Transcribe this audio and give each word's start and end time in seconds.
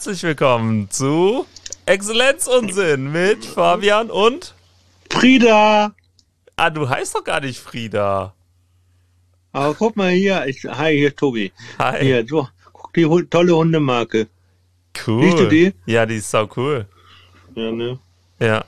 Herzlich 0.00 0.22
willkommen 0.22 0.90
zu 0.90 1.44
Exzellenzunsinn 1.84 3.12
mit 3.12 3.44
Fabian 3.44 4.10
und 4.10 4.54
Frieda! 5.10 5.94
Ah, 6.56 6.70
du 6.70 6.88
heißt 6.88 7.14
doch 7.14 7.22
gar 7.22 7.40
nicht 7.40 7.60
Frieda. 7.60 8.32
Aber 9.52 9.74
guck 9.74 9.96
mal 9.96 10.08
hier, 10.08 10.46
ich, 10.46 10.64
hi, 10.64 10.96
hier 10.96 11.08
ist 11.08 11.18
Tobi. 11.18 11.52
Hi. 11.78 12.02
Hier, 12.02 12.26
so, 12.26 12.48
guck 12.72 12.94
die 12.94 13.26
tolle 13.28 13.54
Hundemarke. 13.54 14.28
Cool. 15.06 15.22
Siehst 15.24 15.38
du 15.38 15.48
die? 15.50 15.74
Ja, 15.84 16.06
die 16.06 16.16
ist 16.16 16.30
sau 16.30 16.48
cool. 16.56 16.86
Ja, 17.54 17.70
ne? 17.70 17.98
Ja. 18.38 18.64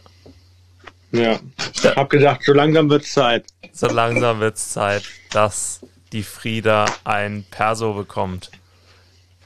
Ja. 1.12 1.40
Hab 1.96 2.10
gedacht, 2.10 2.42
so 2.44 2.52
langsam 2.52 2.90
wird's 2.90 3.10
Zeit. 3.10 3.46
So 3.72 3.86
langsam 3.86 4.40
wird's 4.40 4.70
Zeit, 4.70 5.04
dass 5.30 5.80
die 6.12 6.24
Frieda 6.24 6.84
ein 7.04 7.46
Perso 7.50 7.94
bekommt. 7.94 8.50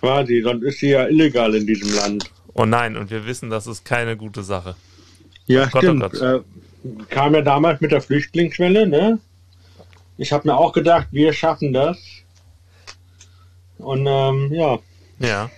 Quasi, 0.01 0.43
sonst 0.43 0.63
ist 0.65 0.79
sie 0.81 0.91
ja 0.91 1.07
illegal 1.07 1.55
in 1.55 1.67
diesem 1.67 1.95
Land. 1.95 2.31
Oh 2.55 2.65
nein, 2.65 2.97
und 2.97 3.11
wir 3.11 3.27
wissen, 3.27 3.51
das 3.51 3.67
ist 3.67 3.85
keine 3.85 4.17
gute 4.17 4.43
Sache. 4.43 4.77
Ja, 5.47 5.65
Gott, 5.67 5.75
oh 5.77 5.79
stimmt. 5.79 6.03
Gott. 6.03 6.21
Äh, 6.21 6.41
kam 7.11 7.35
ja 7.35 7.43
damals 7.43 7.81
mit 7.81 7.93
der 7.93 8.01
Flüchtlingswelle, 8.01 8.87
ne? 8.87 9.19
Ich 10.19 10.33
habe 10.33 10.49
mir 10.49 10.57
auch 10.57 10.73
gedacht, 10.73 11.09
wir 11.11 11.33
schaffen 11.33 11.73
das. 11.73 11.99
Und 13.79 14.07
ähm, 14.07 14.53
ja, 14.53 14.79
Ja. 15.19 15.51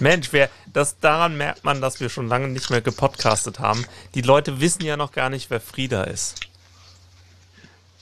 Mensch, 0.00 0.28
wer, 0.32 0.50
das, 0.74 0.98
daran 0.98 1.38
merkt 1.38 1.64
man, 1.64 1.80
dass 1.80 2.00
wir 2.00 2.10
schon 2.10 2.28
lange 2.28 2.48
nicht 2.48 2.68
mehr 2.68 2.82
gepodcastet 2.82 3.60
haben. 3.60 3.86
Die 4.14 4.20
Leute 4.20 4.60
wissen 4.60 4.84
ja 4.84 4.98
noch 4.98 5.12
gar 5.12 5.30
nicht, 5.30 5.48
wer 5.48 5.60
Frieda 5.60 6.04
ist. 6.04 6.40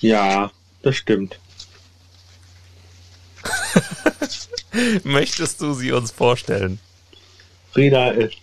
ja, 0.00 0.50
das 0.82 0.96
stimmt. 0.96 1.38
Möchtest 5.04 5.60
du 5.60 5.74
sie 5.74 5.92
uns 5.92 6.10
vorstellen? 6.10 6.78
Frieda 7.72 8.10
ist, 8.10 8.36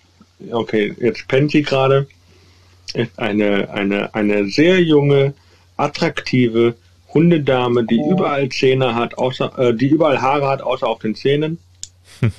okay, 0.52 0.96
jetzt 1.00 1.28
pennt 1.28 1.52
sie 1.52 1.62
gerade, 1.62 2.08
ist 2.94 3.18
eine, 3.18 3.70
eine, 3.70 4.14
eine 4.14 4.48
sehr 4.48 4.82
junge, 4.82 5.34
attraktive 5.78 6.76
Hundedame, 7.14 7.86
die 7.86 8.00
überall 8.10 8.50
Zähne 8.50 8.96
hat, 8.96 9.18
außer, 9.18 9.58
äh, 9.58 9.74
die 9.74 9.88
überall 9.88 10.22
Haare 10.22 10.48
hat, 10.48 10.62
außer 10.62 10.88
auf 10.88 11.00
den 11.00 11.16
Zähnen. 11.16 11.58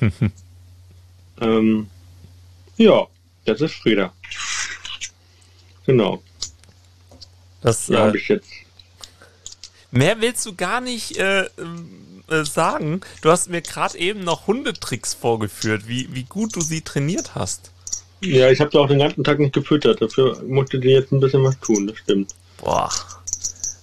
ähm, 1.41 1.87
ja, 2.77 3.07
das 3.45 3.61
ist 3.61 3.75
Frieda. 3.75 4.13
Genau, 5.85 6.23
Das, 7.61 7.87
ja, 7.87 7.95
äh, 7.95 8.07
habe 8.07 8.17
ich 8.17 8.27
jetzt. 8.29 8.49
Mehr 9.91 10.21
willst 10.21 10.45
du 10.45 10.55
gar 10.55 10.81
nicht 10.81 11.17
äh, 11.17 11.43
ähm, 11.57 12.12
äh, 12.33 12.45
sagen. 12.45 13.01
Du 13.21 13.29
hast 13.29 13.49
mir 13.49 13.61
gerade 13.61 13.97
eben 13.97 14.23
noch 14.23 14.47
Hundetricks 14.47 15.13
vorgeführt, 15.13 15.87
wie, 15.87 16.09
wie 16.13 16.23
gut 16.23 16.55
du 16.55 16.61
sie 16.61 16.81
trainiert 16.81 17.35
hast. 17.35 17.71
Ja, 18.21 18.49
ich 18.49 18.59
habe 18.61 18.71
sie 18.71 18.79
auch 18.79 18.87
den 18.87 18.99
ganzen 18.99 19.23
Tag 19.23 19.39
nicht 19.39 19.53
gefüttert. 19.53 20.01
Dafür 20.01 20.41
musste 20.43 20.79
die 20.79 20.89
jetzt 20.89 21.11
ein 21.11 21.19
bisschen 21.19 21.43
was 21.43 21.59
tun, 21.59 21.87
das 21.87 21.97
stimmt. 21.97 22.33
Boah. 22.57 22.89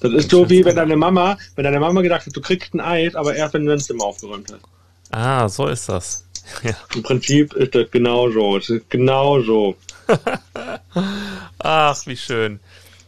Das 0.00 0.12
ist 0.12 0.30
so 0.30 0.48
wie 0.48 0.64
wenn 0.64 0.76
deine 0.76 0.96
Mama, 0.96 1.36
wenn 1.56 1.64
deine 1.64 1.78
Mama 1.78 2.00
gedacht 2.00 2.24
hat, 2.24 2.34
du 2.34 2.40
kriegst 2.40 2.72
ein 2.72 2.80
Eis, 2.80 3.14
aber 3.14 3.34
erst 3.34 3.52
wenn 3.52 3.64
du 3.64 3.70
dein 3.70 3.80
Zimmer 3.80 4.04
aufgeräumt 4.04 4.50
hast. 4.50 4.62
Ah, 5.10 5.48
so 5.48 5.66
ist 5.66 5.88
das. 5.88 6.24
Ja. 6.64 6.74
Im 6.94 7.04
Prinzip 7.04 7.52
ist 7.52 7.76
das 7.76 7.90
genau 7.92 8.28
so. 8.30 8.56
Es 8.56 8.70
ist 8.70 8.90
genau 8.90 9.40
so. 9.40 9.76
Ach, 11.58 12.06
wie 12.06 12.16
schön. 12.16 12.58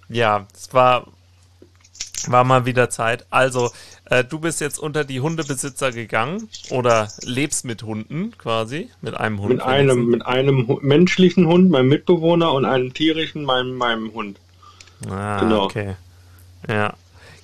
Ja, 0.09 0.47
es 0.55 0.73
war, 0.73 1.09
war 2.29 2.45
mal 2.45 2.67
wieder 2.67 2.89
Zeit. 2.89 3.27
Also, 3.31 3.73
äh, 4.13 4.25
du 4.25 4.39
bist 4.39 4.61
jetzt 4.61 4.79
unter 4.79 5.05
die 5.05 5.21
Hundebesitzer 5.21 5.91
gegangen 5.91 6.49
oder 6.69 7.11
lebst 7.23 7.65
mit 7.65 7.83
Hunden 7.83 8.37
quasi, 8.37 8.91
mit 9.01 9.15
einem 9.15 9.41
Hund. 9.41 9.55
Mit 9.55 9.63
einem, 9.63 10.07
mit 10.07 10.27
einem 10.27 10.79
menschlichen 10.83 11.47
Hund, 11.47 11.71
meinem 11.71 11.89
Mitbewohner, 11.89 12.53
und 12.53 12.67
einem 12.67 12.93
tierischen, 12.93 13.45
meinem, 13.45 13.75
meinem 13.75 14.13
Hund. 14.13 14.39
Ah, 15.09 15.41
genau. 15.41 15.65
okay. 15.65 15.97
Ja. 16.69 16.95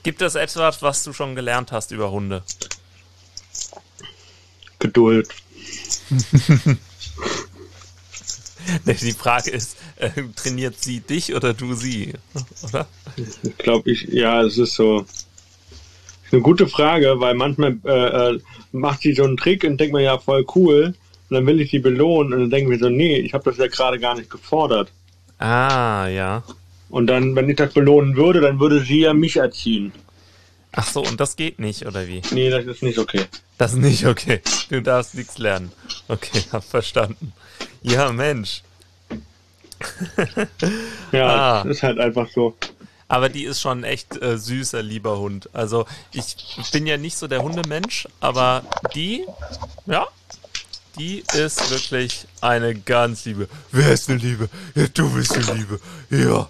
Gibt 0.02 0.20
es 0.20 0.34
etwas, 0.34 0.82
was 0.82 1.04
du 1.04 1.14
schon 1.14 1.34
gelernt 1.34 1.72
hast 1.72 1.90
über 1.90 2.10
Hunde? 2.10 2.42
Geduld. 4.78 5.28
Die 8.86 9.12
Frage 9.12 9.50
ist, 9.50 9.78
äh, 9.96 10.10
trainiert 10.36 10.78
sie 10.78 11.00
dich 11.00 11.34
oder 11.34 11.54
du 11.54 11.72
sie? 11.74 12.12
Oder? 12.62 12.86
Ich 13.42 13.56
glaube, 13.56 13.90
ich, 13.90 14.02
ja, 14.02 14.42
es 14.42 14.58
ist 14.58 14.74
so. 14.74 15.06
Eine 16.31 16.41
gute 16.43 16.66
Frage, 16.69 17.15
weil 17.21 17.34
manchmal 17.34 17.78
äh, 17.84 18.34
äh, 18.34 18.41
macht 18.72 19.00
sie 19.00 19.15
so 19.15 19.25
einen 19.25 19.37
Trick 19.37 19.65
und 19.65 19.78
denkt 19.78 19.93
man 19.93 20.03
ja 20.03 20.19
voll 20.19 20.44
cool. 20.55 20.94
Und 21.31 21.34
dann 21.34 21.47
will 21.47 21.61
ich 21.61 21.71
sie 21.71 21.78
belohnen 21.78 22.33
und 22.33 22.41
dann 22.41 22.50
denken 22.50 22.71
wir 22.71 22.78
so, 22.78 22.89
nee, 22.89 23.19
ich 23.19 23.34
habe 23.34 23.44
das 23.44 23.59
ja 23.59 23.66
gerade 23.66 23.99
gar 23.99 24.15
nicht 24.16 24.31
gefordert. 24.31 24.91
Ah, 25.39 26.06
ja. 26.09 26.43
Und 26.91 27.06
dann, 27.06 27.37
wenn 27.37 27.49
ich 27.50 27.56
das 27.56 27.72
belohnen 27.75 28.16
würde, 28.16 28.41
dann 28.41 28.61
würde 28.61 28.81
sie 28.81 29.00
ja 29.00 29.12
mich 29.15 29.37
erziehen. 29.37 29.93
Ach 30.72 30.87
so, 30.87 31.03
und 31.03 31.21
das 31.21 31.37
geht 31.37 31.59
nicht, 31.59 31.87
oder 31.87 32.06
wie? 32.09 32.22
Nee, 32.33 32.50
das 32.50 32.65
ist 32.66 32.83
nicht 32.83 32.99
okay. 32.99 33.25
Das 33.59 33.72
ist 33.72 33.78
nicht 33.81 34.06
okay. 34.06 34.41
Du 34.71 34.81
darfst 34.83 35.15
nichts 35.15 35.39
lernen. 35.39 35.71
Okay, 36.09 36.41
hab 36.53 36.65
verstanden. 36.65 37.33
Ja, 37.83 38.10
Mensch. 38.12 38.62
Ja, 41.12 41.27
Ah. 41.27 41.62
das 41.65 41.77
ist 41.77 41.83
halt 41.83 41.99
einfach 41.99 42.28
so. 42.31 42.55
Aber 43.08 43.30
die 43.30 43.44
ist 43.44 43.60
schon 43.60 43.84
echt 43.84 44.20
äh, 44.20 44.36
süßer, 44.36 44.82
lieber 44.82 45.19
Hund. 45.19 45.48
Also 45.54 45.86
ich 46.12 46.36
bin 46.72 46.86
ja 46.86 46.98
nicht 46.98 47.16
so 47.16 47.26
der 47.26 47.42
Hundemensch, 47.42 48.06
aber 48.20 48.62
die, 48.94 49.24
ja, 49.86 50.06
die 50.98 51.24
ist 51.34 51.70
wirklich 51.70 52.26
eine 52.41 52.74
ganz 52.74 53.24
liebe. 53.24 53.48
Wer 53.72 53.92
ist 53.92 54.10
eine 54.10 54.18
Liebe? 54.18 54.50
Ja, 54.74 54.86
du 54.88 55.10
bist 55.14 55.34
eine 55.34 55.52
Liebe. 55.54 55.80
Ja. 56.10 56.48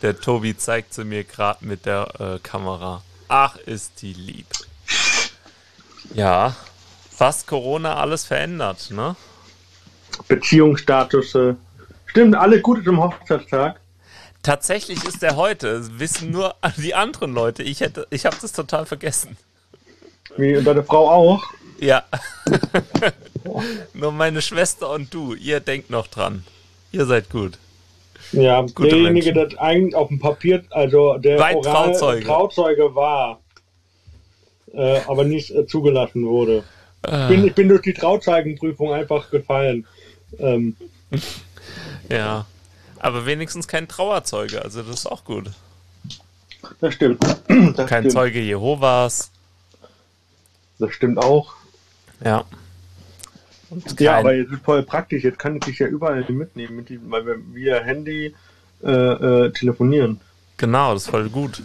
Der 0.00 0.18
Tobi 0.18 0.56
zeigt 0.56 0.94
sie 0.94 1.04
mir 1.04 1.22
gerade 1.24 1.64
mit 1.64 1.86
der 1.86 2.08
äh, 2.18 2.38
Kamera. 2.38 3.02
Ach, 3.28 3.56
ist 3.56 4.02
die 4.02 4.14
lieb. 4.14 4.46
Ja, 6.14 6.56
was 7.18 7.46
Corona 7.46 7.96
alles 7.96 8.24
verändert, 8.24 8.90
ne? 8.90 9.16
Beziehungsstatus. 10.28 11.34
Äh, 11.34 11.54
stimmt, 12.06 12.34
alle 12.34 12.60
gut 12.60 12.84
zum 12.84 13.00
Hochzeitstag. 13.02 13.81
Tatsächlich 14.42 15.04
ist 15.04 15.22
der 15.22 15.36
heute. 15.36 15.98
Wissen 15.98 16.30
nur 16.30 16.54
die 16.76 16.94
anderen 16.94 17.32
Leute. 17.32 17.62
Ich 17.62 17.80
hätte, 17.80 18.06
ich 18.10 18.26
habe 18.26 18.36
das 18.40 18.52
total 18.52 18.86
vergessen. 18.86 19.36
Wie 20.36 20.56
und 20.56 20.64
deine 20.64 20.82
Frau 20.82 21.08
auch. 21.10 21.42
Ja. 21.78 22.04
nur 23.94 24.12
meine 24.12 24.42
Schwester 24.42 24.90
und 24.90 25.12
du. 25.12 25.34
Ihr 25.34 25.60
denkt 25.60 25.90
noch 25.90 26.06
dran. 26.06 26.44
Ihr 26.90 27.06
seid 27.06 27.30
gut. 27.30 27.58
Ja, 28.32 28.62
Gute 28.62 28.88
derjenige, 28.90 29.32
der 29.32 29.48
eigentlich 29.60 29.94
auf 29.94 30.08
dem 30.08 30.18
Papier, 30.18 30.64
also 30.70 31.18
der 31.18 31.38
oral 31.38 31.60
Trauzeuge. 31.60 32.24
Trauzeuge 32.24 32.94
war, 32.94 33.40
äh, 34.72 35.00
aber 35.06 35.24
nicht 35.24 35.50
äh, 35.50 35.66
zugelassen 35.66 36.24
wurde. 36.24 36.64
Ah. 37.02 37.28
Ich, 37.28 37.36
bin, 37.36 37.46
ich 37.46 37.54
bin 37.54 37.68
durch 37.68 37.82
die 37.82 37.92
Trauzeugenprüfung 37.92 38.92
einfach 38.92 39.30
gefallen. 39.30 39.86
Ähm, 40.38 40.76
Ja. 42.08 42.46
Aber 43.02 43.26
wenigstens 43.26 43.68
kein 43.68 43.88
Trauerzeuge. 43.88 44.62
Also 44.62 44.82
das 44.82 45.00
ist 45.00 45.06
auch 45.06 45.24
gut. 45.24 45.50
das 46.80 46.94
stimmt. 46.94 47.22
Das 47.76 47.88
Kein 47.88 48.02
stimmt. 48.04 48.12
Zeuge 48.12 48.40
Jehovas. 48.40 49.30
Das 50.78 50.92
stimmt 50.92 51.18
auch. 51.18 51.54
Ja. 52.24 52.44
Ja, 53.98 54.18
aber 54.18 54.34
jetzt 54.34 54.52
ist 54.52 54.62
voll 54.64 54.82
praktisch. 54.82 55.24
Jetzt 55.24 55.38
kann 55.38 55.56
ich 55.56 55.62
dich 55.64 55.78
ja 55.78 55.86
überall 55.86 56.24
mitnehmen, 56.28 56.76
mit 56.76 56.88
weil 57.10 57.26
wir 57.26 57.36
via 57.54 57.80
Handy 57.80 58.34
äh, 58.84 58.90
äh, 58.90 59.50
telefonieren. 59.52 60.20
Genau, 60.58 60.92
das 60.94 61.04
ist 61.04 61.10
voll 61.10 61.28
gut. 61.30 61.62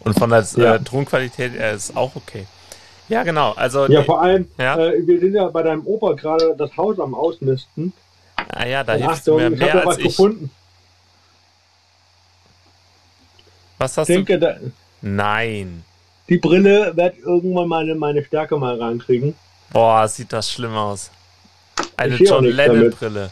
Und 0.00 0.18
von 0.18 0.30
der 0.30 0.44
Ja. 0.56 0.76
äh, 0.76 0.80
Tonqualität 0.82 1.52
her 1.52 1.72
ist 1.72 1.94
auch 1.96 2.16
okay. 2.16 2.46
Ja, 3.08 3.22
genau. 3.22 3.52
Also, 3.52 3.86
Ja, 3.86 4.00
die- 4.00 4.06
vor 4.06 4.22
allem, 4.22 4.48
Ja. 4.56 4.78
Äh, 4.78 5.06
wir 5.06 5.20
sind 5.20 5.34
ja 5.34 5.46
bei 5.48 5.62
deinem 5.62 5.86
Opa 5.86 6.14
gerade 6.14 6.54
das 6.56 6.76
Haus 6.76 6.98
am 6.98 7.14
Ausmisten. 7.14 7.92
Ah, 8.52 8.66
ja, 8.66 8.84
da 8.84 8.96
du 8.96 9.04
Achtung, 9.04 9.36
mir 9.36 9.52
ich 9.52 9.58
mehr 9.58 9.74
was 9.76 9.86
als 9.86 9.98
ich. 9.98 10.04
gefunden. 10.04 10.50
Was 13.78 13.92
Ich 13.92 13.98
hast 13.98 14.08
du? 14.08 14.12
denke, 14.14 14.38
da, 14.38 14.56
Nein. 15.00 15.84
die 16.28 16.38
Brille 16.38 16.96
wird 16.96 17.18
irgendwann 17.18 17.68
meine, 17.68 17.94
meine 17.94 18.24
Stärke 18.24 18.56
mal 18.58 18.78
rankriegen. 18.80 19.34
Boah, 19.72 20.06
sieht 20.08 20.32
das 20.32 20.50
schlimm 20.52 20.74
aus. 20.74 21.10
Eine 21.96 22.16
Ich 22.16 22.28
John 22.28 22.42
nichts 22.44 22.56
Lennon-Brille. 22.56 23.30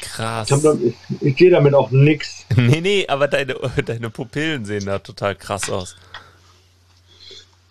Krass. 0.00 0.48
Ich, 0.48 0.52
hab 0.54 0.62
da, 0.62 0.74
ich, 0.82 0.94
ich 1.20 1.36
sehe 1.38 1.50
damit 1.50 1.74
auch 1.74 1.90
nix. 1.90 2.44
Nee, 2.56 2.80
nee, 2.80 3.06
aber 3.08 3.28
deine, 3.28 3.54
deine 3.84 4.10
Pupillen 4.10 4.64
sehen 4.64 4.86
da 4.86 4.98
total 4.98 5.34
krass 5.34 5.68
aus. 5.70 5.96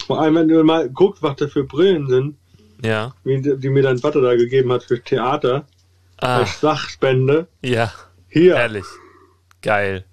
Vor 0.06 0.22
allem, 0.22 0.36
wenn 0.36 0.48
du 0.48 0.64
mal 0.64 0.90
guckst, 0.90 1.24
was 1.24 1.36
das 1.38 1.52
für 1.52 1.64
Brillen 1.64 2.08
sind, 2.08 2.36
Ja. 2.84 3.14
die 3.24 3.42
die 3.58 3.70
mir 3.70 3.84
dein 3.84 3.98
Vater 3.98 4.22
da 4.22 4.36
gegeben 4.36 4.72
hat 4.72 4.84
für 4.84 5.02
Theater, 5.02 5.66
Ah, 6.20 6.38
als 6.38 6.60
Sachspende. 6.62 7.48
ja, 7.62 7.92
Hier, 8.30 8.56
herrlich. 8.56 8.86
Geil. 9.62 10.06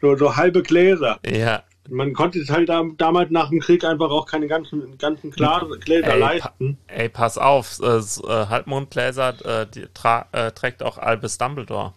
so, 0.00 0.16
so 0.16 0.36
halbe 0.36 0.62
Gläser. 0.62 1.18
Ja, 1.26 1.62
Man 1.88 2.12
konnte 2.14 2.38
es 2.38 2.48
halt 2.50 2.68
da, 2.68 2.82
damals 2.98 3.30
nach 3.30 3.48
dem 3.50 3.60
Krieg 3.60 3.84
einfach 3.84 4.10
auch 4.10 4.26
keine 4.26 4.46
ganzen, 4.48 4.96
ganzen 4.98 5.30
Glas, 5.30 5.62
Gläser 5.80 6.14
Ey, 6.14 6.20
leisten. 6.20 6.78
Pa 6.86 6.94
ey, 6.94 7.08
pass 7.08 7.36
auf, 7.38 7.78
äh, 7.80 7.96
äh, 7.98 8.46
Halbmondgläser 8.48 9.62
äh, 9.62 9.66
die 9.66 9.86
tra 9.94 10.26
äh, 10.32 10.50
trägt 10.52 10.82
auch 10.82 10.96
Albus 10.98 11.36
Dumbledore. 11.38 11.92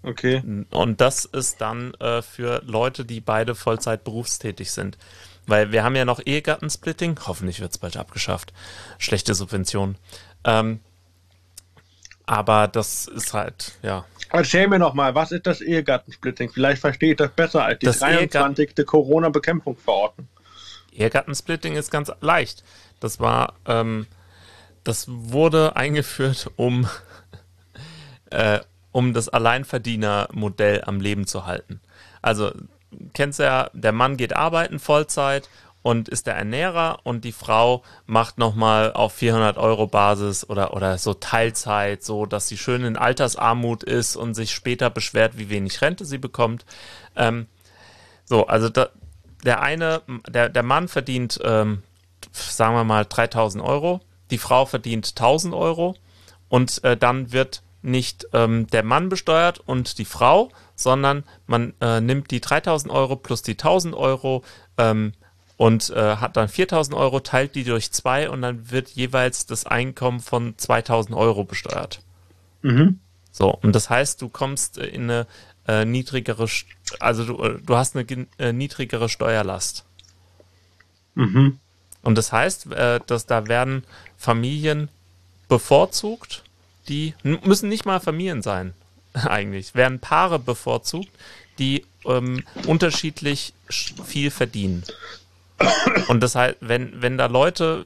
Okay. 0.01 0.41
Und 0.71 1.01
das 1.01 1.25
ist 1.25 1.61
dann 1.61 1.93
äh, 1.95 2.21
für 2.21 2.61
Leute, 2.65 3.05
die 3.05 3.19
beide 3.19 3.53
Vollzeit 3.53 4.03
berufstätig 4.03 4.71
sind. 4.71 4.97
Weil 5.45 5.71
wir 5.71 5.83
haben 5.83 5.95
ja 5.95 6.05
noch 6.05 6.21
Ehegattensplitting. 6.23 7.19
Hoffentlich 7.27 7.59
wird 7.59 7.71
es 7.71 7.77
bald 7.77 7.97
abgeschafft. 7.97 8.53
Schlechte 8.97 9.33
Subvention. 9.33 9.95
Ähm, 10.45 10.79
aber 12.25 12.67
das 12.67 13.07
ist 13.07 13.33
halt, 13.33 13.73
ja. 13.81 14.05
Erzähl 14.29 14.67
mir 14.67 14.77
noch 14.77 14.93
mal, 14.93 15.15
was 15.15 15.31
ist 15.31 15.47
das 15.47 15.61
Ehegattensplitting? 15.61 16.51
Vielleicht 16.51 16.81
verstehe 16.81 17.11
ich 17.11 17.17
das 17.17 17.31
besser 17.31 17.65
als 17.65 17.79
die 17.79 17.87
Das 17.87 17.99
23. 17.99 18.85
Corona-Bekämpfungsverordnung. 18.85 20.27
Ehegattensplitting 20.99 21.75
ist 21.75 21.91
ganz 21.91 22.11
leicht. 22.21 22.63
Das 22.99 23.19
war, 23.19 23.53
ähm, 23.65 24.07
das 24.83 25.05
wurde 25.07 25.75
eingeführt, 25.75 26.51
um, 26.55 26.87
äh, 28.31 28.59
um 28.91 29.13
das 29.13 29.29
Alleinverdienermodell 29.29 30.83
am 30.85 30.99
Leben 30.99 31.25
zu 31.25 31.45
halten. 31.45 31.79
Also, 32.21 32.51
kennst 33.13 33.39
ja, 33.39 33.69
der 33.73 33.91
Mann 33.91 34.17
geht 34.17 34.35
arbeiten 34.35 34.79
Vollzeit 34.79 35.47
und 35.81 36.09
ist 36.09 36.27
der 36.27 36.35
Ernährer 36.35 36.99
und 37.03 37.23
die 37.23 37.31
Frau 37.31 37.83
macht 38.05 38.37
nochmal 38.37 38.91
auf 38.91 39.13
400 39.13 39.57
Euro 39.57 39.87
Basis 39.87 40.49
oder, 40.49 40.73
oder 40.73 40.97
so 40.97 41.13
Teilzeit, 41.13 42.03
so 42.03 42.25
dass 42.25 42.47
sie 42.47 42.57
schön 42.57 42.83
in 42.83 42.97
Altersarmut 42.97 43.83
ist 43.83 44.17
und 44.17 44.33
sich 44.33 44.51
später 44.51 44.89
beschwert, 44.89 45.37
wie 45.37 45.49
wenig 45.49 45.81
Rente 45.81 46.03
sie 46.03 46.17
bekommt. 46.17 46.65
Ähm, 47.15 47.47
so, 48.25 48.47
also 48.47 48.69
da, 48.69 48.89
der 49.43 49.61
eine, 49.61 50.01
der, 50.27 50.49
der 50.49 50.63
Mann 50.63 50.87
verdient, 50.87 51.39
ähm, 51.43 51.83
sagen 52.31 52.75
wir 52.75 52.83
mal, 52.83 53.05
3000 53.05 53.63
Euro, 53.63 54.01
die 54.31 54.37
Frau 54.37 54.65
verdient 54.65 55.09
1000 55.09 55.53
Euro 55.53 55.95
und 56.49 56.83
äh, 56.83 56.97
dann 56.97 57.31
wird 57.31 57.61
nicht 57.81 58.27
ähm, 58.33 58.67
der 58.67 58.83
Mann 58.83 59.09
besteuert 59.09 59.59
und 59.59 59.97
die 59.97 60.05
Frau, 60.05 60.49
sondern 60.75 61.23
man 61.47 61.73
äh, 61.79 62.01
nimmt 62.01 62.31
die 62.31 62.41
3000 62.41 62.91
Euro 62.91 63.15
plus 63.15 63.41
die 63.41 63.53
1000 63.53 63.95
Euro 63.95 64.43
ähm, 64.77 65.13
und 65.55 65.89
äh, 65.89 66.17
hat 66.17 66.37
dann 66.37 66.49
4000 66.49 66.95
Euro, 66.95 67.19
teilt 67.19 67.55
die 67.55 67.63
durch 67.63 67.91
zwei 67.91 68.29
und 68.29 68.41
dann 68.41 68.71
wird 68.71 68.89
jeweils 68.89 69.45
das 69.45 69.65
Einkommen 69.65 70.19
von 70.19 70.57
2000 70.57 71.15
Euro 71.15 71.43
besteuert. 71.43 72.01
Mhm. 72.61 72.99
So, 73.31 73.53
und 73.53 73.73
das 73.73 73.89
heißt, 73.89 74.21
du 74.21 74.29
kommst 74.29 74.77
äh, 74.77 74.87
in 74.87 75.03
eine 75.03 75.27
äh, 75.69 75.85
niedrigere, 75.85 76.47
also 76.99 77.23
du, 77.23 77.43
äh, 77.43 77.59
du 77.61 77.75
hast 77.75 77.95
eine 77.95 78.27
äh, 78.39 78.51
niedrigere 78.51 79.07
Steuerlast. 79.07 79.85
Mhm. 81.13 81.59
Und 82.01 82.17
das 82.17 82.31
heißt, 82.31 82.71
äh, 82.71 82.99
dass 83.05 83.27
da 83.27 83.47
werden 83.47 83.83
Familien 84.17 84.89
bevorzugt, 85.47 86.43
die 86.87 87.13
müssen 87.23 87.69
nicht 87.69 87.85
mal 87.85 87.99
Familien 87.99 88.41
sein, 88.41 88.73
eigentlich, 89.13 89.75
werden 89.75 89.99
Paare 89.99 90.39
bevorzugt, 90.39 91.09
die 91.59 91.85
ähm, 92.05 92.43
unterschiedlich 92.65 93.53
sch- 93.69 94.03
viel 94.03 94.31
verdienen. 94.31 94.83
Und 96.07 96.21
das 96.21 96.33
heißt, 96.35 96.57
wenn, 96.61 97.01
wenn 97.01 97.17
da 97.17 97.27
Leute, 97.27 97.85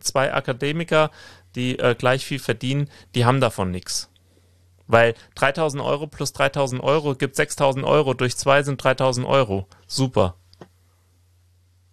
zwei 0.00 0.32
Akademiker, 0.32 1.10
die 1.54 1.78
äh, 1.78 1.94
gleich 1.94 2.24
viel 2.24 2.38
verdienen, 2.38 2.88
die 3.14 3.24
haben 3.24 3.40
davon 3.40 3.70
nichts. 3.70 4.08
Weil 4.88 5.14
3000 5.34 5.82
Euro 5.82 6.06
plus 6.06 6.32
3000 6.32 6.82
Euro 6.82 7.14
gibt 7.14 7.34
6000 7.36 7.84
Euro, 7.84 8.14
durch 8.14 8.36
zwei 8.36 8.62
sind 8.62 8.82
3000 8.82 9.26
Euro. 9.26 9.66
Super. 9.86 10.36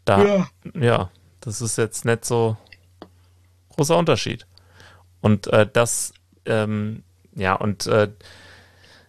Da, 0.06 0.24
Ja. 0.24 0.48
ja, 0.80 1.10
das 1.40 1.62
ist 1.62 1.78
jetzt 1.78 2.06
nicht 2.06 2.26
so 2.26 2.58
großer 3.76 3.98
Unterschied. 3.98 4.46
Und 5.22 5.48
äh, 5.48 5.68
das, 5.72 6.14
ähm, 6.46 7.04
ja, 7.36 7.56
und 7.56 7.88
äh, 7.88 8.10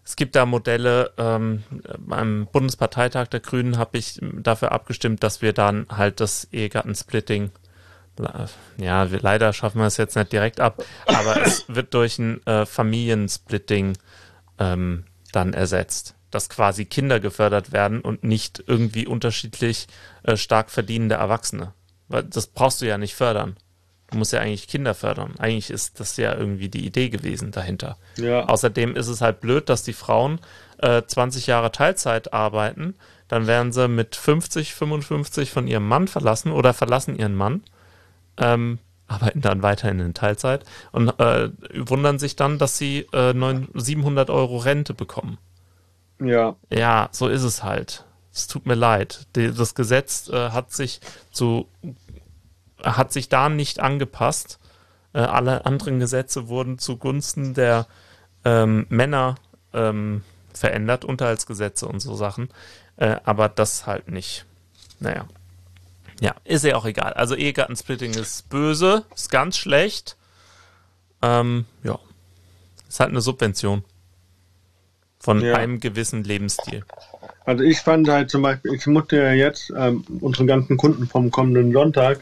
es 0.04 0.16
gibt 0.16 0.36
da 0.36 0.46
Modelle, 0.46 1.12
ähm, 1.18 1.64
beim 1.98 2.46
Bundesparteitag 2.52 3.26
der 3.28 3.40
Grünen 3.40 3.76
habe 3.78 3.98
ich 3.98 4.20
dafür 4.22 4.72
abgestimmt, 4.72 5.22
dass 5.22 5.42
wir 5.42 5.52
dann 5.52 5.86
halt 5.90 6.20
das 6.20 6.44
Ehegattensplitting, 6.52 7.44
le- 7.44 7.50
ja, 8.76 9.10
wir, 9.10 9.20
leider 9.20 9.52
schaffen 9.52 9.80
wir 9.80 9.86
es 9.86 9.96
jetzt 9.96 10.16
nicht 10.16 10.32
direkt 10.32 10.60
ab, 10.60 10.84
aber 11.06 11.42
es 11.44 11.64
wird 11.68 11.94
durch 11.94 12.18
ein 12.18 12.44
äh, 12.46 12.66
Familiensplitting 12.66 13.96
ähm, 14.58 15.04
dann 15.32 15.52
ersetzt, 15.52 16.14
dass 16.30 16.48
quasi 16.48 16.84
Kinder 16.84 17.20
gefördert 17.20 17.72
werden 17.72 18.00
und 18.00 18.24
nicht 18.24 18.62
irgendwie 18.66 19.06
unterschiedlich 19.06 19.88
äh, 20.22 20.36
stark 20.36 20.70
verdienende 20.70 21.16
Erwachsene. 21.16 21.72
Weil 22.08 22.24
das 22.24 22.46
brauchst 22.46 22.82
du 22.82 22.86
ja 22.86 22.98
nicht 22.98 23.14
fördern. 23.14 23.56
Du 24.10 24.18
musst 24.18 24.32
ja 24.32 24.40
eigentlich 24.40 24.68
Kinder 24.68 24.94
fördern. 24.94 25.34
Eigentlich 25.38 25.70
ist 25.70 25.98
das 25.98 26.16
ja 26.16 26.34
irgendwie 26.34 26.68
die 26.68 26.86
Idee 26.86 27.08
gewesen 27.08 27.50
dahinter. 27.50 27.96
Ja. 28.16 28.44
Außerdem 28.44 28.94
ist 28.94 29.08
es 29.08 29.20
halt 29.20 29.40
blöd, 29.40 29.68
dass 29.68 29.82
die 29.82 29.92
Frauen 29.92 30.40
äh, 30.78 31.02
20 31.04 31.46
Jahre 31.46 31.72
Teilzeit 31.72 32.32
arbeiten, 32.32 32.94
dann 33.28 33.46
werden 33.46 33.72
sie 33.72 33.88
mit 33.88 34.16
50, 34.16 34.74
55 34.74 35.50
von 35.50 35.66
ihrem 35.66 35.88
Mann 35.88 36.08
verlassen 36.08 36.52
oder 36.52 36.74
verlassen 36.74 37.16
ihren 37.18 37.34
Mann, 37.34 37.62
ähm, 38.38 38.78
arbeiten 39.06 39.40
dann 39.40 39.62
weiterhin 39.62 40.00
in 40.00 40.14
Teilzeit 40.14 40.64
und 40.92 41.08
äh, 41.20 41.50
wundern 41.74 42.18
sich 42.18 42.36
dann, 42.36 42.58
dass 42.58 42.78
sie 42.78 43.06
äh, 43.12 43.32
9, 43.32 43.68
700 43.74 44.30
Euro 44.30 44.58
Rente 44.58 44.94
bekommen. 44.94 45.38
Ja. 46.20 46.56
Ja, 46.70 47.08
so 47.12 47.28
ist 47.28 47.42
es 47.42 47.62
halt. 47.62 48.04
Es 48.32 48.46
tut 48.46 48.66
mir 48.66 48.74
leid. 48.74 49.26
Das 49.32 49.74
Gesetz 49.74 50.28
äh, 50.28 50.50
hat 50.50 50.72
sich 50.72 51.00
zu 51.30 51.68
hat 52.82 53.12
sich 53.12 53.28
da 53.28 53.48
nicht 53.48 53.80
angepasst. 53.80 54.58
Äh, 55.12 55.20
alle 55.20 55.64
anderen 55.64 56.00
Gesetze 56.00 56.48
wurden 56.48 56.78
zugunsten 56.78 57.54
der 57.54 57.86
ähm, 58.44 58.86
Männer 58.88 59.36
ähm, 59.72 60.22
verändert, 60.52 61.04
Unterhaltsgesetze 61.04 61.86
und 61.86 62.00
so 62.00 62.14
Sachen. 62.14 62.48
Äh, 62.96 63.16
aber 63.24 63.48
das 63.48 63.86
halt 63.86 64.08
nicht. 64.08 64.44
Naja. 65.00 65.26
Ja, 66.20 66.34
ist 66.44 66.64
ja 66.64 66.76
auch 66.76 66.86
egal. 66.86 67.12
Also 67.14 67.34
Ehegattensplitting 67.34 68.14
ist 68.14 68.48
böse, 68.48 69.04
ist 69.14 69.30
ganz 69.30 69.56
schlecht. 69.56 70.16
Ähm, 71.22 71.64
ja. 71.82 71.98
Ist 72.88 73.00
halt 73.00 73.10
eine 73.10 73.20
Subvention 73.20 73.84
von 75.18 75.40
ja. 75.40 75.54
einem 75.54 75.80
gewissen 75.80 76.22
Lebensstil. 76.22 76.84
Also 77.44 77.64
ich 77.64 77.80
fand 77.80 78.08
halt 78.08 78.30
zum 78.30 78.42
Beispiel, 78.42 78.74
ich 78.74 78.86
musste 78.86 79.16
ja 79.16 79.32
jetzt 79.32 79.72
ähm, 79.76 80.04
unsere 80.20 80.46
ganzen 80.46 80.76
Kunden 80.76 81.06
vom 81.06 81.30
kommenden 81.30 81.72
Sonntag 81.72 82.20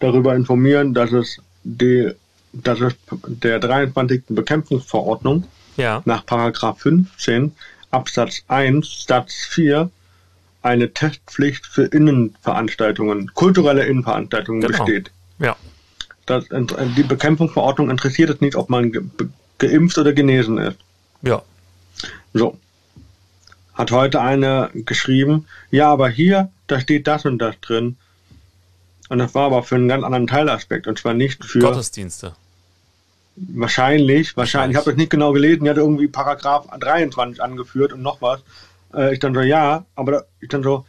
darüber 0.00 0.34
informieren, 0.34 0.92
dass 0.94 1.12
es 1.12 1.40
die, 1.62 2.10
dass 2.52 2.80
es 2.80 2.94
der 3.26 3.58
23. 3.58 4.24
Bekämpfungsverordnung 4.30 5.44
ja. 5.76 6.02
nach 6.04 6.26
Paragraph 6.26 6.80
15 6.80 7.52
Absatz 7.90 8.42
1 8.48 9.04
Satz 9.06 9.34
4 9.50 9.90
eine 10.62 10.92
Testpflicht 10.92 11.66
für 11.66 11.84
Innenveranstaltungen, 11.84 13.32
kulturelle 13.34 13.84
Innenveranstaltungen 13.84 14.60
genau. 14.60 14.84
besteht. 14.84 15.10
Ja. 15.38 15.56
Das, 16.26 16.44
die 16.96 17.02
Bekämpfungsverordnung 17.02 17.90
interessiert 17.90 18.30
es 18.30 18.40
nicht, 18.40 18.56
ob 18.56 18.68
man 18.68 18.92
ge 18.92 19.02
geimpft 19.58 19.98
oder 19.98 20.12
genesen 20.12 20.58
ist. 20.58 20.78
Ja. 21.22 21.42
So. 22.32 22.58
Hat 23.74 23.90
heute 23.90 24.20
eine 24.20 24.70
geschrieben, 24.74 25.46
ja, 25.70 25.90
aber 25.90 26.08
hier, 26.08 26.50
da 26.66 26.80
steht 26.80 27.06
das 27.06 27.24
und 27.24 27.38
das 27.38 27.60
drin. 27.60 27.96
Und 29.08 29.18
das 29.18 29.34
war 29.34 29.46
aber 29.46 29.62
für 29.62 29.74
einen 29.74 29.88
ganz 29.88 30.04
anderen 30.04 30.26
Teilaspekt 30.26 30.86
und 30.86 30.98
zwar 30.98 31.14
nicht 31.14 31.44
für 31.44 31.58
Gottesdienste. 31.58 32.34
Wahrscheinlich, 33.36 34.36
wahrscheinlich. 34.36 34.74
Ich 34.74 34.76
habe 34.76 34.90
das 34.90 34.98
nicht 34.98 35.10
genau 35.10 35.32
gelesen. 35.32 35.64
Die 35.64 35.70
hat 35.70 35.78
irgendwie 35.78 36.08
Paragraph 36.08 36.66
23 36.78 37.42
angeführt 37.42 37.92
und 37.92 38.02
noch 38.02 38.20
was. 38.20 38.40
Äh, 38.94 39.14
ich 39.14 39.18
dann 39.20 39.34
so, 39.34 39.40
ja, 39.40 39.86
aber 39.94 40.26
ich 40.40 40.48
dann 40.48 40.62
so, 40.62 40.84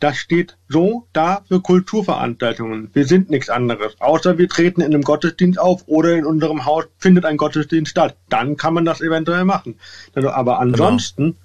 das 0.00 0.16
steht 0.16 0.56
so 0.68 1.06
da 1.12 1.42
für 1.48 1.60
Kulturveranstaltungen. 1.60 2.90
Wir 2.92 3.06
sind 3.06 3.30
nichts 3.30 3.48
anderes. 3.48 3.98
Außer 4.00 4.36
wir 4.36 4.48
treten 4.48 4.82
in 4.82 4.92
einem 4.92 5.02
Gottesdienst 5.02 5.58
auf 5.58 5.84
oder 5.86 6.14
in 6.14 6.26
unserem 6.26 6.66
Haus 6.66 6.84
findet 6.98 7.24
ein 7.24 7.38
Gottesdienst 7.38 7.90
statt. 7.90 8.16
Dann 8.28 8.56
kann 8.56 8.74
man 8.74 8.84
das 8.84 9.00
eventuell 9.00 9.44
machen. 9.44 9.76
Also, 10.14 10.30
aber 10.30 10.52
genau. 10.52 10.62
ansonsten 10.62 11.22
genau. 11.24 11.36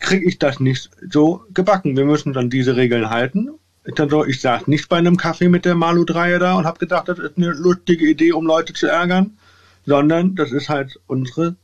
kriege 0.00 0.26
ich 0.26 0.38
das 0.38 0.60
nicht 0.60 0.90
so 1.08 1.44
gebacken. 1.54 1.96
Wir 1.96 2.04
müssen 2.04 2.34
dann 2.34 2.50
diese 2.50 2.76
Regeln 2.76 3.08
halten. 3.08 3.50
Ich, 3.86 3.94
dann 3.94 4.10
so, 4.10 4.24
ich 4.24 4.40
saß 4.40 4.66
nicht 4.66 4.88
bei 4.88 4.98
einem 4.98 5.16
Kaffee 5.16 5.48
mit 5.48 5.64
der 5.64 5.74
Malu 5.74 6.04
3 6.04 6.38
da 6.38 6.54
und 6.54 6.66
habe 6.66 6.78
gedacht, 6.78 7.08
das 7.08 7.18
ist 7.18 7.36
eine 7.36 7.52
lustige 7.52 8.06
Idee, 8.06 8.32
um 8.32 8.46
Leute 8.46 8.74
zu 8.74 8.86
ärgern, 8.86 9.38
sondern 9.86 10.34
das 10.34 10.52
ist 10.52 10.68
halt 10.68 10.98
unsere 11.06 11.56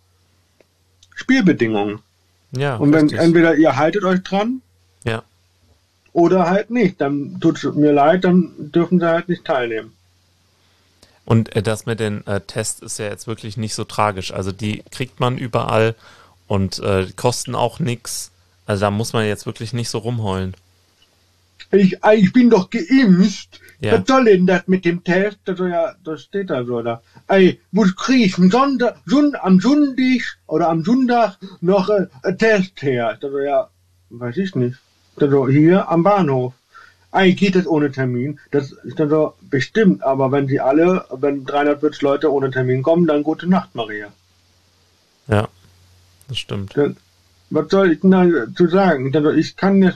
Spielbedingungen. 1.15 2.01
Ja, 2.53 2.77
und 2.77 2.93
wenn 2.93 3.03
richtig. 3.03 3.21
entweder 3.21 3.55
ihr 3.55 3.77
haltet 3.77 4.05
euch 4.05 4.23
dran, 4.23 4.61
ja. 5.05 5.23
oder 6.13 6.51
halt 6.51 6.71
nicht, 6.71 7.01
dann 7.01 7.39
tut 7.41 7.63
es 7.63 7.75
mir 7.75 7.93
leid, 7.93 8.25
dann 8.25 8.53
dürfen 8.59 8.99
sie 8.99 9.07
halt 9.07 9.29
nicht 9.29 9.45
teilnehmen. 9.45 9.93
Und 11.25 11.55
äh, 11.55 11.63
das 11.63 11.87
mit 11.87 12.01
den 12.01 12.27
äh, 12.27 12.41
Tests 12.41 12.81
ist 12.81 12.99
ja 12.99 13.07
jetzt 13.07 13.29
wirklich 13.29 13.57
nicht 13.57 13.75
so 13.75 13.85
tragisch. 13.85 14.33
Also 14.33 14.51
die 14.51 14.83
kriegt 14.91 15.21
man 15.21 15.39
überall 15.39 15.95
und 16.49 16.81
äh, 16.81 17.07
kosten 17.15 17.55
auch 17.55 17.79
nichts. 17.79 18.33
Also 18.67 18.81
da 18.81 18.91
muss 18.91 19.13
man 19.13 19.25
jetzt 19.25 19.47
wirklich 19.47 19.73
nicht 19.73 19.91
so 19.91 19.99
rumheulen. 19.99 20.55
Ich, 21.71 21.99
ich 22.13 22.33
bin 22.33 22.51
doch 22.51 22.71
geimpft. 22.71 23.61
Ja. 23.81 23.99
Was 23.99 24.07
soll 24.07 24.27
denn 24.27 24.47
das 24.47 24.69
mit 24.69 24.85
dem 24.85 25.03
Test? 25.03 25.39
Also 25.47 25.67
ja, 25.67 25.95
das 26.05 26.23
steht 26.23 26.51
da 26.51 26.65
so 26.65 26.83
da. 26.83 27.03
Ey, 27.29 27.61
wo 27.73 27.83
kriege 27.85 28.25
ich 28.25 28.37
am 28.37 28.51
Sonntag, 28.51 28.97
am 29.41 29.59
Sonntag 29.59 30.23
oder 30.47 30.69
am 30.69 30.85
Sonntag 30.85 31.39
noch 31.63 31.89
äh, 31.89 32.07
ein 32.23 32.37
Test 32.37 32.83
her? 32.83 33.09
Also 33.09 33.39
ja, 33.39 33.71
weiß 34.11 34.37
ich 34.37 34.55
nicht. 34.55 34.79
Also 35.17 35.49
hier 35.49 35.89
am 35.89 36.03
Bahnhof. 36.03 36.53
Ey, 37.13 37.35
geht 37.35 37.57
das 37.57 37.67
ohne 37.67 37.91
Termin? 37.91 38.39
Das 38.51 38.71
ist 38.71 39.01
dann 39.01 39.09
so 39.09 39.35
bestimmt, 39.41 40.03
aber 40.03 40.31
wenn 40.31 40.47
sie 40.47 40.61
alle, 40.61 41.07
wenn 41.11 41.45
340 41.45 42.03
Leute 42.03 42.33
ohne 42.33 42.51
Termin 42.51 42.83
kommen, 42.83 43.07
dann 43.07 43.25
gute 43.25 43.49
Nacht, 43.49 43.75
Maria. 43.75 44.13
Ja, 45.27 45.49
das 46.29 46.39
stimmt. 46.39 46.77
Das, 46.77 46.93
was 47.49 47.69
soll 47.71 47.93
ich 47.93 48.01
denn 48.01 48.11
dazu 48.11 48.69
sagen? 48.69 49.15
Also 49.15 49.31
ich 49.31 49.57
kann 49.57 49.81
das 49.81 49.95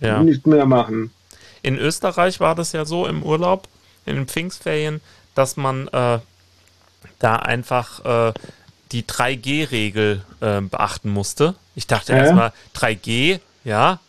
ja. 0.00 0.22
nicht 0.22 0.46
mehr 0.46 0.66
machen. 0.66 1.12
In 1.62 1.78
Österreich 1.78 2.40
war 2.40 2.54
das 2.54 2.72
ja 2.72 2.84
so 2.84 3.06
im 3.06 3.22
Urlaub, 3.22 3.68
in 4.06 4.16
den 4.16 4.26
Pfingstferien, 4.26 5.00
dass 5.34 5.56
man 5.56 5.88
äh, 5.88 6.18
da 7.18 7.36
einfach 7.36 8.28
äh, 8.28 8.32
die 8.92 9.04
3G-Regel 9.04 10.22
äh, 10.40 10.60
beachten 10.60 11.10
musste. 11.10 11.54
Ich 11.74 11.86
dachte 11.86 12.12
ja. 12.12 12.18
erstmal, 12.18 12.52
3G, 12.74 13.40
ja. 13.64 14.00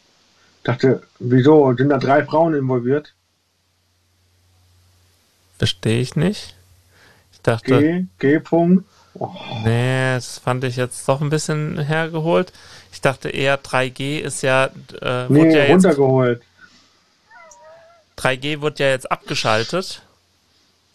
Ich 0.58 0.64
dachte, 0.64 1.04
wieso? 1.20 1.74
Sind 1.74 1.90
da 1.90 1.98
drei 1.98 2.26
Frauen 2.26 2.54
involviert? 2.54 3.14
Verstehe 5.58 6.02
ich 6.02 6.16
nicht. 6.16 6.56
Ich 7.34 7.42
dachte. 7.42 7.80
G, 7.80 8.06
G. 8.20 8.38
-Punkt. 8.38 8.84
Oh. 9.14 9.30
Nee, 9.64 10.16
das 10.16 10.40
fand 10.40 10.64
ich 10.64 10.78
jetzt 10.78 11.08
doch 11.08 11.22
ein 11.22 11.30
bisschen 11.30 11.78
hergeholt. 11.80 12.54
Ich 12.94 13.02
dachte 13.02 13.30
eher 13.30 13.62
3G 13.62 14.20
ist 14.20 14.42
ja. 14.42 14.70
Äh, 15.02 15.26
nee, 15.30 15.54
ja 15.54 15.66
runtergeholt. 15.66 16.42
3G 18.22 18.62
wird 18.62 18.80
ja 18.80 18.90
jetzt 18.90 19.12
abgeschaltet. 19.12 20.02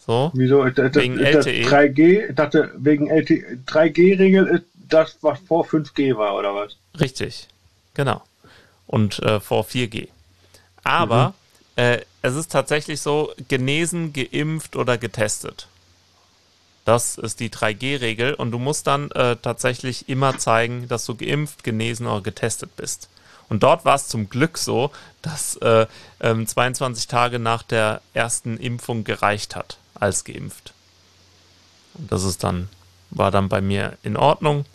So. 0.05 0.31
Wieso? 0.33 0.63
Das, 0.69 0.95
wegen 0.95 1.17
das, 1.17 1.45
LTE. 1.45 1.67
3G, 1.67 2.29
ich 2.29 2.35
dachte, 2.35 2.71
wegen 2.77 3.07
LTE. 3.07 3.59
3G-Regel 3.67 4.47
ist 4.47 4.63
das, 4.89 5.17
was 5.21 5.39
vor 5.39 5.65
5G 5.65 6.15
war, 6.15 6.35
oder 6.35 6.55
was? 6.55 6.77
Richtig. 6.99 7.47
Genau. 7.93 8.23
Und 8.85 9.19
äh, 9.19 9.41
vor 9.41 9.65
4G. 9.65 10.07
Aber 10.83 11.33
mhm. 11.75 11.83
äh, 11.83 12.01
es 12.21 12.35
ist 12.35 12.51
tatsächlich 12.51 13.01
so, 13.01 13.33
genesen, 13.49 14.13
geimpft 14.13 14.77
oder 14.77 14.97
getestet. 14.97 15.67
Das 16.85 17.17
ist 17.17 17.41
die 17.41 17.49
3G-Regel 17.49 18.33
und 18.33 18.51
du 18.51 18.59
musst 18.59 18.87
dann 18.87 19.11
äh, 19.11 19.35
tatsächlich 19.35 20.07
immer 20.07 20.37
zeigen, 20.37 20.87
dass 20.87 21.05
du 21.05 21.15
geimpft, 21.15 21.65
genesen 21.65 22.07
oder 22.07 22.21
getestet 22.21 22.77
bist. 22.77 23.09
Und 23.49 23.63
dort 23.63 23.85
war 23.85 23.95
es 23.95 24.07
zum 24.07 24.29
Glück 24.29 24.57
so, 24.57 24.91
dass 25.21 25.55
äh, 25.57 25.85
ähm, 26.19 26.45
22 26.45 27.07
Tage 27.07 27.39
nach 27.39 27.63
der 27.63 28.01
ersten 28.13 28.57
Impfung 28.57 29.03
gereicht 29.03 29.55
hat 29.55 29.77
als 29.95 30.23
geimpft. 30.23 30.73
Und 31.95 32.11
das 32.11 32.23
ist 32.23 32.43
dann, 32.43 32.69
war 33.09 33.31
dann 33.31 33.49
bei 33.49 33.61
mir 33.61 33.97
in 34.03 34.17
Ordnung. 34.17 34.65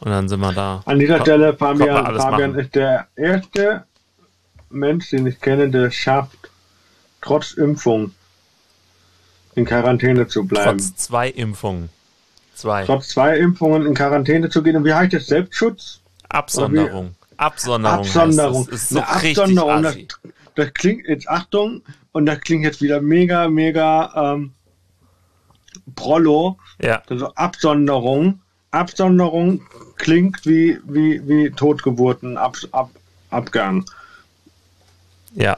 Und 0.00 0.10
dann 0.10 0.28
sind 0.28 0.40
wir 0.40 0.52
da. 0.52 0.82
An 0.86 0.98
dieser 0.98 1.20
Stelle, 1.20 1.54
Fabian, 1.54 2.16
Fabian 2.16 2.54
ist 2.54 2.74
der 2.74 3.06
erste 3.16 3.84
Mensch, 4.70 5.10
den 5.10 5.26
ich 5.26 5.40
kenne, 5.40 5.68
der 5.68 5.90
schafft, 5.90 6.50
trotz 7.20 7.52
Impfung 7.52 8.12
in 9.54 9.66
Quarantäne 9.66 10.26
zu 10.26 10.46
bleiben. 10.46 10.78
Trotz 10.78 10.96
zwei 10.96 11.28
Impfungen. 11.28 11.90
Zwei. 12.54 12.84
Trotz 12.84 13.08
zwei 13.08 13.36
Impfungen 13.38 13.86
in 13.86 13.94
Quarantäne 13.94 14.48
zu 14.48 14.62
gehen. 14.62 14.76
Und 14.76 14.84
wie 14.84 14.94
heißt 14.94 15.12
das? 15.12 15.26
Selbstschutz? 15.26 16.00
Absonderung. 16.28 17.14
Absonderung. 17.40 17.98
Absonderung. 18.00 18.66
Das. 18.66 18.82
ist 18.82 18.88
so 18.90 19.00
Absonderung. 19.00 19.82
Das, 19.82 19.96
das, 20.56 20.74
klingt 20.74 21.08
jetzt, 21.08 21.26
Achtung, 21.28 21.82
und 22.12 22.26
das 22.26 22.40
klingt 22.40 22.64
jetzt 22.64 22.82
wieder 22.82 23.00
mega, 23.00 23.48
mega 23.48 24.34
ähm, 24.34 24.52
Prollo. 25.94 26.58
Ja. 26.82 27.02
Also 27.08 27.32
Absonderung. 27.34 28.40
Absonderung 28.72 29.62
klingt 29.96 30.44
wie, 30.44 30.78
wie, 30.84 31.26
wie 31.26 31.50
Totgeburten, 31.50 32.36
Ab, 32.36 32.56
Ab, 32.72 32.90
Abgang. 33.30 33.84
Ja. 35.34 35.56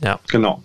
Ja. 0.00 0.18
Genau. 0.28 0.62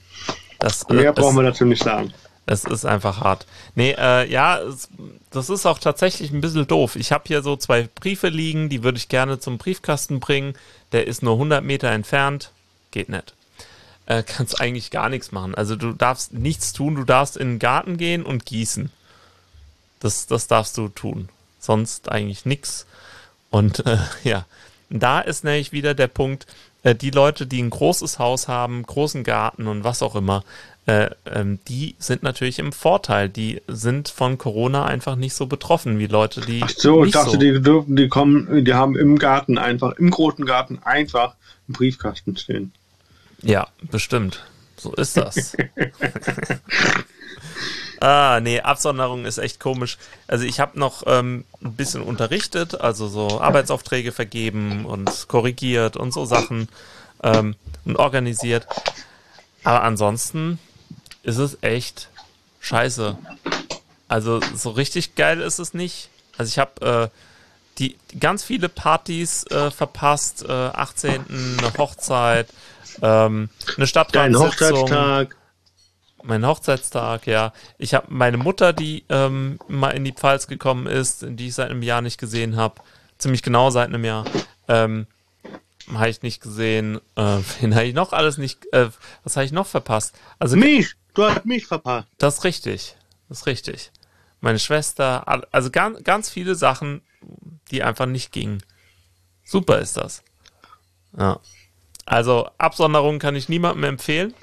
Das, 0.59 0.87
Mehr 0.87 1.11
brauchen 1.11 1.35
wir 1.35 1.43
dazu 1.43 1.65
nicht 1.65 1.83
sagen. 1.83 2.13
Es 2.49 2.63
ist 2.63 2.83
einfach 2.83 3.21
hart. 3.21 3.45
Nee, 3.75 3.95
äh, 3.95 4.27
ja, 4.27 4.57
es, 4.57 4.89
das 5.29 5.51
ist 5.51 5.67
auch 5.67 5.77
tatsächlich 5.77 6.31
ein 6.31 6.41
bisschen 6.41 6.65
doof. 6.65 6.95
Ich 6.95 7.11
habe 7.11 7.25
hier 7.27 7.43
so 7.43 7.55
zwei 7.55 7.87
Briefe 7.93 8.29
liegen, 8.29 8.69
die 8.69 8.83
würde 8.83 8.97
ich 8.97 9.07
gerne 9.07 9.39
zum 9.39 9.59
Briefkasten 9.59 10.19
bringen. 10.19 10.55
Der 10.91 11.05
ist 11.05 11.21
nur 11.21 11.33
100 11.33 11.63
Meter 11.63 11.91
entfernt. 11.91 12.51
Geht 12.89 13.09
nicht. 13.09 13.35
Äh, 14.07 14.23
kannst 14.23 14.59
eigentlich 14.59 14.89
gar 14.89 15.09
nichts 15.09 15.31
machen. 15.31 15.53
Also 15.53 15.75
du 15.75 15.93
darfst 15.93 16.33
nichts 16.33 16.73
tun. 16.73 16.95
Du 16.95 17.03
darfst 17.03 17.37
in 17.37 17.49
den 17.49 17.59
Garten 17.59 17.97
gehen 17.97 18.23
und 18.23 18.47
gießen. 18.47 18.91
Das, 19.99 20.25
das 20.25 20.47
darfst 20.47 20.75
du 20.75 20.87
tun. 20.87 21.29
Sonst 21.59 22.09
eigentlich 22.09 22.47
nichts. 22.47 22.87
Und 23.51 23.85
äh, 23.85 23.99
ja, 24.23 24.47
da 24.89 25.19
ist 25.19 25.43
nämlich 25.43 25.71
wieder 25.71 25.93
der 25.93 26.07
Punkt, 26.07 26.47
äh, 26.81 26.95
die 26.95 27.11
Leute, 27.11 27.45
die 27.45 27.61
ein 27.61 27.69
großes 27.69 28.17
Haus 28.17 28.47
haben, 28.47 28.81
großen 28.81 29.23
Garten 29.23 29.67
und 29.67 29.83
was 29.83 30.01
auch 30.01 30.15
immer, 30.15 30.43
äh, 30.89 31.09
ähm, 31.25 31.59
die 31.67 31.95
sind 31.99 32.23
natürlich 32.23 32.57
im 32.57 32.71
Vorteil. 32.71 33.29
Die 33.29 33.61
sind 33.67 34.09
von 34.09 34.37
Corona 34.37 34.85
einfach 34.85 35.15
nicht 35.15 35.35
so 35.35 35.45
betroffen 35.45 35.99
wie 35.99 36.07
Leute, 36.07 36.41
die. 36.41 36.61
Ach 36.63 36.69
so, 36.69 37.05
ich 37.05 37.11
dachte, 37.11 37.31
so 37.31 37.37
die 37.37 37.61
dürfen, 37.61 37.95
die 37.95 38.07
kommen, 38.07 38.65
die 38.65 38.73
haben 38.73 38.95
im 38.95 39.19
Garten 39.19 39.59
einfach, 39.59 39.93
im 39.97 40.09
großen 40.09 40.45
Garten 40.45 40.79
einfach 40.83 41.35
einen 41.67 41.73
Briefkasten 41.73 42.35
stehen. 42.37 42.71
Ja, 43.41 43.67
bestimmt. 43.91 44.43
So 44.77 44.93
ist 44.93 45.15
das. 45.17 45.55
Ah, 48.01 48.39
nee, 48.41 48.61
Absonderung 48.61 49.25
ist 49.25 49.39
echt 49.39 49.59
komisch. 49.59 49.97
Also 50.25 50.45
ich 50.45 50.61
habe 50.61 50.79
noch 50.79 51.03
ähm, 51.05 51.43
ein 51.61 51.73
bisschen 51.73 52.01
unterrichtet, 52.01 52.79
also 52.79 53.09
so 53.09 53.41
Arbeitsaufträge 53.41 54.13
vergeben 54.13 54.85
und 54.85 55.27
korrigiert 55.27 55.97
und 55.97 56.13
so 56.13 56.23
Sachen. 56.23 56.69
ähm, 57.23 57.55
und 57.83 57.97
organisiert. 57.97 58.67
Aber 59.65 59.83
ansonsten 59.83 60.59
ist 61.29 61.37
es 61.37 61.57
echt 61.61 62.09
scheiße. 62.59 63.17
Also 64.07 64.39
so 64.55 64.71
richtig 64.71 65.15
geil 65.15 65.39
ist 65.39 65.59
es 65.59 65.73
nicht. 65.73 66.09
Also 66.37 66.49
ich 66.49 66.59
habe 66.59 67.11
äh, 67.13 67.17
die, 67.77 67.95
ganz 68.19 68.43
viele 68.43 68.67
Partys 68.67 69.45
äh, 69.47 69.71
verpasst. 69.71 70.43
Äh, 70.43 70.51
18. 70.51 71.25
eine 71.59 71.73
Hochzeit, 71.77 72.47
ähm, 73.01 73.49
eine 73.77 73.87
Stadtratssitzung. 73.87 74.47
Hochzeitstag. 74.47 75.35
Mein 76.23 76.45
Hochzeitstag, 76.45 77.27
ja. 77.27 77.53
Ich 77.77 77.93
habe 77.93 78.07
meine 78.09 78.37
Mutter, 78.37 78.73
die 78.73 79.05
ähm, 79.07 79.59
mal 79.69 79.91
in 79.91 80.03
die 80.03 80.11
Pfalz 80.11 80.47
gekommen 80.47 80.85
ist, 80.85 81.25
die 81.27 81.47
ich 81.47 81.55
seit 81.55 81.69
einem 81.69 81.83
Jahr 81.83 82.01
nicht 82.01 82.19
gesehen 82.19 82.57
habe. 82.57 82.81
Ziemlich 83.17 83.41
genau 83.41 83.69
seit 83.69 83.87
einem 83.87 84.03
Jahr. 84.03 84.25
Ähm, 84.67 85.07
habe 85.93 86.09
ich 86.09 86.21
nicht 86.21 86.41
gesehen. 86.41 86.99
Äh, 87.15 87.37
wen 87.61 87.75
habe 87.75 87.85
ich 87.85 87.93
noch 87.93 88.11
alles 88.11 88.37
nicht. 88.37 88.65
Äh, 88.73 88.89
was 89.23 89.37
habe 89.37 89.45
ich 89.45 89.51
noch 89.51 89.67
verpasst? 89.67 90.15
Also 90.39 90.57
mich. 90.57 90.95
Du 91.13 91.23
hast 91.23 91.45
mich 91.45 91.65
verpasst. 91.65 92.07
Das 92.17 92.39
ist 92.39 92.43
richtig. 92.43 92.95
Das 93.27 93.39
ist 93.39 93.45
richtig. 93.45 93.91
Meine 94.41 94.59
Schwester. 94.59 95.23
Also 95.51 95.69
ganz, 95.71 96.03
ganz 96.03 96.29
viele 96.29 96.55
Sachen, 96.55 97.01
die 97.71 97.83
einfach 97.83 98.05
nicht 98.05 98.31
gingen. 98.31 98.63
Super 99.43 99.79
ist 99.79 99.97
das. 99.97 100.23
Ja. 101.17 101.39
Also 102.05 102.49
Absonderung 102.57 103.19
kann 103.19 103.35
ich 103.35 103.49
niemandem 103.49 103.83
empfehlen. 103.83 104.33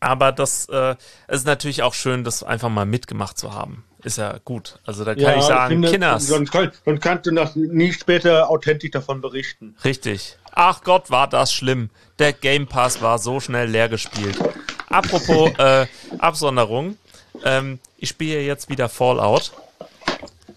Aber 0.00 0.30
das 0.30 0.68
äh, 0.68 0.94
ist 1.28 1.46
natürlich 1.46 1.82
auch 1.82 1.94
schön, 1.94 2.22
das 2.22 2.42
einfach 2.42 2.68
mal 2.68 2.86
mitgemacht 2.86 3.38
zu 3.38 3.54
haben. 3.54 3.84
Ist 4.02 4.18
ja 4.18 4.38
gut. 4.44 4.78
Also 4.84 5.04
da 5.04 5.14
kann 5.14 5.22
ja, 5.22 5.36
ich 5.38 5.42
sagen, 5.42 5.82
Kinders. 5.82 6.26
Sonst, 6.26 6.52
sonst 6.52 7.00
kannst 7.00 7.26
du 7.26 7.32
das 7.32 7.56
nie 7.56 7.92
später 7.92 8.50
authentisch 8.50 8.90
davon 8.90 9.20
berichten. 9.20 9.74
Richtig. 9.84 10.38
Ach 10.52 10.82
Gott, 10.82 11.10
war 11.10 11.28
das 11.28 11.52
schlimm. 11.52 11.90
Der 12.18 12.32
Game 12.32 12.66
Pass 12.66 13.02
war 13.02 13.18
so 13.18 13.40
schnell 13.40 13.68
leer 13.68 13.88
gespielt. 13.88 14.38
Apropos 14.88 15.50
äh, 15.58 15.86
Absonderung. 16.18 16.96
Ähm, 17.44 17.78
ich 17.98 18.10
spiele 18.10 18.40
jetzt 18.40 18.68
wieder 18.68 18.88
Fallout. 18.88 19.52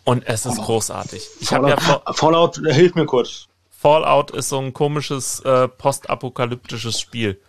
Und 0.03 0.27
es 0.27 0.45
ist 0.45 0.57
großartig. 0.57 1.27
Ich 1.39 1.49
Fallout, 1.49 1.81
ja 1.81 2.13
Fallout, 2.13 2.59
hilf 2.67 2.95
mir 2.95 3.05
kurz. 3.05 3.47
Fallout 3.69 4.31
ist 4.31 4.49
so 4.49 4.59
ein 4.59 4.73
komisches 4.73 5.39
äh, 5.41 5.67
postapokalyptisches 5.67 6.99
Spiel. 6.99 7.39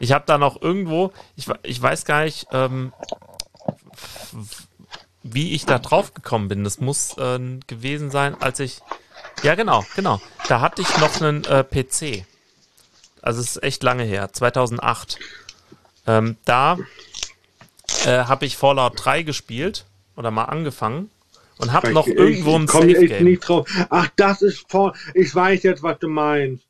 Ich 0.00 0.12
habe 0.12 0.24
da 0.26 0.38
noch 0.38 0.60
irgendwo, 0.60 1.12
ich, 1.36 1.46
ich 1.62 1.80
weiß 1.80 2.04
gar 2.04 2.24
nicht, 2.24 2.46
ähm, 2.52 2.92
wie 5.22 5.52
ich 5.52 5.66
da 5.66 5.78
drauf 5.78 6.14
gekommen 6.14 6.48
bin. 6.48 6.64
Das 6.64 6.80
muss 6.80 7.16
äh, 7.18 7.38
gewesen 7.66 8.10
sein, 8.10 8.40
als 8.40 8.60
ich. 8.60 8.80
Ja, 9.42 9.54
genau, 9.54 9.84
genau. 9.96 10.20
Da 10.48 10.60
hatte 10.60 10.82
ich 10.82 10.98
noch 10.98 11.20
einen 11.20 11.44
äh, 11.44 11.64
PC. 11.64 12.26
Also 13.20 13.40
es 13.40 13.56
ist 13.56 13.62
echt 13.62 13.82
lange 13.82 14.04
her, 14.04 14.32
2008. 14.32 15.18
Ähm, 16.06 16.36
da 16.44 16.78
äh, 18.04 18.24
habe 18.24 18.44
ich 18.44 18.56
Fallout 18.56 18.92
3 18.96 19.22
gespielt 19.22 19.86
oder 20.16 20.30
mal 20.30 20.44
angefangen 20.44 21.10
und 21.58 21.72
habe 21.72 21.92
noch 21.92 22.06
irgendwo 22.06 22.56
ein 22.56 22.66
Safe 22.66 23.06
Game. 23.06 23.24
Nicht 23.24 23.48
drauf. 23.48 23.68
Ach, 23.90 24.08
das 24.16 24.42
ist 24.42 24.70
Fallout. 24.70 24.96
Ich 25.14 25.34
weiß 25.34 25.62
jetzt, 25.62 25.82
was 25.82 25.98
du 25.98 26.08
meinst. 26.08 26.64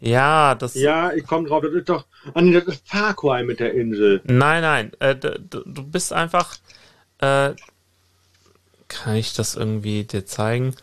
Ja, 0.00 0.54
das. 0.54 0.74
Ja, 0.74 1.12
ich 1.12 1.26
komme 1.26 1.48
drauf. 1.48 1.62
Das 1.62 1.72
ist 1.72 1.88
doch. 1.88 2.04
Ah, 2.34 2.42
nee, 2.42 2.52
das 2.52 2.64
ist 2.66 2.88
Far 2.88 3.14
Cry 3.14 3.42
mit 3.44 3.60
der 3.60 3.72
Insel. 3.72 4.20
Nein, 4.24 4.62
nein. 4.62 4.92
Äh, 4.98 5.16
du, 5.16 5.38
du 5.64 5.82
bist 5.82 6.12
einfach. 6.12 6.56
Äh, 7.18 7.54
kann 8.88 9.16
ich 9.16 9.32
das 9.32 9.56
irgendwie 9.56 10.04
dir 10.04 10.26
zeigen? 10.26 10.74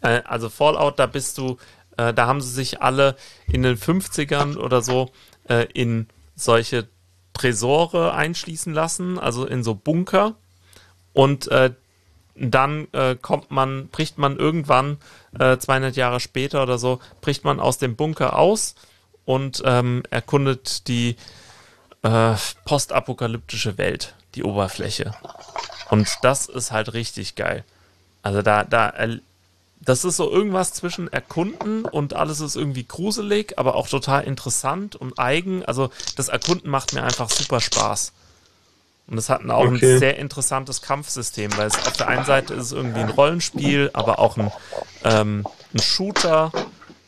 Äh, 0.00 0.22
also 0.24 0.48
Fallout, 0.48 0.98
da 0.98 1.06
bist 1.06 1.36
du. 1.38 1.58
Äh, 1.98 2.14
da 2.14 2.26
haben 2.26 2.40
sie 2.40 2.50
sich 2.50 2.80
alle 2.80 3.16
in 3.46 3.62
den 3.62 3.76
50ern 3.76 4.56
oder 4.56 4.80
so 4.80 5.10
äh, 5.48 5.66
in 5.74 6.06
solche 6.34 6.88
Tresore 7.32 8.14
einschließen 8.14 8.72
lassen, 8.72 9.18
also 9.18 9.46
in 9.46 9.62
so 9.62 9.74
Bunker. 9.74 10.34
Und 11.12 11.48
äh, 11.48 11.72
dann 12.34 12.88
äh, 12.92 13.16
kommt 13.20 13.50
man, 13.50 13.88
bricht 13.88 14.18
man 14.18 14.36
irgendwann, 14.36 14.98
äh, 15.38 15.58
200 15.58 15.96
Jahre 15.96 16.20
später 16.20 16.62
oder 16.62 16.78
so, 16.78 17.00
bricht 17.20 17.44
man 17.44 17.60
aus 17.60 17.78
dem 17.78 17.96
Bunker 17.96 18.38
aus 18.38 18.74
und 19.24 19.62
ähm, 19.64 20.02
erkundet 20.10 20.88
die 20.88 21.16
äh, 22.02 22.34
postapokalyptische 22.64 23.78
Welt, 23.78 24.14
die 24.34 24.44
Oberfläche. 24.44 25.14
Und 25.90 26.08
das 26.22 26.46
ist 26.46 26.72
halt 26.72 26.94
richtig 26.94 27.34
geil. 27.34 27.64
Also 28.22 28.40
da, 28.42 28.64
da, 28.64 28.92
das 29.84 30.04
ist 30.04 30.16
so 30.16 30.30
irgendwas 30.30 30.72
zwischen 30.72 31.12
Erkunden 31.12 31.84
und 31.84 32.14
alles 32.14 32.40
ist 32.40 32.56
irgendwie 32.56 32.84
gruselig, 32.84 33.58
aber 33.58 33.74
auch 33.74 33.88
total 33.88 34.24
interessant 34.24 34.94
und 34.94 35.18
eigen. 35.18 35.64
Also 35.64 35.90
das 36.16 36.28
Erkunden 36.28 36.70
macht 36.70 36.92
mir 36.92 37.02
einfach 37.02 37.28
super 37.30 37.60
Spaß. 37.60 38.12
Und 39.08 39.18
es 39.18 39.28
hat 39.28 39.44
auch 39.50 39.66
okay. 39.66 39.94
ein 39.94 39.98
sehr 39.98 40.18
interessantes 40.18 40.82
Kampfsystem, 40.82 41.56
weil 41.56 41.66
es 41.66 41.74
auf 41.86 41.96
der 41.96 42.08
einen 42.08 42.24
Seite 42.24 42.54
ist 42.54 42.66
es 42.66 42.72
irgendwie 42.72 43.00
ein 43.00 43.10
Rollenspiel, 43.10 43.90
aber 43.92 44.20
auch 44.20 44.36
ein, 44.36 44.52
ähm, 45.02 45.44
ein 45.74 45.80
Shooter, 45.80 46.52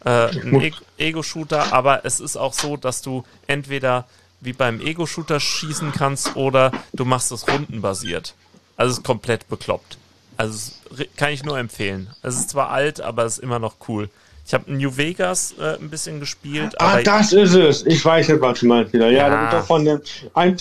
äh, 0.04 0.26
ein 0.28 0.60
e 0.60 0.72
Ego-Shooter, 0.98 1.72
aber 1.72 2.04
es 2.04 2.18
ist 2.18 2.36
auch 2.36 2.52
so, 2.52 2.76
dass 2.76 3.02
du 3.02 3.24
entweder 3.46 4.06
wie 4.40 4.52
beim 4.52 4.80
Ego-Shooter 4.80 5.38
schießen 5.38 5.92
kannst 5.92 6.34
oder 6.34 6.72
du 6.92 7.04
machst 7.04 7.30
es 7.30 7.48
rundenbasiert. 7.48 8.34
Also 8.76 8.92
es 8.92 8.98
ist 8.98 9.04
komplett 9.04 9.48
bekloppt. 9.48 9.96
Also 10.36 10.72
kann 11.16 11.30
ich 11.30 11.44
nur 11.44 11.58
empfehlen. 11.58 12.10
Es 12.22 12.36
ist 12.36 12.50
zwar 12.50 12.70
alt, 12.70 13.00
aber 13.00 13.24
es 13.24 13.38
ist 13.38 13.42
immer 13.42 13.58
noch 13.58 13.76
cool. 13.88 14.08
Ich 14.46 14.52
habe 14.52 14.70
New 14.70 14.94
Vegas 14.96 15.54
äh, 15.58 15.76
ein 15.76 15.88
bisschen 15.88 16.20
gespielt. 16.20 16.74
Ah, 16.78 17.00
das 17.02 17.32
ist 17.32 17.54
es. 17.54 17.86
Ich 17.86 18.04
weiß 18.04 18.28
jetzt, 18.28 18.42
was 18.42 18.60
du 18.60 18.66
meinst 18.66 18.92
wieder. 18.92 19.10
Ja, 19.10 19.28
ja. 19.28 19.50
doch 19.50 19.66
von 19.66 19.84
den 19.84 20.02
ein, 20.34 20.56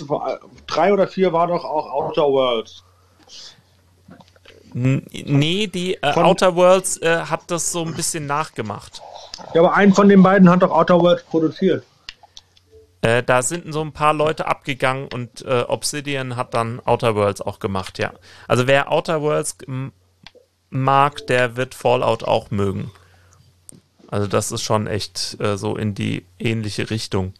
drei 0.67 0.93
oder 0.93 1.07
vier 1.07 1.33
war 1.33 1.47
doch 1.47 1.65
auch 1.65 1.91
Outer 1.91 2.23
Worlds. 2.23 2.83
Nee, 4.73 5.67
die 5.67 5.95
äh, 5.95 6.13
Outer 6.15 6.55
Worlds 6.55 6.97
äh, 7.01 7.17
hat 7.17 7.41
das 7.47 7.71
so 7.71 7.83
ein 7.83 7.93
bisschen 7.93 8.25
nachgemacht. 8.25 9.01
Ja, 9.53 9.61
aber 9.61 9.75
einen 9.75 9.93
von 9.93 10.07
den 10.07 10.23
beiden 10.23 10.49
hat 10.49 10.63
doch 10.63 10.71
Outer 10.71 10.99
Worlds 10.99 11.23
produziert. 11.23 11.83
Äh, 13.03 13.21
da 13.21 13.41
sind 13.41 13.71
so 13.73 13.81
ein 13.81 13.91
paar 13.91 14.13
Leute 14.13 14.47
abgegangen 14.47 15.09
und 15.13 15.43
äh, 15.43 15.65
Obsidian 15.67 16.37
hat 16.37 16.53
dann 16.53 16.79
Outer 16.85 17.15
Worlds 17.15 17.41
auch 17.41 17.59
gemacht, 17.59 17.99
ja. 17.99 18.13
Also 18.47 18.65
wer 18.65 18.93
Outer 18.93 19.21
Worlds 19.21 19.57
mag, 20.69 21.27
der 21.27 21.57
wird 21.57 21.75
Fallout 21.75 22.23
auch 22.23 22.49
mögen. 22.49 22.91
Also 24.07 24.27
das 24.27 24.53
ist 24.53 24.61
schon 24.61 24.87
echt 24.87 25.37
äh, 25.41 25.57
so 25.57 25.75
in 25.75 25.95
die 25.95 26.25
ähnliche 26.39 26.89
Richtung. 26.89 27.33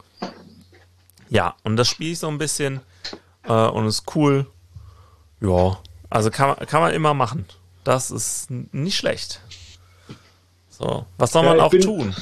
Ja, 1.29 1.55
und 1.63 1.77
das 1.77 1.87
spiele 1.87 2.11
ich 2.11 2.19
so 2.19 2.27
ein 2.27 2.37
bisschen 2.37 2.81
äh, 3.43 3.53
und 3.53 3.87
ist 3.87 4.03
cool. 4.15 4.45
Ja, 5.39 5.79
also 6.09 6.29
kann, 6.29 6.57
kann 6.67 6.81
man 6.81 6.91
immer 6.91 7.13
machen. 7.13 7.45
Das 7.85 8.11
ist 8.11 8.51
nicht 8.51 8.97
schlecht. 8.97 9.39
So, 10.69 11.05
was 11.17 11.31
soll 11.31 11.43
man 11.45 11.57
ja, 11.57 11.63
auch 11.63 11.71
bin, 11.71 11.81
tun? 11.81 12.15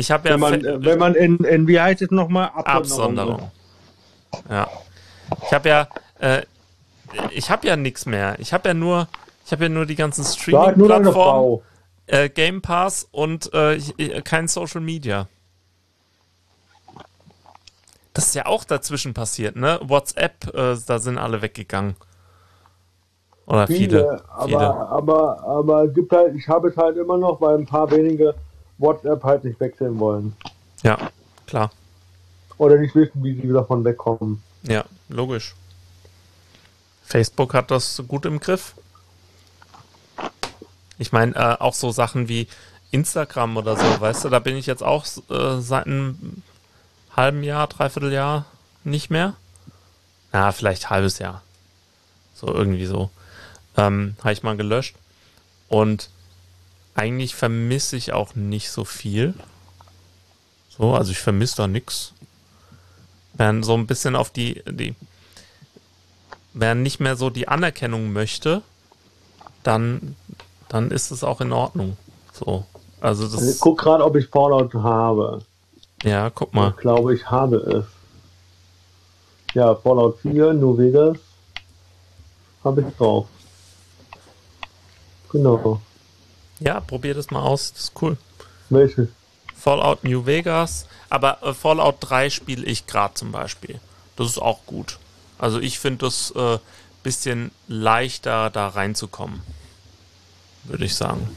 Ich 0.00 0.10
habe 0.10 0.30
ja. 0.30 0.34
Wenn 0.34 0.40
man, 0.40 0.64
äh, 0.64 0.84
wenn 0.84 0.98
man 0.98 1.14
in, 1.14 1.36
in, 1.44 1.68
wie 1.68 1.78
heißt 1.78 2.00
es 2.00 2.10
nochmal? 2.10 2.50
Absonderung. 2.54 3.34
Absonderung. 3.34 3.50
Ja. 4.48 4.68
Ich 5.46 5.52
habe 5.52 5.68
ja, 5.68 5.88
äh, 6.18 6.42
ich 7.30 7.50
habe 7.50 7.66
ja 7.66 7.76
nichts 7.76 8.06
mehr. 8.06 8.36
Ich 8.38 8.54
habe 8.54 8.68
ja 8.68 8.74
nur, 8.74 9.08
ich 9.44 9.52
habe 9.52 9.64
ja 9.64 9.68
nur 9.68 9.84
die 9.84 9.96
ganzen 9.96 10.24
Streaming-Plattformen 10.24 11.60
äh, 12.06 12.30
Game 12.30 12.62
Pass 12.62 13.06
und 13.12 13.52
äh, 13.52 13.78
kein 14.22 14.48
Social 14.48 14.80
Media. 14.80 15.28
Das 18.14 18.26
ist 18.26 18.34
ja 18.34 18.46
auch 18.46 18.64
dazwischen 18.64 19.12
passiert, 19.12 19.54
ne? 19.54 19.78
WhatsApp, 19.82 20.46
äh, 20.54 20.76
da 20.86 20.98
sind 20.98 21.18
alle 21.18 21.42
weggegangen. 21.42 21.94
Oder 23.46 23.66
viele. 23.66 23.78
viele. 23.78 24.24
Aber, 24.30 24.46
viele. 24.46 24.58
aber, 24.58 25.44
aber 25.44 25.88
gibt 25.88 26.10
halt, 26.12 26.34
ich 26.34 26.48
habe 26.48 26.68
es 26.68 26.76
halt 26.76 26.96
immer 26.96 27.18
noch, 27.18 27.40
weil 27.40 27.58
ein 27.58 27.66
paar 27.66 27.90
wenige 27.90 28.34
WhatsApp 28.80 29.22
halt 29.22 29.44
nicht 29.44 29.60
wechseln 29.60 29.98
wollen. 29.98 30.34
Ja, 30.82 31.10
klar. 31.46 31.70
Oder 32.58 32.78
nicht 32.78 32.94
wissen, 32.94 33.22
wie 33.22 33.40
sie 33.40 33.48
davon 33.48 33.84
wegkommen. 33.84 34.42
Ja, 34.62 34.84
logisch. 35.08 35.54
Facebook 37.04 37.54
hat 37.54 37.70
das 37.70 38.02
gut 38.06 38.26
im 38.26 38.40
Griff. 38.40 38.74
Ich 40.98 41.12
meine, 41.12 41.34
äh, 41.34 41.56
auch 41.58 41.74
so 41.74 41.90
Sachen 41.90 42.28
wie 42.28 42.46
Instagram 42.90 43.56
oder 43.56 43.76
so, 43.76 44.00
weißt 44.00 44.24
du, 44.24 44.28
da 44.28 44.38
bin 44.38 44.56
ich 44.56 44.66
jetzt 44.66 44.82
auch 44.82 45.06
äh, 45.30 45.60
seit 45.60 45.86
einem 45.86 46.42
halben 47.16 47.42
Jahr, 47.42 47.66
dreiviertel 47.66 48.12
Jahr 48.12 48.46
nicht 48.84 49.10
mehr. 49.10 49.34
Na, 50.32 50.52
vielleicht 50.52 50.90
halbes 50.90 51.18
Jahr. 51.18 51.42
So 52.34 52.46
irgendwie 52.46 52.86
so. 52.86 53.10
Ähm, 53.76 54.16
Habe 54.20 54.32
ich 54.32 54.42
mal 54.42 54.56
gelöscht. 54.56 54.96
Und 55.68 56.10
eigentlich 56.94 57.34
vermisse 57.34 57.96
ich 57.96 58.12
auch 58.12 58.34
nicht 58.34 58.70
so 58.70 58.84
viel. 58.84 59.34
So, 60.68 60.94
also 60.94 61.12
ich 61.12 61.20
vermisse 61.20 61.56
da 61.56 61.66
nichts. 61.66 62.12
Wenn 63.34 63.62
so 63.62 63.74
ein 63.74 63.86
bisschen 63.86 64.16
auf 64.16 64.30
die, 64.30 64.62
die, 64.68 64.94
wer 66.52 66.74
nicht 66.74 67.00
mehr 67.00 67.16
so 67.16 67.30
die 67.30 67.48
Anerkennung 67.48 68.12
möchte, 68.12 68.62
dann 69.62 70.16
dann 70.70 70.92
ist 70.92 71.10
es 71.10 71.24
auch 71.24 71.40
in 71.40 71.52
Ordnung. 71.52 71.96
So. 72.32 72.64
Also 73.00 73.28
das 73.28 73.56
ich 73.56 73.60
guck 73.60 73.78
gerade, 73.78 74.04
ob 74.04 74.14
ich 74.16 74.28
Fallout 74.28 74.72
habe. 74.72 75.42
Ja, 76.04 76.30
guck 76.30 76.54
mal. 76.54 76.70
Ich 76.70 76.76
glaube, 76.76 77.14
ich 77.14 77.28
habe 77.28 77.56
es. 77.56 77.84
Ja, 79.54 79.74
Fallout 79.74 80.18
4, 80.20 80.52
New 80.54 80.78
Vegas 80.78 81.18
habe 82.62 82.82
ich 82.82 82.96
drauf. 82.96 83.26
Genau. 85.30 85.80
Ja, 86.60 86.80
probier 86.80 87.14
das 87.14 87.30
mal 87.30 87.42
aus. 87.42 87.72
Das 87.72 87.84
ist 87.84 87.92
cool. 88.02 88.16
Welches? 88.68 89.08
Fallout 89.56 90.04
New 90.04 90.26
Vegas. 90.26 90.86
Aber 91.08 91.42
äh, 91.42 91.52
Fallout 91.52 91.96
3 92.00 92.30
spiele 92.30 92.64
ich 92.64 92.86
gerade 92.86 93.14
zum 93.14 93.32
Beispiel. 93.32 93.80
Das 94.16 94.28
ist 94.28 94.38
auch 94.38 94.60
gut. 94.66 94.98
Also 95.38 95.58
ich 95.58 95.78
finde 95.78 96.06
das 96.06 96.32
äh, 96.36 96.58
bisschen 97.02 97.50
leichter 97.66 98.50
da 98.50 98.68
reinzukommen. 98.68 99.40
Würde 100.64 100.84
ich 100.84 100.94
sagen. 100.94 101.28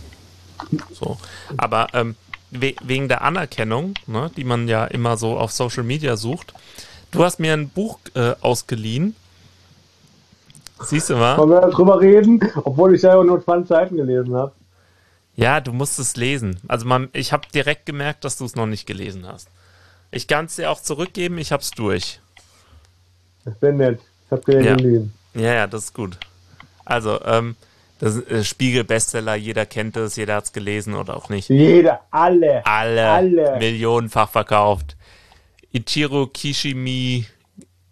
So. 0.93 1.17
Aber 1.57 1.87
ähm, 1.93 2.15
we 2.51 2.75
wegen 2.83 3.07
der 3.07 3.21
Anerkennung, 3.21 3.95
ne, 4.05 4.29
die 4.35 4.43
man 4.43 4.67
ja 4.67 4.85
immer 4.85 5.17
so 5.17 5.37
auf 5.37 5.51
Social 5.51 5.83
Media 5.83 6.17
sucht, 6.17 6.53
du 7.11 7.23
hast 7.23 7.39
mir 7.39 7.53
ein 7.53 7.69
Buch 7.69 7.99
äh, 8.15 8.33
ausgeliehen. 8.41 9.15
Siehst 10.81 11.09
du 11.09 11.15
mal? 11.15 11.37
Wollen 11.37 11.51
wir 11.51 11.61
darüber 11.61 11.99
reden, 12.01 12.41
obwohl 12.63 12.95
ich 12.95 13.01
selber 13.01 13.23
nur 13.23 13.41
20 13.41 13.67
Seiten 13.67 13.95
gelesen 13.95 14.35
habe. 14.35 14.51
Ja, 15.35 15.59
du 15.61 15.73
musst 15.73 15.97
es 15.99 16.15
lesen. 16.15 16.59
Also 16.67 16.85
man, 16.85 17.09
ich 17.13 17.33
habe 17.33 17.47
direkt 17.53 17.85
gemerkt, 17.85 18.23
dass 18.23 18.37
du 18.37 18.45
es 18.45 18.55
noch 18.55 18.67
nicht 18.67 18.85
gelesen 18.85 19.27
hast. 19.27 19.47
Ich 20.11 20.27
kann 20.27 20.45
es 20.45 20.55
dir 20.57 20.69
auch 20.69 20.79
zurückgeben, 20.81 21.37
ich 21.39 21.51
hab's 21.51 21.71
durch. 21.71 22.19
Das 23.45 23.59
wäre 23.61 23.73
nett. 23.73 23.99
Ich 24.25 24.31
habe 24.31 24.43
dir 24.51 24.61
Ja. 24.63 24.75
gelesen. 24.75 25.13
Ja, 25.33 25.53
ja, 25.53 25.67
das 25.67 25.85
ist 25.85 25.93
gut. 25.95 26.17
Also, 26.85 27.19
ähm, 27.25 27.55
das 27.99 28.15
ist 28.15 28.29
äh, 28.29 28.43
Spiegel-Bestseller, 28.43 29.35
jeder 29.35 29.65
kennt 29.65 29.97
es, 29.97 30.15
jeder 30.15 30.35
hat's 30.35 30.53
gelesen 30.53 30.93
oder 30.93 31.15
auch 31.17 31.29
nicht. 31.29 31.49
Jeder, 31.49 32.01
alle. 32.11 32.63
Alle, 32.65 33.09
Alle. 33.09 33.57
millionenfach 33.57 34.29
verkauft. 34.29 34.95
Ichiro 35.71 36.27
Kishimi 36.27 37.25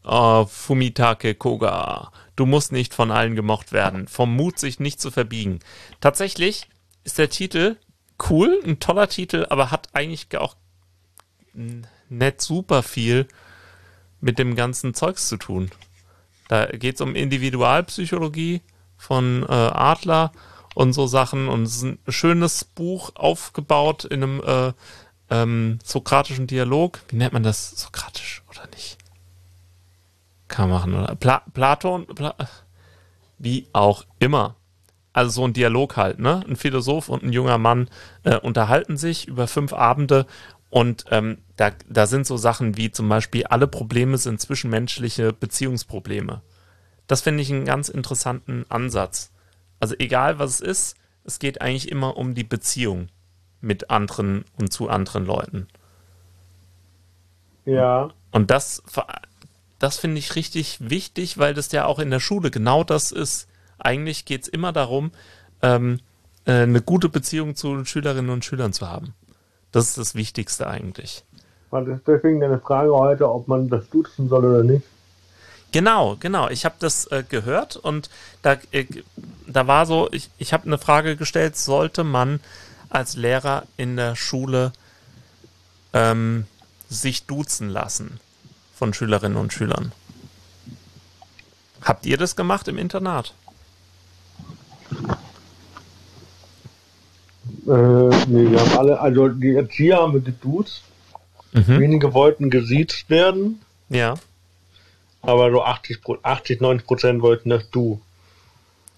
äh, 0.06 0.46
Fumitake 0.46 1.34
Koga. 1.34 2.12
Du 2.36 2.46
musst 2.46 2.72
nicht 2.72 2.94
von 2.94 3.10
allen 3.10 3.36
gemocht 3.36 3.72
werden. 3.72 4.08
Vom 4.08 4.36
Mut, 4.36 4.60
sich 4.60 4.80
nicht 4.80 5.02
zu 5.02 5.10
verbiegen. 5.10 5.60
Tatsächlich 6.00 6.68
ist 7.04 7.18
der 7.18 7.30
Titel 7.30 7.78
cool, 8.30 8.60
ein 8.66 8.80
toller 8.80 9.08
Titel, 9.10 9.48
aber 9.50 9.72
hat 9.72 9.90
eigentlich 9.94 10.36
auch 10.38 10.56
nicht 12.10 12.42
super 12.42 12.84
viel 12.84 13.28
mit 14.20 14.38
dem 14.38 14.56
ganzen 14.56 14.94
Zeugs 14.94 15.28
zu 15.28 15.38
tun. 15.38 15.72
Da 16.48 16.66
geht 16.66 16.96
es 16.96 17.02
um 17.02 17.16
Individualpsychologie 17.16 18.62
von 18.98 19.44
äh, 19.44 19.52
Adler 19.54 20.32
und 20.76 20.94
so 20.94 21.08
Sachen. 21.08 21.48
Und 21.48 21.64
es 21.64 21.78
ist 21.78 21.84
ein 21.84 22.00
schönes 22.08 22.66
Buch 22.66 23.12
aufgebaut 23.16 24.06
in 24.06 24.24
einem 24.24 24.42
äh, 24.42 24.74
ähm, 25.30 25.80
sokratischen 25.84 26.48
Dialog. 26.48 27.00
Wie 27.10 27.16
nennt 27.16 27.34
man 27.34 27.44
das? 27.44 27.72
Sokratisch 27.72 28.44
oder 28.50 28.68
nicht? 28.76 28.98
Kann 30.48 30.70
man 30.70 30.80
machen, 30.80 30.94
oder? 30.94 31.16
Pla 31.16 31.44
Platon? 31.54 32.06
Pla 32.06 32.36
wie 33.38 33.68
auch 33.74 34.06
immer. 34.20 34.56
Also 35.14 35.32
so 35.32 35.46
ein 35.46 35.54
Dialog 35.54 35.98
halt, 35.98 36.20
ne? 36.20 36.44
Ein 36.48 36.56
Philosoph 36.56 37.10
und 37.10 37.24
ein 37.24 37.34
junger 37.34 37.58
Mann 37.58 37.90
äh, 38.24 38.38
unterhalten 38.38 38.98
sich 38.98 39.28
über 39.28 39.48
fünf 39.48 39.74
Abende 39.74 40.26
und 40.70 41.04
ähm, 41.12 41.40
da, 41.58 41.72
da 41.90 42.08
sind 42.08 42.26
so 42.26 42.38
Sachen 42.38 42.78
wie 42.78 42.92
zum 42.92 43.10
Beispiel, 43.10 43.46
alle 43.46 43.68
Probleme 43.68 44.18
sind 44.18 44.40
zwischenmenschliche 44.40 45.34
Beziehungsprobleme. 45.34 46.42
Das 47.08 47.22
finde 47.22 47.44
ich 47.44 47.52
einen 47.52 47.66
ganz 47.66 47.90
interessanten 47.90 48.66
Ansatz. 48.70 49.34
Also 49.82 49.96
egal 50.00 50.40
was 50.40 50.62
es 50.62 50.62
ist, 50.62 50.98
es 51.26 51.40
geht 51.40 51.62
eigentlich 51.62 51.92
immer 51.92 52.16
um 52.16 52.36
die 52.36 52.46
Beziehung 52.46 53.10
mit 53.60 53.90
anderen 53.90 54.46
und 54.58 54.72
zu 54.72 54.90
anderen 54.90 55.26
Leuten. 55.26 55.68
Ja. 57.66 58.12
Und 58.32 58.50
das, 58.50 58.82
das 59.78 59.98
finde 59.98 60.20
ich 60.20 60.36
richtig 60.36 60.78
wichtig, 60.90 61.38
weil 61.38 61.54
das 61.54 61.72
ja 61.74 61.86
auch 61.86 62.00
in 62.00 62.12
der 62.12 62.22
Schule 62.22 62.50
genau 62.50 62.86
das 62.86 63.12
ist. 63.12 63.50
Eigentlich 63.82 64.26
geht 64.26 64.44
es 64.44 64.48
immer 64.48 64.72
darum, 64.72 65.12
ähm, 65.62 66.00
äh, 66.46 66.64
eine 66.64 66.82
gute 66.82 67.10
Beziehung 67.10 67.56
zu 67.56 67.84
Schülerinnen 67.86 68.32
und 68.32 68.46
Schülern 68.46 68.74
zu 68.74 68.88
haben. 68.90 69.14
Das 69.72 69.88
ist 69.88 69.98
das 69.98 70.16
Wichtigste 70.16 70.68
eigentlich. 70.68 71.24
Und 71.70 71.88
das 71.88 71.98
ist 71.98 72.08
deswegen 72.08 72.44
eine 72.44 72.60
Frage 72.60 72.94
heute, 72.94 73.30
ob 73.30 73.48
man 73.48 73.70
das 73.70 73.90
duzen 73.90 74.28
soll 74.30 74.46
oder 74.46 74.64
nicht. 74.64 74.84
Genau, 75.72 76.18
genau. 76.20 76.50
Ich 76.50 76.66
habe 76.66 76.76
das 76.80 77.06
äh, 77.08 77.24
gehört 77.28 77.78
und 77.78 78.10
da, 78.42 78.58
äh, 78.72 78.86
da 79.48 79.68
war 79.68 79.86
so, 79.86 80.10
ich, 80.12 80.30
ich 80.38 80.52
habe 80.52 80.66
eine 80.66 80.78
Frage 80.78 81.16
gestellt, 81.16 81.56
sollte 81.56 82.04
man 82.04 82.42
als 82.90 83.16
Lehrer 83.16 83.64
in 83.78 83.96
der 83.96 84.18
Schule 84.18 84.74
ähm, 85.94 86.46
sich 86.90 87.26
duzen 87.26 87.70
lassen 87.70 88.20
von 88.76 88.94
Schülerinnen 88.94 89.38
und 89.38 89.54
Schülern? 89.54 89.94
Habt 91.82 92.06
ihr 92.06 92.18
das 92.18 92.36
gemacht 92.36 92.68
im 92.68 92.78
Internat? 92.78 93.34
Äh, 97.68 98.26
nee, 98.28 98.52
wir 98.52 98.60
haben 98.60 98.78
alle, 98.78 99.00
also 99.00 99.28
die 99.30 99.56
Erzieher 99.56 99.98
haben 99.98 100.14
wir 100.14 100.22
geduzt. 100.22 100.84
Mhm. 101.54 101.80
Wenige 101.80 102.14
wollten 102.14 102.50
gesiezt 102.50 103.10
werden, 103.10 103.62
Ja. 103.90 104.16
aber 105.22 105.52
so 105.52 105.62
80, 105.64 106.02
Pro- 106.02 106.18
80 106.24 106.62
90 106.62 106.88
Prozent 106.88 107.22
wollten 107.22 107.50
das 107.50 107.70
Du. 107.72 108.00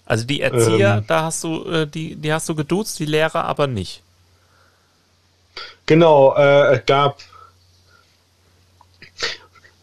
Also 0.06 0.24
die 0.24 0.40
Erzieher, 0.40 0.98
Ähm. 0.98 1.04
da 1.08 1.22
hast 1.24 1.42
du, 1.42 1.64
äh, 1.64 1.86
die, 1.86 2.14
die 2.14 2.32
hast 2.32 2.48
du 2.48 2.54
geduzt, 2.54 2.98
die 3.00 3.06
Lehrer 3.06 3.44
aber 3.44 3.66
nicht. 3.66 4.02
Genau, 5.86 6.34
äh, 6.36 6.76
es 6.76 6.86
gab 6.86 7.18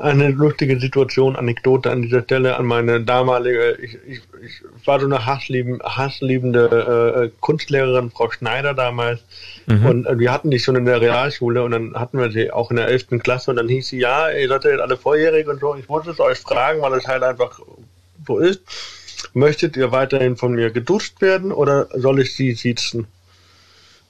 eine 0.01 0.29
lustige 0.29 0.79
Situation, 0.79 1.35
Anekdote 1.35 1.91
an 1.91 2.01
dieser 2.01 2.23
Stelle 2.23 2.57
an 2.57 2.65
meine 2.65 3.01
damalige, 3.01 3.77
ich, 3.81 3.97
ich, 4.07 4.21
ich 4.43 4.87
war 4.87 4.99
so 4.99 5.05
eine 5.05 5.25
hasslieben, 5.25 5.79
hassliebende 5.83 7.31
äh, 7.31 7.39
Kunstlehrerin, 7.39 8.11
Frau 8.11 8.31
Schneider 8.31 8.73
damals. 8.73 9.21
Und 9.67 10.07
äh, 10.07 10.17
wir 10.19 10.31
hatten 10.31 10.51
die 10.51 10.59
schon 10.59 10.75
in 10.75 10.85
der 10.85 11.01
Realschule 11.01 11.63
und 11.63 11.71
dann 11.71 11.93
hatten 11.95 12.17
wir 12.17 12.31
sie 12.31 12.51
auch 12.51 12.71
in 12.71 12.77
der 12.77 12.87
11. 12.87 13.19
Klasse 13.23 13.51
und 13.51 13.57
dann 13.57 13.69
hieß 13.69 13.89
sie, 13.89 13.99
ja, 13.99 14.29
ihr 14.29 14.47
seid 14.47 14.63
ja 14.63 14.71
jetzt 14.71 14.81
alle 14.81 14.97
volljährig 14.97 15.47
und 15.47 15.59
so. 15.59 15.75
Ich 15.75 15.87
wollte 15.87 16.11
es 16.11 16.19
euch 16.19 16.39
fragen, 16.39 16.81
weil 16.81 16.93
es 16.93 17.07
halt 17.07 17.23
einfach 17.23 17.59
so 18.25 18.39
ist. 18.39 18.61
Möchtet 19.33 19.77
ihr 19.77 19.91
weiterhin 19.91 20.35
von 20.35 20.53
mir 20.53 20.71
geduscht 20.71 21.21
werden 21.21 21.51
oder 21.51 21.87
soll 21.93 22.19
ich 22.21 22.35
sie 22.35 22.53
siezen? 22.53 23.07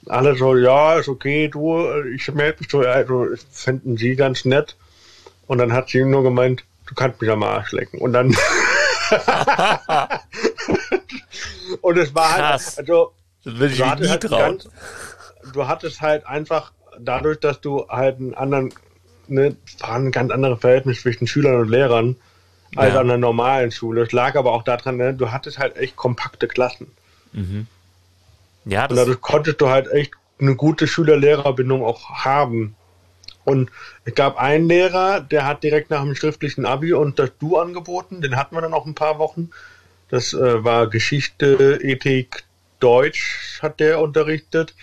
Alle 0.07 0.35
so, 0.35 0.55
ja, 0.55 0.97
ist 0.97 1.09
okay, 1.09 1.47
du, 1.47 1.85
ich 2.15 2.31
melde 2.33 2.59
mich 2.59 2.71
so, 2.71 2.79
also 2.79 3.27
finden 3.51 3.97
sie 3.97 4.15
ganz 4.15 4.45
nett. 4.45 4.75
Und 5.51 5.57
dann 5.57 5.73
hat 5.73 5.89
sie 5.89 6.05
nur 6.05 6.23
gemeint, 6.23 6.63
du 6.87 6.95
kannst 6.95 7.19
mich 7.19 7.29
am 7.29 7.43
Arsch 7.43 7.73
lecken. 7.73 7.99
Und 7.99 8.13
dann. 8.13 8.27
und 11.81 11.97
es 11.97 12.15
war 12.15 12.37
Krass. 12.37 12.77
halt, 12.77 12.89
also, 12.89 13.11
Das 13.43 13.55
würde 13.55 13.73
ich 13.73 13.79
du 13.79 13.85
hattest, 13.89 14.09
halt 14.11 14.29
ganz, 14.29 14.69
du 15.53 15.67
hattest 15.67 15.99
halt 15.99 16.25
einfach 16.25 16.71
dadurch, 16.97 17.37
dass 17.41 17.59
du 17.59 17.85
halt 17.89 18.15
einen 18.19 18.33
anderen, 18.33 18.73
ne, 19.27 19.57
war 19.79 19.95
ein 19.95 20.11
ganz 20.13 20.31
anderes 20.31 20.61
Verhältnis 20.61 21.01
zwischen 21.01 21.27
Schülern 21.27 21.55
und 21.55 21.67
Lehrern 21.69 22.15
als 22.77 22.93
Ja. 22.93 23.01
an 23.01 23.09
der 23.09 23.17
normalen 23.17 23.71
Schule. 23.71 24.03
Es 24.03 24.13
lag 24.13 24.35
aber 24.37 24.53
auch 24.53 24.63
daran, 24.63 24.95
ne, 24.95 25.13
du 25.13 25.31
hattest 25.33 25.59
halt 25.59 25.75
echt 25.75 25.97
kompakte 25.97 26.47
Klassen. 26.47 26.93
Ja, 27.33 28.83
Und 28.83 28.91
das, 28.91 28.99
dadurch 28.99 29.19
konntest 29.19 29.59
du 29.59 29.67
halt 29.67 29.91
echt 29.91 30.13
eine 30.39 30.55
gute 30.55 30.87
Schüler-Lehrer-Bindung 30.87 31.83
auch 31.83 32.09
haben. 32.09 32.75
Und 33.43 33.71
es 34.05 34.13
gab 34.15 34.37
einen 34.37 34.67
Lehrer, 34.67 35.21
der 35.21 35.45
hat 35.45 35.63
direkt 35.63 35.89
nach 35.89 36.03
dem 36.03 36.15
schriftlichen 36.15 36.65
Abi 36.65 36.93
und 36.93 37.19
das 37.19 37.31
Du 37.39 37.57
angeboten. 37.57 38.21
Den 38.21 38.35
hatten 38.35 38.55
wir 38.55 38.61
dann 38.61 38.73
auch 38.73 38.85
ein 38.85 38.95
paar 38.95 39.19
Wochen. 39.19 39.49
Das 40.09 40.33
äh, 40.33 40.63
war 40.63 40.87
Geschichte, 40.87 41.79
Ethik, 41.81 42.43
Deutsch 42.79 43.59
hat 43.61 43.79
der 43.79 43.99
unterrichtet. 44.01 44.73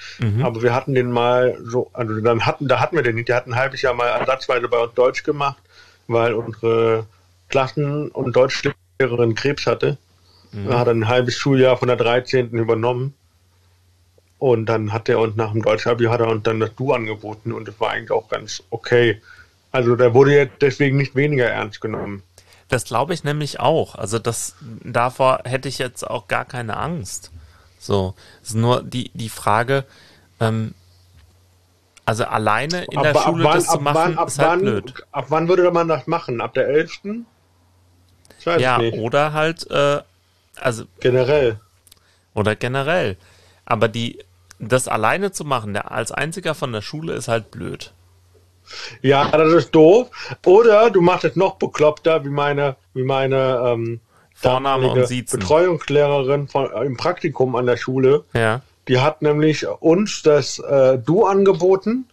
Aber 0.43 0.63
wir 0.63 0.75
hatten 0.75 0.95
den 0.95 1.11
mal 1.11 1.59
so, 1.63 1.91
also 1.93 2.19
dann 2.21 2.47
hatten, 2.47 2.69
da 2.69 2.81
hatten 2.81 2.97
wir 2.97 3.03
den 3.03 3.17
nicht. 3.17 3.29
Der 3.29 3.37
hat 3.37 3.47
ein 3.47 3.57
halbes 3.57 3.83
Jahr 3.83 3.95
mal 3.95 4.07
ersatzweise 4.07 4.69
bei 4.69 4.79
uns 4.79 4.95
Deutsch 4.95 5.25
gemacht, 5.25 5.59
weil 6.07 6.33
unsere 6.33 7.07
Klassen- 7.49 8.09
und 8.11 8.35
Deutschlehrerin 8.37 9.35
Krebs 9.35 9.67
hatte. 9.67 9.99
Er 10.67 10.79
hat 10.79 10.89
ein 10.89 11.09
halbes 11.09 11.37
Schuljahr 11.37 11.77
von 11.77 11.89
der 11.89 11.97
13. 11.97 12.51
übernommen. 12.51 13.15
Und 14.39 14.67
dann 14.67 14.93
hat 14.93 15.09
er 15.09 15.19
uns 15.19 15.35
nach 15.37 15.53
dem 15.53 15.63
Deutschabi 15.63 16.05
hat 16.05 16.21
er 16.21 16.29
uns 16.29 16.45
dann 16.45 16.61
das 16.61 16.75
Du 16.77 16.93
angeboten 16.93 17.53
und 17.53 17.67
das 17.67 17.79
war 17.81 17.91
eigentlich 17.91 18.13
auch 18.13 18.29
ganz 18.29 18.63
okay. 18.71 19.21
Also 19.73 19.97
der 19.97 20.15
wurde 20.15 20.35
jetzt 20.35 20.63
deswegen 20.63 20.97
nicht 20.97 21.15
weniger 21.17 21.47
ernst 21.49 21.81
genommen. 21.81 22.23
das 22.69 22.85
glaube 22.85 23.15
ich 23.15 23.25
nämlich 23.25 23.59
auch. 23.61 23.95
Also 23.97 24.19
das, 24.19 24.55
davor 24.85 25.41
hätte 25.45 25.69
ich 25.69 25.79
jetzt 25.79 26.09
auch 26.09 26.29
gar 26.29 26.45
keine 26.45 26.77
Angst. 26.77 27.31
So, 27.81 28.15
es 28.43 28.51
ist 28.51 28.55
nur 28.57 28.83
die, 28.83 29.11
die 29.15 29.29
Frage, 29.29 29.85
ähm, 30.41 30.75
also 32.05 32.25
alleine 32.25 32.85
in 32.85 33.03
der 33.03 33.15
Schule 33.15 33.45
das 33.45 33.67
zu 33.67 33.79
machen, 33.81 34.17
ab 34.19 34.29
ist 34.29 34.39
halt 34.39 34.51
wann, 34.51 34.61
blöd. 34.61 34.95
ab 35.13 35.27
wann 35.29 35.49
würde 35.49 35.71
man 35.71 35.89
das 35.89 36.07
machen? 36.07 36.41
Ab 36.41 36.55
der 36.55 36.69
11.? 36.69 37.01
Ich 38.39 38.47
weiß 38.47 38.61
Ja, 38.63 38.79
nicht. 38.79 38.97
oder 38.97 39.33
halt, 39.33 39.69
äh, 39.71 40.01
also 40.57 40.85
Generell. 41.01 41.61
Oder 42.35 42.57
generell. 42.57 43.17
Aber 43.67 43.89
die, 43.89 44.19
das 44.59 44.89
alleine 44.89 45.33
zu 45.33 45.45
machen, 45.45 45.73
der 45.73 45.91
als 45.91 46.13
einziger 46.13 46.55
von 46.55 46.73
der 46.73 46.83
Schule, 46.83 47.15
ist 47.15 47.29
halt 47.29 47.51
blöd. 47.51 47.93
Ja, 49.01 49.31
das 49.31 49.53
ist 49.53 49.75
doof. 49.75 50.11
Oder 50.45 50.91
du 50.91 51.01
machst 51.01 51.25
es 51.25 51.37
noch 51.37 51.57
bekloppter, 51.57 52.25
wie 52.25 52.31
meine, 52.31 52.77
wie 52.93 53.05
meine 53.05 53.63
ähm, 53.65 54.01
Vorname 54.35 54.91
und 54.91 55.07
Siezen. 55.07 55.39
Betreuungslehrerin 55.39 56.49
von, 56.49 56.71
äh, 56.71 56.85
im 56.85 56.97
Praktikum 56.97 57.57
an 57.57 57.67
der 57.67 57.77
Schule. 57.77 58.25
Ja. 58.35 58.61
Die 58.87 59.01
hat 59.01 59.23
nämlich 59.23 59.67
uns 59.67 60.23
das 60.23 60.59
äh, 60.59 60.99
Du 60.99 61.25
angeboten. 61.25 62.07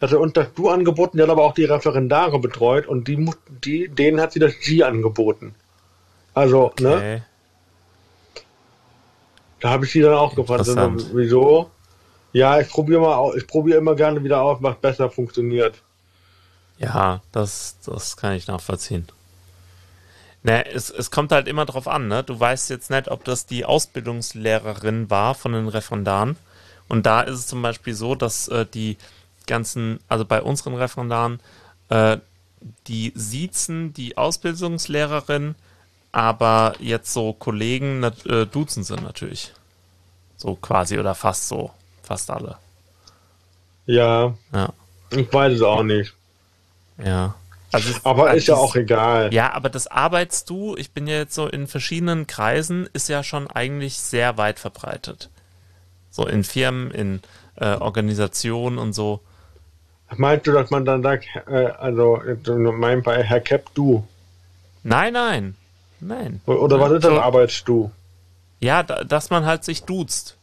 Hatte 0.00 0.18
uns 0.18 0.34
das 0.34 0.52
Du 0.54 0.68
angeboten, 0.68 1.16
die 1.16 1.22
hat 1.22 1.30
aber 1.30 1.44
auch 1.44 1.54
die 1.54 1.64
Referendare 1.64 2.38
betreut 2.38 2.86
und 2.86 3.08
die, 3.08 3.28
die 3.64 3.88
denen 3.88 4.20
hat 4.20 4.32
sie 4.32 4.40
das 4.40 4.52
Sie 4.60 4.84
angeboten. 4.84 5.54
Also, 6.34 6.72
ne? 6.80 7.24
Da 9.60 9.70
habe 9.70 9.84
ich 9.84 9.92
sie 9.92 10.00
dann 10.00 10.14
auch 10.14 10.34
gefragt, 10.34 10.66
Interessant. 10.66 11.10
wieso? 11.12 11.70
Ja, 12.32 12.60
ich 12.60 12.68
probiere 12.68 13.00
mal, 13.00 13.36
ich 13.36 13.46
probiere 13.46 13.78
immer 13.78 13.94
gerne 13.94 14.22
wieder 14.22 14.42
aus, 14.42 14.58
was 14.60 14.76
besser 14.76 15.10
funktioniert. 15.10 15.82
Ja, 16.78 17.22
das, 17.32 17.76
das 17.84 18.16
kann 18.16 18.34
ich 18.34 18.46
nachvollziehen. 18.46 19.08
Ne, 20.42 20.64
es, 20.70 20.90
es 20.90 21.10
kommt 21.10 21.32
halt 21.32 21.48
immer 21.48 21.64
drauf 21.64 21.88
an, 21.88 22.08
ne? 22.08 22.22
Du 22.22 22.38
weißt 22.38 22.70
jetzt 22.70 22.90
nicht, 22.90 23.08
ob 23.08 23.24
das 23.24 23.46
die 23.46 23.64
Ausbildungslehrerin 23.64 25.10
war 25.10 25.34
von 25.34 25.52
den 25.52 25.68
Referendaren. 25.68 26.36
Und 26.88 27.06
da 27.06 27.22
ist 27.22 27.34
es 27.34 27.46
zum 27.46 27.62
Beispiel 27.62 27.94
so, 27.94 28.14
dass 28.14 28.48
äh, 28.48 28.66
die 28.66 28.96
ganzen, 29.46 29.98
also 30.08 30.24
bei 30.24 30.42
unseren 30.42 30.74
Referendaren, 30.74 31.40
äh, 31.88 32.18
die 32.86 33.12
siezen 33.16 33.92
die 33.92 34.16
Ausbildungslehrerin, 34.16 35.56
aber 36.16 36.74
jetzt 36.80 37.12
so 37.12 37.34
Kollegen 37.34 38.02
äh, 38.02 38.46
duzen 38.46 38.82
sie 38.84 38.96
natürlich. 38.96 39.52
So 40.38 40.54
quasi 40.54 40.98
oder 40.98 41.14
fast 41.14 41.46
so. 41.48 41.72
Fast 42.02 42.30
alle. 42.30 42.56
Ja, 43.84 44.34
Ja. 44.52 44.72
ich 45.10 45.30
weiß 45.30 45.52
es 45.52 45.62
auch 45.62 45.82
nicht. 45.82 46.14
Ja. 47.04 47.34
Also 47.70 47.90
es- 47.90 48.04
Aber 48.06 48.24
also 48.28 48.36
ist 48.38 48.46
ja 48.48 48.54
auch 48.54 48.74
egal. 48.76 49.32
Ja, 49.34 49.52
aber 49.52 49.68
das 49.68 49.86
arbeitst 49.88 50.48
du, 50.48 50.74
ich 50.78 50.92
bin 50.92 51.06
ja 51.06 51.16
jetzt 51.16 51.34
so 51.34 51.48
in 51.48 51.66
verschiedenen 51.66 52.26
Kreisen, 52.26 52.88
ist 52.94 53.08
ja 53.10 53.22
schon 53.22 53.46
eigentlich 53.50 53.98
sehr 53.98 54.38
weit 54.38 54.58
verbreitet. 54.58 55.28
So 56.10 56.26
in 56.26 56.44
Firmen, 56.44 56.90
in 56.92 57.20
äh, 57.56 57.74
Organisationen 57.74 58.78
und 58.78 58.94
so. 58.94 59.20
Meinst 60.16 60.46
du, 60.46 60.52
dass 60.52 60.70
man 60.70 60.86
dann 60.86 61.02
sagt, 61.02 61.26
äh, 61.46 61.66
also 61.78 62.16
in 62.22 62.62
meinem 62.78 63.04
Fall, 63.04 63.22
Herr 63.22 63.40
Kepp, 63.40 63.74
du? 63.74 64.06
Nein, 64.82 65.12
nein, 65.12 65.56
nein. 66.00 66.40
Oder 66.46 66.80
was 66.80 66.92
ist 66.92 67.04
das 67.04 67.12
So, 67.12 67.20
Arbeitsdu? 67.20 67.90
Ja, 68.60 68.82
da, 68.82 69.04
dass 69.04 69.30
man 69.30 69.44
halt 69.44 69.64
sich 69.64 69.82
duzt. 69.84 70.36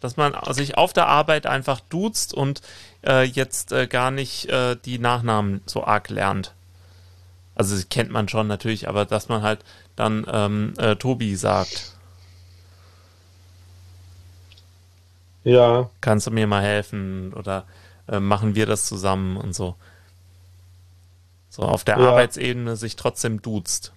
Dass 0.00 0.16
man 0.16 0.34
sich 0.52 0.76
auf 0.76 0.92
der 0.92 1.06
Arbeit 1.06 1.46
einfach 1.46 1.80
duzt 1.80 2.34
und 2.34 2.60
äh, 3.06 3.22
jetzt 3.22 3.70
äh, 3.72 3.86
gar 3.86 4.10
nicht 4.10 4.48
äh, 4.48 4.76
die 4.84 4.98
Nachnamen 4.98 5.60
so 5.66 5.84
arg 5.84 6.08
lernt. 6.10 6.54
Also 7.54 7.76
das 7.76 7.88
kennt 7.88 8.10
man 8.10 8.28
schon 8.28 8.46
natürlich, 8.48 8.88
aber 8.88 9.04
dass 9.04 9.28
man 9.28 9.42
halt 9.42 9.60
dann 9.94 10.26
ähm, 10.28 10.74
äh, 10.78 10.96
Tobi 10.96 11.36
sagt. 11.36 11.92
Ja, 15.44 15.90
kannst 16.00 16.26
du 16.26 16.30
mir 16.30 16.46
mal 16.46 16.62
helfen 16.62 17.32
oder 17.34 17.64
äh, 18.08 18.20
machen 18.20 18.54
wir 18.54 18.66
das 18.66 18.86
zusammen 18.86 19.36
und 19.36 19.54
so. 19.54 19.74
So 21.50 21.62
auf 21.62 21.84
der 21.84 21.98
Ja. 21.98 22.08
Arbeitsebene 22.10 22.76
sich 22.76 22.96
trotzdem 22.96 23.42
duzt. 23.42 23.92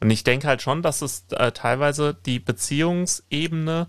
Und 0.00 0.10
ich 0.10 0.24
denke 0.24 0.46
halt 0.46 0.62
schon, 0.62 0.82
dass 0.82 1.02
es 1.02 1.24
äh, 1.30 1.52
teilweise 1.52 2.16
die 2.26 2.38
Beziehungsebene 2.38 3.86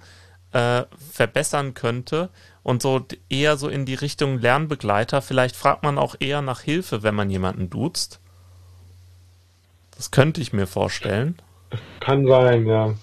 äh, 0.54 0.84
verbessern 1.12 1.74
könnte 1.74 2.30
und 2.63 2.82
so 2.82 3.06
eher 3.30 3.58
so 3.58 3.67
in 3.67 3.86
die 3.86 3.96
Richtung 3.96 4.39
Lernbegleiter. 4.39 5.22
Vielleicht 5.22 5.56
fragt 5.56 5.84
man 5.84 5.98
auch 5.98 6.15
eher 6.20 6.41
nach 6.41 6.62
Hilfe, 6.62 7.04
wenn 7.04 7.15
man 7.15 7.30
jemanden 7.30 7.70
duzt. 7.70 8.20
Das 9.96 10.12
könnte 10.12 10.41
ich 10.41 10.54
mir 10.54 10.67
vorstellen. 10.67 11.38
kann 12.00 12.26
sein, 12.26 12.65
ja. 12.65 12.93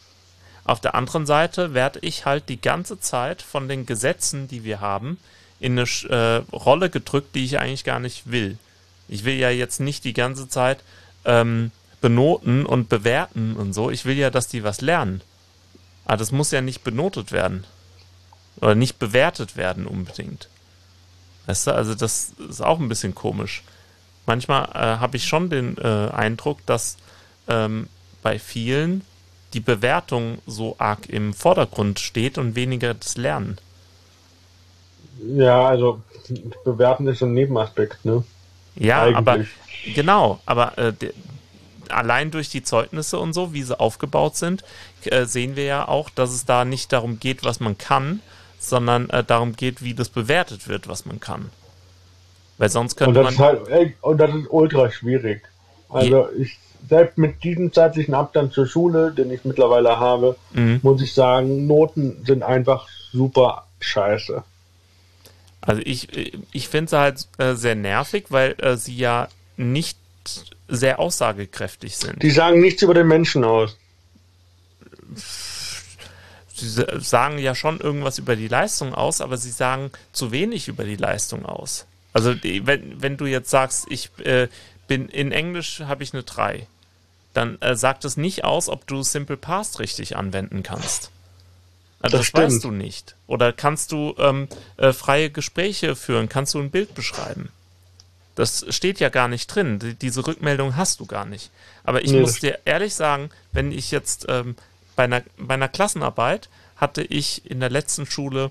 Auf 0.64 0.81
der 0.81 0.95
anderen 0.95 1.27
Seite 1.27 1.75
werde 1.75 1.99
ich 2.01 2.25
halt 2.25 2.49
die 2.49 2.61
ganze 2.61 2.99
Zeit 2.99 3.43
von 3.43 3.69
den 3.69 3.85
Gesetzen, 3.85 4.49
die 4.49 4.64
wir 4.64 4.81
haben, 4.81 5.19
in 5.61 5.79
eine 5.79 5.88
äh, 6.09 6.43
Rolle 6.55 6.88
gedrückt, 6.88 7.35
die 7.35 7.45
ich 7.45 7.59
eigentlich 7.59 7.85
gar 7.85 8.01
nicht 8.01 8.31
will. 8.31 8.59
Ich 9.09 9.25
will 9.25 9.35
ja 9.35 9.51
jetzt 9.51 9.81
nicht 9.81 10.05
die 10.05 10.14
ganze 10.14 10.49
Zeit 10.49 10.79
ähm, 11.27 11.71
benoten 12.05 12.67
und 12.67 12.90
bewerten 12.90 13.57
und 13.57 13.73
so. 13.73 13.90
Ich 13.90 14.05
will 14.05 14.19
ja, 14.19 14.29
dass 14.29 14.47
die 14.47 14.62
was 14.62 14.83
lernen. 14.83 15.23
Aber 16.05 16.19
das 16.19 16.33
muss 16.33 16.51
ja 16.51 16.61
nicht 16.61 16.85
benotet 16.85 17.33
werden. 17.33 17.64
Oder 18.61 18.75
nicht 18.75 18.99
bewertet 18.99 19.57
werden 19.57 19.87
unbedingt. 19.87 20.51
Weißt 21.47 21.67
du, 21.67 21.71
also 21.75 21.95
das 21.95 22.35
ist 22.47 22.61
auch 22.61 22.79
ein 22.79 22.90
bisschen 22.90 23.14
komisch. 23.14 23.62
Manchmal 24.27 24.64
äh, 24.75 25.01
habe 25.01 25.17
ich 25.17 25.25
schon 25.25 25.49
den 25.49 25.79
äh, 25.79 26.11
Eindruck, 26.12 26.59
dass 26.67 26.99
ähm, 27.49 27.88
bei 28.23 28.38
vielen 28.38 29.01
die 29.55 29.61
Bewertung 29.61 30.43
so 30.47 30.77
arg 30.77 31.09
im 31.09 31.33
Vordergrund 31.33 32.01
steht 32.01 32.37
und 32.37 32.55
weniger 32.55 32.93
das 32.93 33.17
Lernen. 33.17 33.57
Ja, 35.27 35.69
also 35.69 36.03
bewerten 36.67 37.09
ist 37.09 37.21
so 37.21 37.25
ein 37.25 37.33
Nebenaspekt, 37.33 38.05
ne? 38.05 38.25
Ja, 38.77 39.05
Eigentlich. 39.05 39.17
aber 39.17 39.38
genau, 39.95 40.40
aber 40.45 40.77
äh, 40.77 40.93
allein 41.92 42.31
durch 42.31 42.49
die 42.49 42.62
Zeugnisse 42.62 43.18
und 43.18 43.33
so, 43.33 43.53
wie 43.53 43.62
sie 43.62 43.79
aufgebaut 43.79 44.37
sind, 44.37 44.64
äh, 45.05 45.25
sehen 45.27 45.57
wir 45.57 45.64
ja 45.64 45.88
auch, 45.88 46.11
dass 46.11 46.31
es 46.33 46.44
da 46.44 46.64
nicht 46.64 46.92
darum 46.92 47.18
geht, 47.20 47.44
was 47.44 47.61
man 47.61 47.77
kann, 47.79 48.20
sondern 48.59 49.11
äh, 49.11 49.23
darum 49.25 49.55
geht, 49.57 49.83
wie 49.83 49.94
das 49.94 50.09
bewertet 50.09 50.68
wird, 50.68 50.88
was 50.88 51.07
man 51.07 51.20
kann. 51.20 51.51
Weil 52.59 52.68
sonst 52.68 53.01
Und 53.01 53.14
könnte 53.14 53.23
das 53.23 53.37
man. 53.37 53.57
ist 53.57 53.70
halt, 53.70 53.94
und 54.01 54.18
das 54.18 54.35
ist 54.35 54.47
ultra 54.51 54.90
schwierig. 54.90 55.42
Also 55.90 56.29
ich, 56.38 56.59
selbst 56.88 57.18
mit 57.18 57.42
diesem 57.44 57.73
zeitlichen 57.73 58.14
Abstand 58.14 58.53
zur 58.53 58.66
Schule, 58.66 59.12
den 59.12 59.31
ich 59.31 59.44
mittlerweile 59.44 59.99
habe, 59.99 60.37
Mhm. 60.53 60.81
muss 60.83 61.03
ich 61.03 61.12
sagen, 61.14 61.66
Noten 61.66 62.25
sind 62.25 62.42
einfach 62.42 62.88
super 63.12 63.66
scheiße. 63.81 64.42
Also 65.61 65.81
ich, 65.85 66.09
ich 66.53 66.68
finde 66.68 66.90
sie 66.90 66.99
halt 66.99 67.27
äh, 67.38 67.55
sehr 67.55 67.75
nervig, 67.75 68.27
weil 68.29 68.55
äh, 68.61 68.77
sie 68.77 68.97
ja 68.97 69.29
nicht 69.57 69.97
sehr 70.68 70.98
aussagekräftig 70.98 71.96
sind. 71.96 72.22
Die 72.22 72.31
sagen 72.31 72.61
nichts 72.61 72.83
über 72.83 72.94
den 72.94 73.07
Menschen 73.09 73.44
aus. 73.44 73.77
sie 76.55 76.68
sa- 76.68 77.00
sagen 77.00 77.38
ja 77.38 77.55
schon 77.55 77.81
irgendwas 77.81 78.18
über 78.18 78.37
die 78.37 78.48
Leistung 78.48 78.94
aus, 78.94 79.20
aber 79.20 79.37
sie 79.37 79.50
sagen 79.50 79.90
zu 80.12 80.31
wenig 80.33 80.68
über 80.68 80.85
die 80.85 80.96
Leistung 80.96 81.44
aus. 81.44 81.87
Also 82.12 82.35
wenn, 82.42 83.03
wenn 83.03 83.16
du 83.16 83.27
jetzt 83.27 83.50
sagst, 83.50 83.87
ich 83.90 84.11
äh, 84.24 84.48
bin 84.87 85.09
in 85.09 85.33
Englisch 85.33 85.81
habe 85.81 86.05
ich 86.05 86.12
eine 86.14 86.22
3, 86.22 86.66
dann 87.33 87.61
äh, 87.61 87.74
sagt 87.74 88.05
es 88.05 88.16
nicht 88.16 88.44
aus, 88.44 88.68
ob 88.68 88.87
du 88.87 89.03
Simple 89.03 89.37
Past 89.37 89.81
richtig 89.81 90.16
anwenden 90.16 90.62
kannst. 90.62 91.11
Also 92.00 92.18
Das 92.18 92.31
das 92.31 92.42
weißt 92.42 92.64
du 92.64 92.70
nicht. 92.70 93.16
Oder 93.27 93.53
kannst 93.53 93.90
du 93.90 94.14
ähm, 94.18 94.46
äh, 94.77 94.92
freie 94.92 95.31
Gespräche 95.31 95.96
führen? 95.96 96.29
Kannst 96.29 96.55
du 96.55 96.61
ein 96.61 96.70
Bild 96.70 96.94
beschreiben? 96.94 97.48
Das 98.35 98.66
steht 98.70 99.01
ja 99.01 99.09
gar 99.09 99.29
nicht 99.29 99.47
drin. 99.47 99.79
Die, 99.79 99.94
diese 99.94 100.27
Rückmeldung 100.27 100.77
hast 100.77 101.01
du 101.01 101.07
gar 101.07 101.25
nicht. 101.25 101.51
Aber 101.85 102.03
ich 102.05 102.11
Nee, 102.12 102.20
muss 102.20 102.40
dir 102.40 102.59
ehrlich 102.64 102.94
sagen, 102.94 103.31
wenn 103.53 103.70
ich 103.70 103.90
jetzt 103.90 104.27
ähm, 104.29 104.57
bei, 104.97 105.05
einer, 105.05 105.23
bei 105.37 105.55
einer 105.55 105.68
Klassenarbeit 105.68 106.49
hatte 106.77 107.03
ich 107.03 107.49
in 107.49 107.61
der 107.61 107.70
letzten 107.70 108.07
Schule 108.07 108.51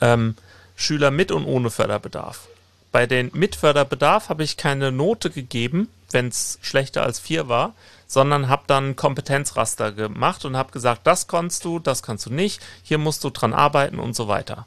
ähm, 0.00 0.36
Schüler 0.76 1.10
mit 1.10 1.32
und 1.32 1.44
ohne 1.44 1.70
Förderbedarf. 1.70 2.46
Bei 2.92 3.06
den 3.06 3.30
mit 3.34 3.56
Förderbedarf 3.56 4.28
habe 4.28 4.44
ich 4.44 4.56
keine 4.56 4.92
Note 4.92 5.30
gegeben, 5.30 5.88
wenn 6.10 6.28
es 6.28 6.58
schlechter 6.62 7.02
als 7.02 7.18
vier 7.18 7.48
war, 7.48 7.74
sondern 8.06 8.48
habe 8.48 8.62
dann 8.66 8.96
Kompetenzraster 8.96 9.92
gemacht 9.92 10.44
und 10.44 10.56
habe 10.56 10.72
gesagt, 10.72 11.06
das 11.06 11.26
kannst 11.26 11.64
du, 11.64 11.78
das 11.78 12.02
kannst 12.02 12.26
du 12.26 12.30
nicht, 12.32 12.62
hier 12.82 12.98
musst 12.98 13.24
du 13.24 13.30
dran 13.30 13.52
arbeiten 13.52 13.98
und 13.98 14.14
so 14.16 14.28
weiter. 14.28 14.66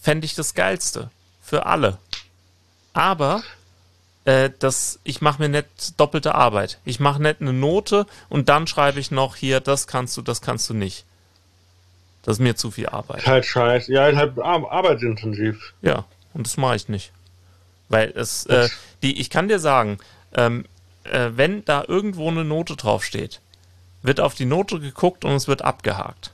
Fände 0.00 0.24
ich 0.24 0.34
das 0.34 0.54
Geilste. 0.54 1.10
Für 1.42 1.66
alle. 1.66 1.98
Aber 2.96 3.42
äh, 4.24 4.50
das, 4.58 4.98
ich 5.04 5.20
mache 5.20 5.42
mir 5.42 5.48
nicht 5.50 6.00
doppelte 6.00 6.34
Arbeit. 6.34 6.78
Ich 6.86 6.98
mache 6.98 7.20
nicht 7.22 7.40
eine 7.42 7.52
Note 7.52 8.06
und 8.30 8.48
dann 8.48 8.66
schreibe 8.66 8.98
ich 8.98 9.10
noch 9.10 9.36
hier, 9.36 9.60
das 9.60 9.86
kannst 9.86 10.16
du, 10.16 10.22
das 10.22 10.40
kannst 10.40 10.68
du 10.70 10.74
nicht. 10.74 11.04
Das 12.22 12.38
ist 12.38 12.40
mir 12.40 12.56
zu 12.56 12.70
viel 12.70 12.88
Arbeit. 12.88 13.18
Ist 13.18 13.26
halt 13.26 13.44
scheiße. 13.44 13.92
Ja, 13.92 14.08
ist 14.08 14.16
halt 14.16 14.38
ar- 14.38 14.70
arbeitsintensiv. 14.72 15.74
Ja, 15.82 16.04
und 16.32 16.46
das 16.46 16.56
mache 16.56 16.76
ich 16.76 16.88
nicht. 16.88 17.12
Weil 17.88 18.12
es, 18.16 18.46
äh, 18.46 18.68
die, 19.02 19.20
ich 19.20 19.28
kann 19.30 19.46
dir 19.48 19.58
sagen, 19.60 19.98
ähm, 20.34 20.64
äh, 21.04 21.28
wenn 21.34 21.64
da 21.66 21.84
irgendwo 21.86 22.28
eine 22.28 22.44
Note 22.44 22.76
draufsteht, 22.76 23.40
wird 24.02 24.20
auf 24.20 24.34
die 24.34 24.46
Note 24.46 24.80
geguckt 24.80 25.24
und 25.24 25.32
es 25.32 25.46
wird 25.48 25.62
abgehakt. 25.62 26.32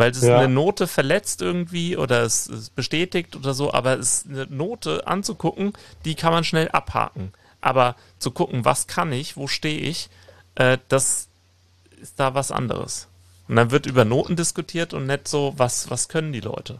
Weil 0.00 0.12
es 0.12 0.22
Ja. 0.22 0.38
eine 0.38 0.48
Note 0.48 0.86
verletzt 0.86 1.42
irgendwie 1.42 1.94
oder 1.94 2.22
es, 2.22 2.48
es 2.48 2.70
bestätigt 2.70 3.36
oder 3.36 3.52
so, 3.52 3.70
aber 3.74 3.98
es 3.98 4.24
eine 4.26 4.46
Note 4.46 5.06
anzugucken, 5.06 5.74
die 6.06 6.14
kann 6.14 6.32
man 6.32 6.42
schnell 6.42 6.70
abhaken. 6.70 7.34
Aber 7.60 7.96
zu 8.18 8.30
gucken, 8.30 8.64
was 8.64 8.86
kann 8.86 9.12
ich, 9.12 9.36
wo 9.36 9.46
stehe 9.46 9.78
ich, 9.78 10.08
äh, 10.54 10.78
das 10.88 11.28
ist 12.00 12.18
da 12.18 12.32
was 12.32 12.50
anderes. 12.50 13.08
Und 13.46 13.56
dann 13.56 13.72
wird 13.72 13.84
über 13.84 14.06
Noten 14.06 14.36
diskutiert 14.36 14.94
und 14.94 15.06
nicht 15.06 15.28
so, 15.28 15.52
was, 15.58 15.90
was 15.90 16.08
können 16.08 16.32
die 16.32 16.40
Leute. 16.40 16.78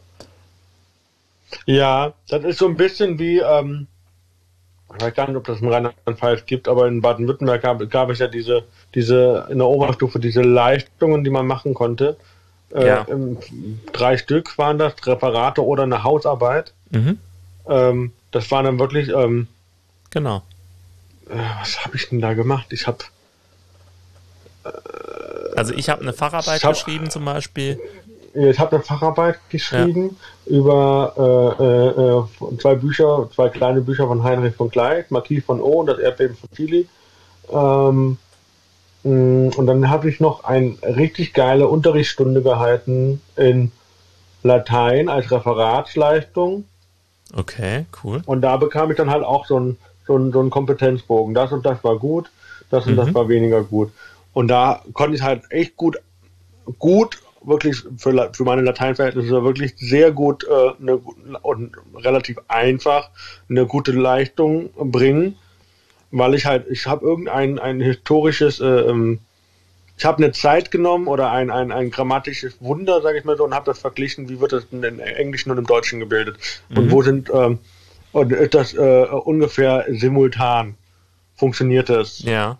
Ja, 1.67 2.15
das 2.29 2.43
ist 2.45 2.59
so 2.59 2.69
ein 2.69 2.77
bisschen 2.79 3.19
wie, 3.19 3.41
ähm, 3.41 3.87
ich 4.97 5.03
weiß 5.05 5.15
gar 5.15 5.29
nicht, 5.29 5.37
ob 5.37 5.45
das 5.45 5.61
in 5.61 5.69
Rheinland-Pfalz 5.69 6.47
gibt, 6.47 6.69
aber 6.69 6.89
in 6.89 7.03
Baden-Württemberg 7.03 7.61
gab, 7.61 7.91
gab 7.91 8.09
es 8.09 8.19
ja 8.19 8.29
diese, 8.29 8.65
diese, 8.95 9.47
in 9.51 9.59
der 9.59 9.67
Oberstufe 9.67 10.19
diese 10.21 10.41
Leistungen, 10.41 11.23
die 11.23 11.31
man 11.31 11.47
machen 11.47 11.75
konnte. 11.75 12.17
Äh, 12.75 12.87
Ja. 12.87 13.07
drei 13.93 14.17
Stück 14.17 14.57
waren 14.59 14.79
das, 14.79 14.95
Referate 15.07 15.65
oder 15.65 15.83
eine 15.85 16.05
Hausarbeit. 16.05 16.73
Mhm. 16.91 17.19
Ähm, 17.69 18.13
das 18.31 18.51
waren 18.51 18.65
dann 18.65 18.79
wirklich, 18.79 19.09
ähm, 19.09 19.49
Genau. 20.11 20.43
äh, 21.29 21.37
was 21.61 21.85
habe 21.85 21.97
ich 21.97 22.09
denn 22.09 22.21
da 22.21 22.35
gemacht? 22.35 22.67
Ich 22.71 22.87
habe 22.87 22.99
Also 25.57 25.75
ich 25.75 25.89
habe 25.89 26.03
eine 26.03 26.13
Facharbeit 26.13 26.63
hab- 26.63 26.73
geschrieben 26.75 27.11
zum 27.11 27.25
Beispiel. 27.25 27.79
ich 28.35 28.59
habe 28.59 28.77
eine 28.77 28.85
Facharbeit 28.85 29.39
geschrieben 29.49 30.17
über 30.47 31.15
äh, 31.59 31.65
äh, 31.65 32.55
äh, 32.55 32.59
zwei 32.59 32.75
Bücher, 32.77 33.29
zwei 33.35 33.49
kleine 33.49 33.81
Bücher 33.81 34.07
von 34.07 34.23
Heinrich 34.23 34.55
von 34.55 34.71
Kleist, 34.71 35.11
Marquis 35.11 35.45
von 35.45 35.61
O 35.61 35.81
und 35.81 35.87
das 35.87 35.99
Erdbeben 35.99 36.37
von 36.37 36.49
Chili. 36.55 36.89
Ähm, 37.51 38.19
und 39.03 39.67
dann 39.67 39.89
habe 39.89 40.09
ich 40.11 40.21
noch 40.21 40.45
eine 40.45 40.75
richtig 40.83 41.33
geile 41.33 41.69
Unterrichtsstunde 41.69 42.43
gehalten 42.43 43.21
in 43.37 43.73
Latein 44.43 45.09
als 45.09 45.31
Referatsleistung. 45.31 46.65
Okay, 47.35 47.87
cool. 48.03 48.23
Und 48.27 48.43
da 48.43 48.57
bekam 48.57 48.91
ich 48.91 48.97
dann 48.97 49.11
halt 49.11 49.25
auch 49.25 49.47
so 49.47 49.57
einen 49.57 49.77
so 50.07 50.17
einen- 50.17 50.33
so 50.33 50.41
einen 50.41 50.51
Kompetenzbogen. 50.51 51.35
Das 51.35 51.53
und 51.53 51.65
das 51.65 51.85
war 51.85 51.97
gut, 51.99 52.31
das 52.71 52.87
und 52.87 52.97
das 52.97 53.15
war 53.15 53.29
weniger 53.29 53.63
gut. 53.63 53.93
Und 54.33 54.49
da 54.49 54.83
konnte 54.93 55.15
ich 55.17 55.23
halt 55.23 55.43
echt 55.51 55.77
gut, 55.77 55.99
gut, 56.79 57.19
wirklich 57.43 57.83
für, 57.97 58.31
für 58.33 58.45
meine 58.45 58.63
Lateinverhältnisse 58.63 59.45
wirklich 59.45 59.75
sehr 59.79 60.11
gut 60.11 60.45
äh, 60.45 60.73
eine, 60.81 60.97
und 61.43 61.73
relativ 61.95 62.39
einfach 62.49 63.11
eine 63.49 63.67
gute 63.67 63.93
Leistung 63.93 64.71
bringen, 64.77 65.37
weil 66.11 66.35
ich 66.35 66.47
halt, 66.47 66.67
ich 66.71 66.87
habe 66.87 67.05
irgendein 67.05 67.59
ein 67.59 67.81
historisches, 67.81 68.61
äh, 68.61 68.65
ähm, 68.65 69.21
ich 69.97 70.05
habe 70.05 70.23
eine 70.23 70.33
Zeit 70.33 70.71
genommen 70.71 71.09
oder 71.09 71.31
ein, 71.31 71.51
ein, 71.51 71.73
ein 71.73 71.91
grammatisches 71.91 72.57
Wunder, 72.61 73.03
sage 73.03 73.19
ich 73.19 73.25
mal 73.25 73.37
so, 73.37 73.45
und 73.45 73.55
habe 73.55 73.67
das 73.67 73.79
verglichen, 73.79 74.29
wie 74.29 74.41
wird 74.41 74.53
das 74.53 74.65
in 74.71 74.83
im 74.83 74.99
Englischen 74.99 75.51
und 75.51 75.59
im 75.59 75.67
Deutschen 75.67 76.01
gebildet. 76.01 76.39
Und 76.75 76.91
wo 76.91 77.03
sind, 77.03 77.31
ähm, 77.35 77.59
und 78.13 78.33
ist 78.33 78.55
das 78.55 78.73
äh, 78.75 79.05
ungefähr 79.05 79.85
simultan? 79.91 80.75
Funktioniert 81.37 81.89
das? 81.89 82.21
Ja. 82.21 82.59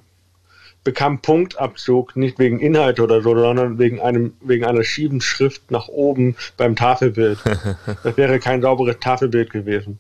Bekam 0.85 1.21
Punktabzug 1.21 2.17
nicht 2.17 2.39
wegen 2.39 2.59
Inhalt 2.59 3.01
oder 3.01 3.21
so, 3.21 3.35
sondern 3.35 3.79
wegen 3.79 4.01
einem 4.01 4.33
wegen 4.41 4.65
einer 4.65 4.85
schiefen 4.85 5.21
Schrift 5.21 5.71
nach 5.71 5.89
oben 5.89 6.37
beim 6.57 6.77
Tafelbild. 6.77 7.39
das 8.03 8.17
wäre 8.17 8.39
kein 8.39 8.63
sauberes 8.63 8.99
Tafelbild 9.01 9.51
gewesen. 9.51 9.99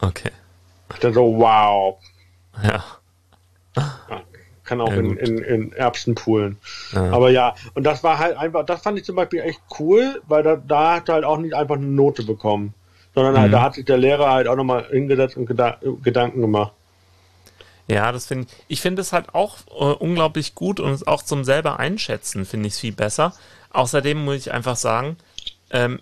Okay. 0.00 0.30
Ich 0.92 0.98
dann 0.98 1.14
so, 1.14 1.36
wow, 1.38 1.98
Ja. 2.62 2.84
kann 4.64 4.80
auch 4.80 4.90
Ja, 4.90 4.96
in, 4.98 5.16
in, 5.16 5.38
in 5.38 5.72
Erbsen 5.72 6.14
poolen. 6.14 6.58
Ja. 6.92 7.10
Aber 7.12 7.30
ja, 7.30 7.54
und 7.74 7.84
das 7.84 8.02
war 8.04 8.18
halt 8.18 8.36
einfach, 8.36 8.64
das 8.64 8.82
fand 8.82 8.98
ich 8.98 9.04
zum 9.04 9.16
Beispiel 9.16 9.40
echt 9.40 9.60
cool, 9.78 10.22
weil 10.28 10.42
da, 10.42 10.56
da 10.56 10.94
hat 10.96 11.08
er 11.08 11.14
halt 11.16 11.24
auch 11.24 11.38
nicht 11.38 11.54
einfach 11.54 11.76
eine 11.76 11.86
Note 11.86 12.22
bekommen, 12.22 12.74
sondern 13.14 13.36
halt, 13.36 13.48
Mhm. 13.48 13.52
da 13.52 13.62
hat 13.62 13.74
sich 13.74 13.84
der 13.84 13.98
Lehrer 13.98 14.30
halt 14.30 14.46
auch 14.48 14.56
nochmal 14.56 14.86
hingesetzt 14.90 15.36
und 15.36 15.46
geda 15.46 15.78
Gedanken 16.02 16.40
gemacht. 16.40 16.72
Ja, 17.88 18.12
das 18.12 18.26
finde 18.26 18.46
ich. 18.48 18.64
Ich 18.68 18.80
finde 18.80 19.02
es 19.02 19.12
halt 19.12 19.34
auch 19.34 19.56
äh, 19.68 19.94
unglaublich 19.94 20.54
gut 20.54 20.78
und 20.78 21.08
auch 21.08 21.22
zum 21.24 21.42
selber 21.42 21.80
einschätzen 21.80 22.44
finde 22.44 22.68
ich 22.68 22.74
es 22.74 22.78
viel 22.80 22.92
besser. 22.92 23.34
Außerdem 23.70 24.24
muss 24.24 24.36
ich 24.36 24.52
einfach 24.52 24.76
sagen, 24.76 25.16
ähm, 25.70 26.00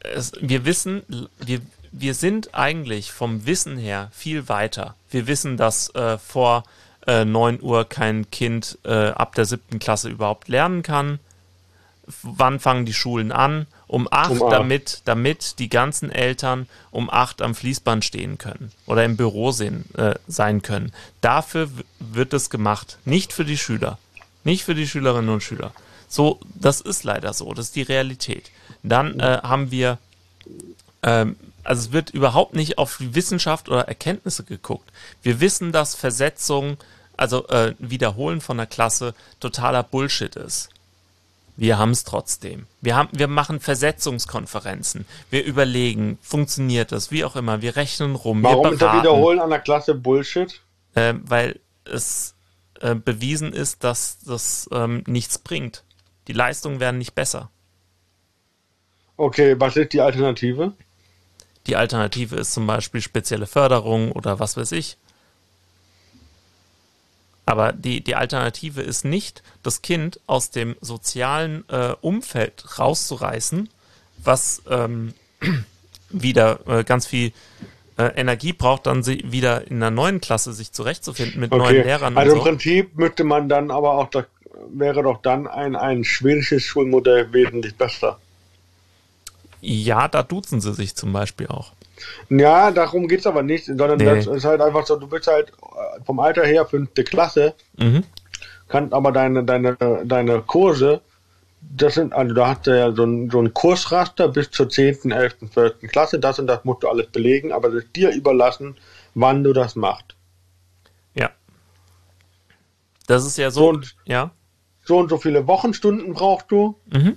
es, 0.00 0.32
wir 0.40 0.64
wissen, 0.64 1.28
wir, 1.38 1.60
wir 1.92 2.14
sind 2.14 2.54
eigentlich 2.54 3.12
vom 3.12 3.46
Wissen 3.46 3.76
her 3.76 4.10
viel 4.12 4.48
weiter. 4.48 4.94
Wir 5.10 5.26
wissen, 5.26 5.56
dass 5.56 5.94
äh, 5.94 6.18
vor 6.18 6.64
äh, 7.06 7.24
9 7.24 7.60
Uhr 7.60 7.84
kein 7.84 8.30
Kind 8.30 8.78
äh, 8.84 9.08
ab 9.10 9.34
der 9.34 9.44
siebten 9.44 9.78
Klasse 9.78 10.08
überhaupt 10.08 10.48
lernen 10.48 10.82
kann. 10.82 11.20
Wann 12.22 12.58
fangen 12.58 12.86
die 12.86 12.94
Schulen 12.94 13.30
an? 13.30 13.66
Um 13.86 14.08
acht, 14.10 14.30
Um 14.30 14.42
acht. 14.42 14.52
damit, 14.52 15.02
damit 15.04 15.58
die 15.58 15.68
ganzen 15.68 16.10
Eltern 16.10 16.66
um 16.90 17.10
acht 17.10 17.42
am 17.42 17.54
Fließband 17.54 18.04
stehen 18.04 18.38
können 18.38 18.72
oder 18.86 19.04
im 19.04 19.16
Büro 19.16 19.52
sehen, 19.52 19.84
äh, 19.96 20.14
sein 20.26 20.62
können. 20.62 20.92
Dafür 21.20 21.68
wird 22.00 22.32
es 22.32 22.48
gemacht, 22.48 22.98
nicht 23.04 23.32
für 23.32 23.44
die 23.44 23.58
Schüler, 23.58 23.98
nicht 24.44 24.64
für 24.64 24.74
die 24.74 24.88
Schülerinnen 24.88 25.28
und 25.30 25.42
Schüler. 25.42 25.72
So, 26.08 26.40
das 26.54 26.80
ist 26.80 27.04
leider 27.04 27.32
so, 27.34 27.52
das 27.52 27.66
ist 27.66 27.76
die 27.76 27.82
Realität. 27.82 28.50
Dann 28.82 29.20
äh, 29.20 29.40
haben 29.42 29.70
wir 29.70 29.98
ähm, 31.02 31.36
also 31.64 31.88
es 31.88 31.92
wird 31.92 32.10
überhaupt 32.10 32.54
nicht 32.54 32.78
auf 32.78 32.96
Wissenschaft 33.00 33.68
oder 33.68 33.88
Erkenntnisse 33.88 34.44
geguckt. 34.44 34.90
Wir 35.22 35.40
wissen, 35.40 35.72
dass 35.72 35.94
Versetzung, 35.94 36.76
also 37.16 37.46
äh, 37.48 37.74
Wiederholen 37.78 38.40
von 38.40 38.56
der 38.56 38.66
Klasse 38.66 39.14
totaler 39.40 39.82
Bullshit 39.82 40.34
ist. 40.36 40.70
Wir 41.56 41.78
haben 41.78 41.90
es 41.90 42.04
trotzdem. 42.04 42.66
Wir, 42.80 42.96
haben, 42.96 43.10
wir 43.12 43.28
machen 43.28 43.60
Versetzungskonferenzen. 43.60 45.04
Wir 45.30 45.44
überlegen, 45.44 46.18
funktioniert 46.22 46.92
das, 46.92 47.10
wie 47.10 47.24
auch 47.24 47.36
immer. 47.36 47.60
Wir 47.60 47.76
rechnen 47.76 48.14
rum. 48.14 48.42
Warum 48.42 48.64
wir 48.64 48.72
ist 48.72 48.80
das 48.82 48.88
beraten, 48.88 49.06
Wiederholen 49.06 49.38
an 49.38 49.50
der 49.50 49.60
Klasse 49.60 49.94
Bullshit? 49.94 50.60
äh, 50.94 51.14
weil 51.22 51.60
es 51.84 52.34
äh, 52.80 52.94
bewiesen 52.94 53.52
ist, 53.52 53.84
dass 53.84 54.18
das 54.20 54.68
ähm, 54.72 55.04
nichts 55.06 55.38
bringt. 55.38 55.84
Die 56.28 56.32
Leistungen 56.32 56.80
werden 56.80 56.98
nicht 56.98 57.14
besser. 57.14 57.50
Okay, 59.16 59.56
was 59.58 59.76
ist 59.76 59.92
die 59.92 60.00
Alternative? 60.00 60.72
Die 61.66 61.76
Alternative 61.76 62.36
ist 62.36 62.52
zum 62.52 62.66
Beispiel 62.66 63.00
spezielle 63.00 63.46
Förderung 63.46 64.12
oder 64.12 64.38
was 64.38 64.56
weiß 64.56 64.72
ich. 64.72 64.96
Aber 67.44 67.72
die, 67.72 68.02
die 68.02 68.14
Alternative 68.14 68.82
ist 68.82 69.04
nicht, 69.04 69.42
das 69.62 69.82
Kind 69.82 70.20
aus 70.26 70.50
dem 70.50 70.76
sozialen 70.80 71.64
äh, 71.68 71.94
Umfeld 72.00 72.78
rauszureißen, 72.78 73.68
was 74.18 74.62
ähm, 74.70 75.14
wieder 76.10 76.60
äh, 76.66 76.84
ganz 76.84 77.06
viel 77.06 77.32
äh, 77.98 78.04
Energie 78.16 78.52
braucht, 78.52 78.86
dann 78.86 79.02
sie 79.02 79.24
wieder 79.26 79.66
in 79.68 79.76
einer 79.76 79.90
neuen 79.90 80.20
Klasse 80.20 80.52
sich 80.52 80.72
zurechtzufinden 80.72 81.40
mit 81.40 81.50
neuen 81.50 81.62
Okay, 81.62 81.82
Lehrern 81.82 82.16
also 82.16 82.32
im 82.32 82.38
so. 82.38 82.44
Prinzip 82.44 82.96
müsste 82.96 83.24
man 83.24 83.48
dann 83.48 83.70
aber 83.70 83.98
auch, 83.98 84.08
das 84.10 84.26
wäre 84.72 85.02
doch 85.02 85.20
dann 85.22 85.46
ein, 85.46 85.74
ein 85.74 86.04
schwedisches 86.04 86.62
Schulmodell 86.62 87.32
wesentlich 87.32 87.74
besser. 87.74 88.18
Ja, 89.64 90.08
da 90.08 90.22
duzen 90.24 90.60
sie 90.60 90.74
sich 90.74 90.96
zum 90.96 91.12
Beispiel 91.12 91.46
auch. 91.46 91.72
Ja, 92.28 92.72
darum 92.72 93.06
geht's 93.06 93.26
aber 93.28 93.44
nicht, 93.44 93.66
sondern 93.66 93.96
Nee. 93.98 94.04
das 94.06 94.26
ist 94.26 94.44
halt 94.44 94.60
einfach 94.60 94.84
so, 94.84 94.96
du 94.96 95.06
bist 95.06 95.28
halt 95.28 95.50
äh, 95.50 96.02
vom 96.04 96.18
Alter 96.18 96.44
her 96.44 96.66
fünfte 96.66 97.04
Klasse, 97.04 97.54
Mhm. 97.78 98.02
kannst 98.68 98.92
aber 98.92 99.12
deine, 99.12 99.44
deine, 99.44 99.76
deine 100.04 100.42
Kurse, 100.42 101.00
das 101.60 101.94
sind, 101.94 102.12
also 102.12 102.34
da 102.34 102.48
hast 102.48 102.66
du 102.66 102.76
ja 102.76 102.90
so 102.92 103.04
ein, 103.04 103.30
so 103.30 103.40
ein 103.40 103.54
Kursraster 103.54 104.26
bis 104.28 104.50
zur 104.50 104.68
10., 104.68 105.12
11., 105.12 105.36
12. 105.52 105.74
Klasse, 105.92 106.18
das 106.18 106.40
und 106.40 106.48
das 106.48 106.64
musst 106.64 106.82
du 106.82 106.88
alles 106.88 107.06
belegen, 107.06 107.52
aber 107.52 107.68
es 107.68 107.84
ist 107.84 107.94
dir 107.94 108.10
überlassen, 108.10 108.76
wann 109.14 109.44
du 109.44 109.52
das 109.52 109.76
machst. 109.76 110.16
Ja. 111.14 111.30
Das 113.06 113.24
ist 113.24 113.38
ja 113.38 113.52
so, 113.52 113.60
So 113.60 113.68
und- 113.68 113.94
ja. 114.06 114.32
So 114.84 114.98
und 114.98 115.08
so 115.08 115.18
viele 115.18 115.46
Wochenstunden 115.46 116.12
brauchst 116.14 116.50
du. 116.50 116.74
Mhm. 116.92 117.16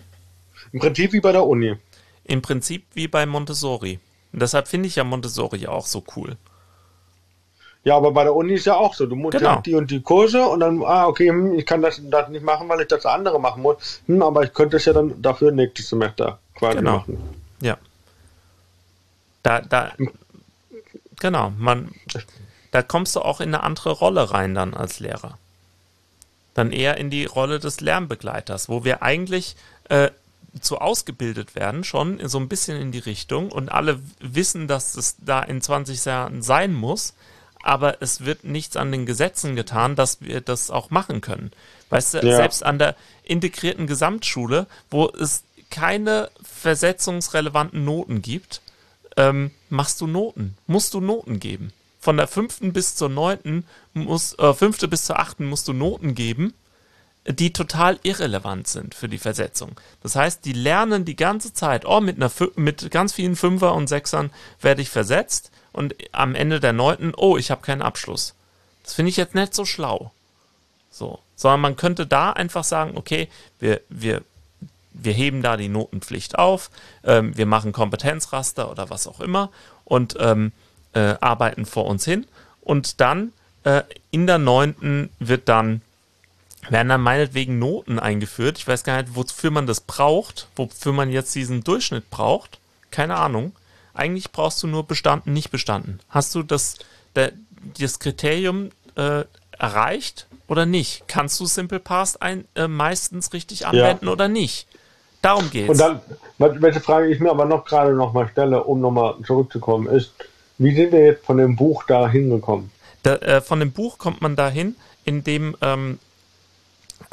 Im 0.71 0.79
Prinzip 0.79 1.13
wie 1.13 1.19
bei 1.21 1.31
der 1.31 1.47
Uni. 1.47 1.75
Im 2.25 2.41
Prinzip 2.41 2.85
wie 2.93 3.07
bei 3.07 3.25
Montessori. 3.25 3.99
Und 4.33 4.41
deshalb 4.41 4.67
finde 4.67 4.87
ich 4.87 4.95
ja 4.97 5.03
Montessori 5.03 5.67
auch 5.67 5.85
so 5.85 6.03
cool. 6.15 6.35
Ja, 7.83 7.95
aber 7.97 8.11
bei 8.11 8.23
der 8.23 8.35
Uni 8.35 8.53
ist 8.53 8.65
ja 8.65 8.75
auch 8.75 8.95
so. 8.95 9.05
Du 9.05 9.15
musst 9.15 9.37
Genau. 9.37 9.55
ja 9.55 9.61
die 9.61 9.75
und 9.75 9.91
die 9.91 10.01
Kurse 10.01 10.43
und 10.47 10.59
dann, 10.61 10.81
ah, 10.83 11.05
okay, 11.07 11.29
hm, 11.29 11.53
ich 11.53 11.65
kann 11.67 11.83
das, 11.83 12.01
das 12.03 12.29
nicht 12.29 12.43
machen, 12.43 12.67
weil 12.67 12.81
ich 12.81 12.87
das 12.87 13.05
andere 13.05 13.39
machen 13.39 13.61
muss. 13.61 14.01
Hm, 14.07 14.23
aber 14.23 14.43
ich 14.43 14.53
könnte 14.53 14.77
es 14.77 14.85
ja 14.85 14.93
dann 14.93 15.21
dafür 15.21 15.51
nächstes 15.51 15.89
Semester 15.89 16.39
quasi 16.55 16.77
Genau. 16.77 16.97
machen. 16.97 17.17
Ja. 17.61 17.77
Da, 19.43 19.61
da, 19.61 19.91
genau, 21.19 21.51
man, 21.59 21.93
da 22.71 22.81
kommst 22.81 23.15
du 23.15 23.21
auch 23.21 23.39
in 23.39 23.53
eine 23.53 23.61
andere 23.61 23.91
Rolle 23.91 24.31
rein 24.31 24.55
dann 24.55 24.73
als 24.73 24.99
Lehrer. 24.99 25.37
Dann 26.55 26.71
eher 26.71 26.97
in 26.97 27.11
die 27.11 27.25
Rolle 27.25 27.59
des 27.59 27.81
Lernbegleiters, 27.81 28.67
wo 28.67 28.83
wir 28.83 29.03
eigentlich 29.03 29.55
äh, 29.89 30.09
zu 30.61 30.79
ausgebildet 30.79 31.55
werden, 31.55 31.83
schon 31.83 32.25
so 32.27 32.39
ein 32.39 32.47
bisschen 32.47 32.79
in 32.79 32.91
die 32.91 32.99
Richtung 32.99 33.51
und 33.51 33.69
alle 33.71 33.99
wissen, 34.19 34.67
dass 34.67 34.95
es 34.95 35.17
da 35.19 35.41
in 35.41 35.61
20 35.61 36.03
Jahren 36.05 36.41
sein 36.41 36.73
muss, 36.73 37.13
aber 37.61 38.01
es 38.01 38.25
wird 38.25 38.43
nichts 38.43 38.77
an 38.77 38.91
den 38.91 39.05
Gesetzen 39.05 39.55
getan, 39.55 39.95
dass 39.95 40.21
wir 40.21 40.41
das 40.41 40.69
auch 40.69 40.89
machen 40.91 41.21
können. 41.21 41.51
Weißt 41.89 42.13
du, 42.15 42.17
Ja. 42.19 42.35
selbst 42.35 42.63
an 42.63 42.79
der 42.79 42.95
integrierten 43.23 43.87
Gesamtschule, 43.87 44.67
wo 44.89 45.09
es 45.09 45.43
keine 45.71 46.29
versetzungsrelevanten 46.43 47.83
Noten 47.83 48.21
gibt, 48.21 48.61
ähm, 49.17 49.51
machst 49.69 49.99
du 50.01 50.07
Noten, 50.07 50.57
musst 50.67 50.93
du 50.93 51.01
Noten 51.01 51.39
geben. 51.39 51.73
Von 51.99 52.17
der 52.17 52.27
fünften 52.27 52.71
bis 52.71 52.95
zur 52.95 53.09
neunten 53.09 53.65
muss, 53.93 54.37
äh, 54.37 54.53
fünfte 54.53 54.87
bis 54.87 55.05
zur 55.05 55.19
achten 55.19 55.45
musst 55.45 55.67
du 55.67 55.73
Noten 55.73 56.13
geben. 56.15 56.53
Die 57.27 57.53
total 57.53 57.99
irrelevant 58.03 58.67
sind 58.67 58.93
für 58.93 59.09
die 59.09 59.17
Versetzung. 59.17 59.79
Das 60.03 60.15
heißt, 60.15 60.45
die 60.45 60.53
lernen 60.53 61.05
die 61.05 61.15
ganze 61.15 61.53
Zeit, 61.53 61.85
oh, 61.85 61.99
mit, 61.99 62.17
einer, 62.17 62.31
mit 62.55 62.91
ganz 62.91 63.13
vielen 63.13 63.35
Fünfer 63.35 63.73
und 63.73 63.87
Sechsern 63.87 64.29
werde 64.61 64.81
ich 64.81 64.89
versetzt 64.89 65.51
und 65.71 65.95
am 66.11 66.35
Ende 66.35 66.59
der 66.59 66.73
neunten, 66.73 67.13
oh, 67.15 67.37
ich 67.37 67.51
habe 67.51 67.61
keinen 67.61 67.81
Abschluss. 67.81 68.35
Das 68.83 68.93
finde 68.93 69.09
ich 69.09 69.17
jetzt 69.17 69.33
nicht 69.33 69.55
so 69.55 69.65
schlau. 69.65 70.11
So. 70.91 71.19
Sondern 71.35 71.61
man 71.61 71.75
könnte 71.75 72.05
da 72.05 72.31
einfach 72.31 72.63
sagen, 72.63 72.95
okay, 72.95 73.27
wir, 73.59 73.81
wir, 73.89 74.21
wir 74.93 75.13
heben 75.13 75.41
da 75.41 75.57
die 75.57 75.67
Notenpflicht 75.67 76.37
auf, 76.37 76.69
ähm, 77.03 77.35
wir 77.35 77.47
machen 77.47 77.73
Kompetenzraster 77.73 78.69
oder 78.69 78.89
was 78.89 79.07
auch 79.07 79.19
immer 79.19 79.49
und 79.83 80.15
ähm, 80.19 80.51
äh, 80.93 81.15
arbeiten 81.19 81.65
vor 81.65 81.85
uns 81.87 82.05
hin. 82.05 82.27
Und 82.61 83.01
dann 83.01 83.33
äh, 83.63 83.81
in 84.11 84.27
der 84.27 84.37
neunten 84.37 85.09
wird 85.19 85.49
dann 85.49 85.81
werden 86.69 86.89
dann 86.89 87.01
meinetwegen 87.01 87.59
Noten 87.59 87.99
eingeführt. 87.99 88.57
Ich 88.57 88.67
weiß 88.67 88.83
gar 88.83 89.01
nicht, 89.01 89.15
wofür 89.15 89.51
man 89.51 89.67
das 89.67 89.81
braucht, 89.81 90.47
wofür 90.55 90.93
man 90.93 91.11
jetzt 91.11 91.35
diesen 91.35 91.63
Durchschnitt 91.63 92.09
braucht. 92.09 92.59
Keine 92.91 93.15
Ahnung. 93.15 93.53
Eigentlich 93.93 94.31
brauchst 94.31 94.61
du 94.63 94.67
nur 94.67 94.85
bestanden, 94.85 95.33
nicht 95.33 95.51
bestanden. 95.51 95.99
Hast 96.09 96.35
du 96.35 96.43
das, 96.43 96.79
das 97.13 97.99
Kriterium 97.99 98.69
äh, 98.95 99.23
erreicht 99.57 100.27
oder 100.47 100.65
nicht? 100.65 101.07
Kannst 101.07 101.39
du 101.39 101.45
Simple 101.45 101.79
Past 101.79 102.21
ein, 102.21 102.45
äh, 102.55 102.67
meistens 102.67 103.33
richtig 103.33 103.67
anwenden 103.67 104.07
ja. 104.07 104.11
oder 104.11 104.27
nicht? 104.27 104.67
Darum 105.21 105.49
geht's. 105.49 105.69
Und 105.69 105.79
dann, 105.79 106.01
welche 106.37 106.81
Frage 106.81 107.07
ich 107.07 107.19
mir 107.19 107.31
aber 107.31 107.45
noch 107.45 107.65
gerade 107.65 107.93
noch 107.93 108.13
mal 108.13 108.27
stelle, 108.27 108.63
um 108.63 108.81
nochmal 108.81 109.15
zurückzukommen, 109.25 109.87
ist, 109.87 110.11
wie 110.57 110.75
sind 110.75 110.91
wir 110.91 111.03
jetzt 111.03 111.25
von 111.25 111.37
dem 111.37 111.55
Buch 111.55 111.83
da 111.87 112.07
hingekommen? 112.07 112.71
Da, 113.03 113.15
äh, 113.15 113.41
von 113.41 113.59
dem 113.59 113.71
Buch 113.71 113.97
kommt 113.97 114.21
man 114.21 114.35
dahin, 114.35 114.75
indem 115.03 115.55
ähm, 115.61 115.99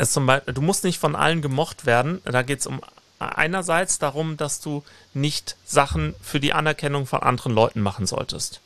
es 0.02 0.12
zum 0.12 0.26
Beispiel, 0.26 0.54
du 0.54 0.62
musst 0.62 0.84
nicht 0.84 0.98
von 0.98 1.16
allen 1.16 1.42
gemocht 1.42 1.86
werden. 1.86 2.20
Da 2.24 2.42
geht 2.42 2.60
es 2.60 2.66
um 2.66 2.80
einerseits 3.18 3.98
darum, 3.98 4.36
dass 4.36 4.60
du 4.60 4.82
nicht 5.14 5.56
Sachen 5.64 6.14
für 6.20 6.40
die 6.40 6.52
Anerkennung 6.52 7.06
von 7.06 7.20
anderen 7.20 7.52
Leuten 7.52 7.80
machen 7.80 8.06
solltest. 8.06 8.60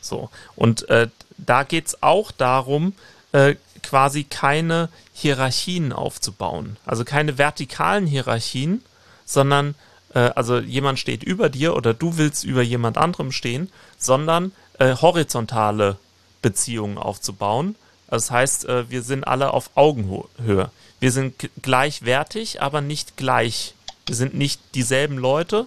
So. 0.00 0.30
Und 0.56 0.88
äh, 0.88 1.08
da 1.36 1.62
geht 1.64 1.88
es 1.88 2.02
auch 2.02 2.32
darum, 2.32 2.94
äh, 3.32 3.56
quasi 3.82 4.24
keine 4.24 4.88
Hierarchien 5.12 5.92
aufzubauen. 5.92 6.76
Also 6.86 7.04
keine 7.04 7.38
vertikalen 7.38 8.06
Hierarchien, 8.06 8.82
sondern 9.26 9.74
äh, 10.14 10.30
also 10.34 10.58
jemand 10.58 10.98
steht 10.98 11.22
über 11.22 11.50
dir 11.50 11.76
oder 11.76 11.92
du 11.94 12.16
willst 12.16 12.44
über 12.44 12.62
jemand 12.62 12.96
anderem 12.96 13.32
stehen, 13.32 13.70
sondern 13.98 14.52
äh, 14.78 14.96
horizontale 14.96 15.98
Beziehungen 16.42 16.96
aufzubauen. 16.96 17.76
Das 18.10 18.30
heißt, 18.30 18.64
äh, 18.66 18.90
wir 18.90 19.02
sind 19.02 19.24
alle 19.24 19.52
auf 19.52 19.70
Augenhöhe. 19.76 20.70
Wir 20.98 21.12
sind 21.12 21.48
gleichwertig, 21.62 22.60
aber 22.60 22.80
nicht 22.80 23.16
gleich. 23.16 23.74
Wir 24.06 24.16
sind 24.16 24.34
nicht 24.34 24.60
dieselben 24.74 25.16
Leute. 25.16 25.66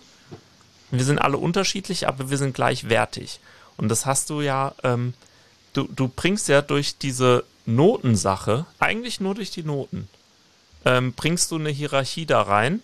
Wir 0.91 1.05
sind 1.05 1.19
alle 1.19 1.37
unterschiedlich, 1.37 2.07
aber 2.07 2.29
wir 2.29 2.37
sind 2.37 2.53
gleichwertig. 2.53 3.39
Und 3.77 3.89
das 3.89 4.05
hast 4.05 4.29
du 4.29 4.41
ja, 4.41 4.75
ähm, 4.83 5.13
du, 5.73 5.87
du 5.87 6.07
bringst 6.07 6.49
ja 6.49 6.61
durch 6.61 6.97
diese 6.97 7.45
Notensache, 7.65 8.65
eigentlich 8.77 9.19
nur 9.19 9.35
durch 9.35 9.49
die 9.49 9.63
Noten, 9.63 10.07
ähm, 10.85 11.13
bringst 11.13 11.49
du 11.51 11.55
eine 11.55 11.69
Hierarchie 11.69 12.25
da 12.25 12.41
rein, 12.41 12.81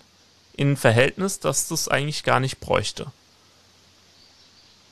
in 0.55 0.71
ein 0.71 0.77
Verhältnis, 0.77 1.39
dass 1.39 1.67
das 1.67 1.87
eigentlich 1.87 2.23
gar 2.23 2.39
nicht 2.39 2.59
bräuchte. 2.59 3.11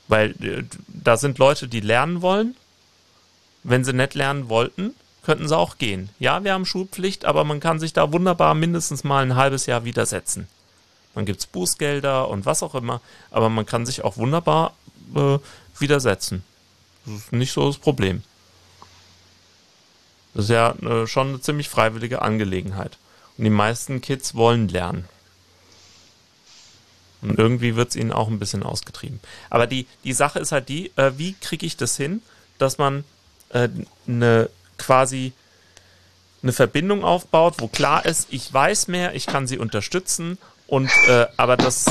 Weil 0.07 0.31
äh, 0.43 0.63
da 0.87 1.17
sind 1.17 1.37
Leute, 1.37 1.67
die 1.67 1.79
lernen 1.79 2.21
wollen. 2.21 2.55
Wenn 3.69 3.83
sie 3.83 3.91
nicht 3.91 4.13
lernen 4.13 4.47
wollten, 4.47 4.95
könnten 5.23 5.49
sie 5.49 5.57
auch 5.57 5.77
gehen. 5.77 6.09
Ja, 6.19 6.45
wir 6.45 6.53
haben 6.53 6.65
Schulpflicht, 6.65 7.25
aber 7.25 7.43
man 7.43 7.59
kann 7.59 7.81
sich 7.81 7.91
da 7.91 8.13
wunderbar 8.13 8.53
mindestens 8.53 9.03
mal 9.03 9.21
ein 9.21 9.35
halbes 9.35 9.65
Jahr 9.65 9.83
widersetzen. 9.83 10.47
Dann 11.13 11.25
gibt 11.25 11.41
es 11.41 11.47
Bußgelder 11.47 12.29
und 12.29 12.45
was 12.45 12.63
auch 12.63 12.75
immer, 12.75 13.01
aber 13.29 13.49
man 13.49 13.65
kann 13.65 13.85
sich 13.85 14.05
auch 14.05 14.15
wunderbar 14.15 14.73
äh, 15.13 15.37
widersetzen. 15.79 16.45
Das 17.05 17.15
ist 17.15 17.33
nicht 17.33 17.51
so 17.51 17.67
das 17.67 17.77
Problem. 17.77 18.23
Das 20.33 20.45
ist 20.45 20.51
ja 20.51 20.71
äh, 20.71 21.05
schon 21.05 21.27
eine 21.27 21.41
ziemlich 21.41 21.67
freiwillige 21.67 22.21
Angelegenheit. 22.21 22.97
Und 23.37 23.43
die 23.43 23.49
meisten 23.49 23.99
Kids 23.99 24.33
wollen 24.33 24.69
lernen. 24.69 25.09
Und 27.21 27.37
irgendwie 27.37 27.75
wird 27.75 27.89
es 27.89 27.97
ihnen 27.97 28.13
auch 28.13 28.29
ein 28.29 28.39
bisschen 28.39 28.63
ausgetrieben. 28.63 29.19
Aber 29.49 29.67
die, 29.67 29.87
die 30.05 30.13
Sache 30.13 30.39
ist 30.39 30.53
halt 30.53 30.69
die, 30.69 30.93
äh, 30.95 31.11
wie 31.17 31.33
kriege 31.33 31.65
ich 31.65 31.75
das 31.75 31.97
hin, 31.97 32.21
dass 32.59 32.77
man 32.77 33.03
äh, 33.49 33.69
eine 34.07 34.49
quasi 34.77 35.33
eine 36.43 36.53
Verbindung 36.53 37.03
aufbaut, 37.03 37.55
wo 37.59 37.67
klar 37.67 38.05
ist, 38.05 38.27
ich 38.29 38.53
weiß 38.53 38.87
mehr, 38.87 39.15
ich 39.15 39.25
kann 39.25 39.47
sie 39.47 39.57
unterstützen 39.57 40.37
und 40.67 40.89
äh, 41.07 41.27
aber 41.35 41.57
das, 41.57 41.85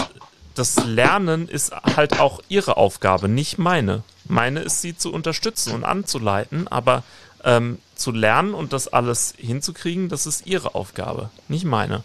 das 0.54 0.76
Lernen 0.84 1.48
ist 1.48 1.72
halt 1.72 2.20
auch 2.20 2.40
ihre 2.48 2.76
Aufgabe, 2.76 3.28
nicht 3.28 3.58
meine. 3.58 4.02
Meine 4.24 4.60
ist 4.60 4.82
sie 4.82 4.96
zu 4.96 5.12
unterstützen 5.12 5.74
und 5.74 5.84
anzuleiten, 5.84 6.68
aber 6.68 7.02
ähm, 7.44 7.78
zu 7.94 8.12
lernen 8.12 8.54
und 8.54 8.72
das 8.72 8.88
alles 8.88 9.34
hinzukriegen, 9.36 10.08
das 10.08 10.26
ist 10.26 10.46
ihre 10.46 10.74
Aufgabe, 10.74 11.30
nicht 11.48 11.64
meine. 11.64 12.04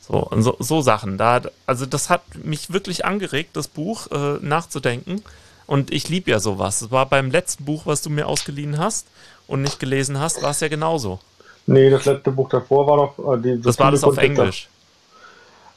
So, 0.00 0.28
so, 0.38 0.56
so 0.58 0.80
Sachen. 0.82 1.18
Da, 1.18 1.42
also 1.66 1.86
das 1.86 2.10
hat 2.10 2.22
mich 2.42 2.72
wirklich 2.72 3.04
angeregt, 3.04 3.50
das 3.54 3.68
Buch 3.68 4.08
äh, 4.10 4.38
nachzudenken. 4.40 5.22
Und 5.70 5.92
ich 5.92 6.08
liebe 6.08 6.32
ja 6.32 6.40
sowas. 6.40 6.82
Es 6.82 6.90
war 6.90 7.06
beim 7.06 7.30
letzten 7.30 7.64
Buch, 7.64 7.86
was 7.86 8.02
du 8.02 8.10
mir 8.10 8.26
ausgeliehen 8.26 8.76
hast 8.76 9.06
und 9.46 9.62
nicht 9.62 9.78
gelesen 9.78 10.18
hast, 10.18 10.42
war 10.42 10.50
es 10.50 10.58
ja 10.58 10.66
genauso. 10.66 11.20
Nee, 11.66 11.90
das 11.90 12.06
letzte 12.06 12.32
Buch 12.32 12.48
davor 12.48 12.88
war 12.88 12.96
doch 12.96 13.34
äh, 13.36 13.40
die 13.40 13.62
Das 13.62 13.78
war 13.78 13.92
das 13.92 14.02
auf 14.02 14.18
Englisch. 14.18 14.68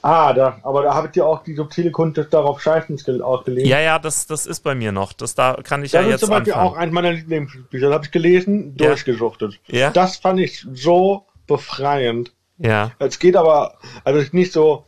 Ah, 0.01 0.33
da, 0.33 0.57
aber 0.63 0.81
da 0.81 0.95
habt 0.95 1.15
ihr 1.15 1.23
auch 1.23 1.43
die 1.43 1.53
subtile 1.53 1.91
Kunst 1.91 2.19
darauf 2.31 2.59
scheißen 2.59 3.21
ausgelegt. 3.21 3.67
Ja, 3.67 3.79
ja, 3.81 3.99
das, 3.99 4.25
das 4.25 4.47
ist 4.47 4.61
bei 4.61 4.73
mir 4.73 4.91
noch. 4.91 5.13
Das 5.13 5.35
da 5.35 5.59
kann 5.63 5.83
ich 5.83 5.91
das 5.91 6.01
ja 6.01 6.09
jetzt 6.09 6.13
Das 6.13 6.21
ist 6.23 6.27
zum 6.27 6.37
Beispiel 6.37 6.53
anfangen. 6.53 6.73
auch 6.73 6.75
eins 6.75 6.91
meiner 6.91 7.11
Lieblingsbücher. 7.11 7.85
Das 7.85 7.93
habe 7.93 8.05
ich 8.05 8.11
gelesen, 8.11 8.75
ja. 8.79 8.87
durchgesuchtet. 8.87 9.59
Ja. 9.67 9.91
Das 9.91 10.17
fand 10.17 10.39
ich 10.39 10.65
so 10.73 11.27
befreiend. 11.45 12.33
Ja. 12.57 12.93
Es 12.97 13.19
geht 13.19 13.35
aber, 13.35 13.77
also 14.03 14.25
nicht 14.31 14.53
so, 14.53 14.87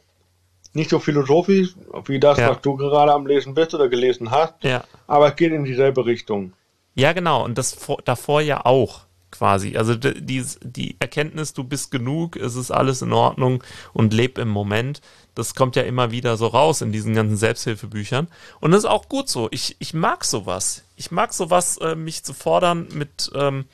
nicht 0.75 0.89
so 0.89 0.99
philosophisch 0.99 1.75
wie 2.05 2.19
das, 2.19 2.37
ja. 2.37 2.49
was 2.51 2.61
du 2.61 2.75
gerade 2.75 3.13
am 3.13 3.25
Lesen 3.25 3.53
bist 3.53 3.73
oder 3.73 3.89
gelesen 3.89 4.31
hast. 4.31 4.53
Ja. 4.63 4.83
Aber 5.07 5.29
es 5.29 5.35
geht 5.35 5.51
in 5.51 5.63
dieselbe 5.63 6.05
Richtung. 6.05 6.53
Ja, 6.95 7.13
genau. 7.13 7.43
Und 7.43 7.57
das 7.57 7.77
davor 8.05 8.41
ja 8.41 8.65
auch 8.65 9.01
quasi. 9.31 9.77
Also 9.77 9.95
die, 9.95 10.45
die 10.61 10.95
Erkenntnis, 10.99 11.53
du 11.53 11.63
bist 11.63 11.91
genug, 11.91 12.35
es 12.35 12.55
ist 12.55 12.71
alles 12.71 13.01
in 13.01 13.13
Ordnung 13.13 13.63
und 13.93 14.13
leb 14.13 14.37
im 14.37 14.49
Moment, 14.49 15.01
das 15.33 15.55
kommt 15.55 15.75
ja 15.75 15.83
immer 15.83 16.11
wieder 16.11 16.37
so 16.37 16.47
raus 16.47 16.81
in 16.81 16.93
diesen 16.93 17.13
ganzen 17.13 17.35
Selbsthilfebüchern. 17.35 18.27
Und 18.61 18.71
das 18.71 18.79
ist 18.79 18.89
auch 18.89 19.09
gut 19.09 19.27
so. 19.27 19.49
Ich, 19.51 19.75
ich 19.79 19.93
mag 19.93 20.23
sowas. 20.23 20.83
Ich 20.95 21.11
mag 21.11 21.33
sowas, 21.33 21.77
äh, 21.77 21.95
mich 21.95 22.23
zu 22.23 22.33
fordern 22.33 22.87
mit 22.93 23.31
ähm, 23.35 23.65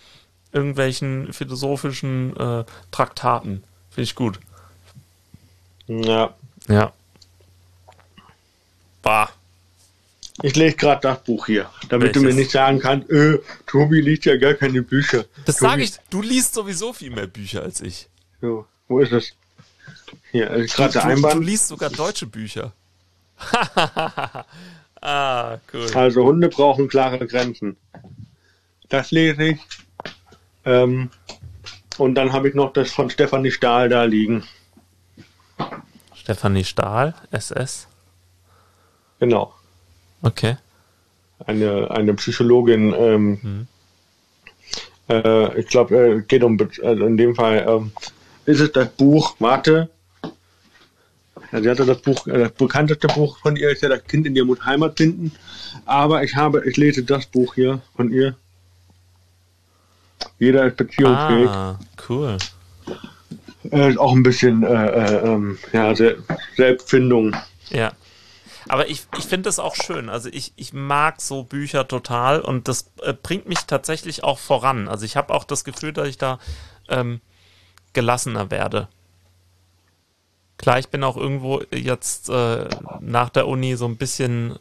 irgendwelchen 0.52 1.32
philosophischen 1.34 2.36
äh, 2.36 2.66
Traktaten. 2.89 3.64
Finde 3.91 4.04
ich 4.04 4.16
gut. 4.16 4.39
Ja. 5.88 6.34
Ja. 6.72 6.93
Bah. 9.01 9.30
Ich 10.43 10.55
lese 10.55 10.76
gerade 10.76 11.01
das 11.01 11.24
Buch 11.24 11.45
hier, 11.45 11.69
damit 11.89 12.07
Welches? 12.07 12.22
du 12.22 12.28
mir 12.28 12.34
nicht 12.34 12.51
sagen 12.51 12.80
kannst, 12.80 13.09
äh, 13.11 13.39
Tobi 13.67 14.01
liest 14.01 14.26
ja 14.26 14.38
gar 14.38 14.53
keine 14.55 14.82
Bücher. 14.82 15.26
Das 15.45 15.57
sage 15.57 15.84
ich, 15.84 15.93
du 16.09 16.22
liest 16.22 16.53
sowieso 16.53 16.93
viel 16.93 17.11
mehr 17.11 17.28
Bücher 17.28 17.61
als 17.61 17.82
ich. 17.82 18.07
So, 18.41 18.65
wo 18.88 18.99
ist 18.99 19.11
es? 19.11 19.34
Hier, 20.32 20.49
also 20.49 20.74
gerade 20.76 20.93
der 20.93 21.05
Einband. 21.05 21.36
Du 21.36 21.39
liest 21.41 21.67
sogar 21.67 21.89
deutsche 21.89 22.26
Bücher. 22.26 22.74
ah, 25.01 25.57
cool. 25.74 25.91
Also 25.93 26.24
Hunde 26.24 26.49
brauchen 26.49 26.88
klare 26.88 27.28
Grenzen. 27.28 27.78
Das 28.89 29.11
lese 29.11 29.43
ich. 29.43 29.59
Ähm, 30.65 31.11
und 31.97 32.15
dann 32.15 32.34
habe 32.34 32.49
ich 32.49 32.55
noch 32.55 32.74
das 32.74 32.91
von 32.91 33.09
Stefanie 33.09 33.51
Stahl 33.51 33.89
da 33.89 34.05
liegen. 34.05 34.43
Stefanie 36.22 36.63
Stahl, 36.63 37.15
SS? 37.32 37.88
Genau. 39.19 39.53
Okay. 40.22 40.57
Eine, 41.47 41.89
eine 41.89 42.13
Psychologin, 42.13 42.93
ähm, 42.93 43.39
mhm. 43.41 43.67
äh, 45.09 45.59
ich 45.59 45.67
glaube, 45.67 45.97
äh, 45.97 46.22
geht 46.22 46.43
um, 46.43 46.59
also 46.84 47.05
in 47.07 47.17
dem 47.17 47.34
Fall 47.34 47.57
äh, 48.45 48.51
ist 48.51 48.59
es 48.59 48.72
das 48.72 48.89
Buch, 48.89 49.36
warte, 49.39 49.89
ja, 51.51 51.59
sie 51.59 51.69
hatte 51.72 51.86
das 51.88 52.01
Buch, 52.03 52.28
äh, 52.28 52.38
das 52.38 52.51
bekannteste 52.51 53.07
Buch 53.07 53.39
von 53.39 53.55
ihr 53.55 53.72
ist 53.72 53.82
ja 53.82 53.89
das 53.89 54.03
Kind 54.03 54.28
in 54.28 54.36
ihr 54.36 54.45
Mut 54.45 54.63
Heimat 54.63 54.97
finden. 54.97 55.32
Aber 55.86 56.24
ich 56.24 56.36
habe, 56.36 56.69
ich 56.69 56.78
lese 56.78 57.03
das 57.03 57.26
Buch 57.26 57.55
hier 57.55 57.82
von 57.95 58.11
ihr. 58.11 58.36
Jeder 60.38 60.67
ist 60.67 60.78
beziehungsfähig. 60.78 61.49
Ah, 61.49 61.80
cool. 62.07 62.38
Äh, 63.70 63.97
auch 63.97 64.14
ein 64.14 64.24
bisschen 64.24 64.64
äh, 64.64 64.88
äh, 64.88 65.28
ähm, 65.28 65.57
ja, 65.72 65.93
Selbstfindung. 66.55 67.36
Ja. 67.70 67.93
Aber 68.68 68.89
ich, 68.89 69.05
ich 69.18 69.26
finde 69.26 69.43
das 69.43 69.59
auch 69.59 69.76
schön. 69.76 70.09
Also 70.09 70.30
ich, 70.32 70.53
ich 70.55 70.74
mag 70.74 71.22
so 71.22 71.43
Bücher 71.43 71.88
total 71.88 72.41
und 72.41 72.68
das 72.68 72.91
äh, 73.01 73.14
bringt 73.14 73.47
mich 73.47 73.59
tatsächlich 73.68 74.24
auch 74.24 74.39
voran. 74.39 74.88
Also 74.88 75.05
ich 75.05 75.18
habe 75.18 75.34
auch 75.34 75.43
das 75.43 75.64
Gefühl, 75.64 75.93
dass 75.93 76.07
ich 76.07 76.18
da 76.18 76.39
ähm, 76.88 77.22
gelassener 77.93 78.51
werde. 78.51 78.88
Klar, 80.57 80.80
ich 80.80 80.89
bin 80.89 81.03
auch 81.03 81.18
irgendwo 81.18 81.62
jetzt 81.72 82.30
äh, 82.30 82.68
nach 82.99 83.30
der 83.30 83.47
Uni 83.47 83.76
so 83.76 83.86
ein 83.86 83.97
bisschen 83.97 84.57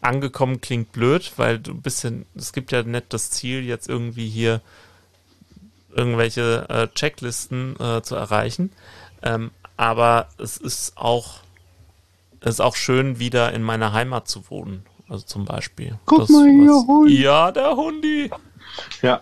angekommen, 0.00 0.60
klingt 0.60 0.92
blöd, 0.92 1.32
weil 1.36 1.58
du 1.58 1.72
ein 1.72 1.82
bisschen, 1.82 2.26
es 2.34 2.52
gibt 2.52 2.72
ja 2.72 2.82
nicht 2.82 3.12
das 3.12 3.30
Ziel, 3.30 3.64
jetzt 3.64 3.88
irgendwie 3.88 4.28
hier 4.28 4.60
irgendwelche 5.94 6.66
äh, 6.68 6.88
Checklisten 6.94 7.76
äh, 7.80 8.02
zu 8.02 8.14
erreichen. 8.16 8.72
Ähm, 9.22 9.50
aber 9.76 10.28
es 10.38 10.56
ist 10.56 10.96
auch, 10.96 11.40
es 12.40 12.50
ist 12.54 12.60
auch 12.60 12.76
schön, 12.76 13.18
wieder 13.18 13.52
in 13.52 13.62
meiner 13.62 13.92
Heimat 13.92 14.28
zu 14.28 14.48
wohnen. 14.50 14.84
Also 15.08 15.24
zum 15.24 15.44
Beispiel. 15.44 15.98
Guck 16.04 16.20
Das, 16.20 16.28
mal 16.30 16.44
hier, 16.48 16.70
was- 16.70 16.86
Hund. 16.86 17.10
Ja, 17.10 17.50
der 17.52 17.74
Hundi. 17.76 18.30
Ja. 19.02 19.20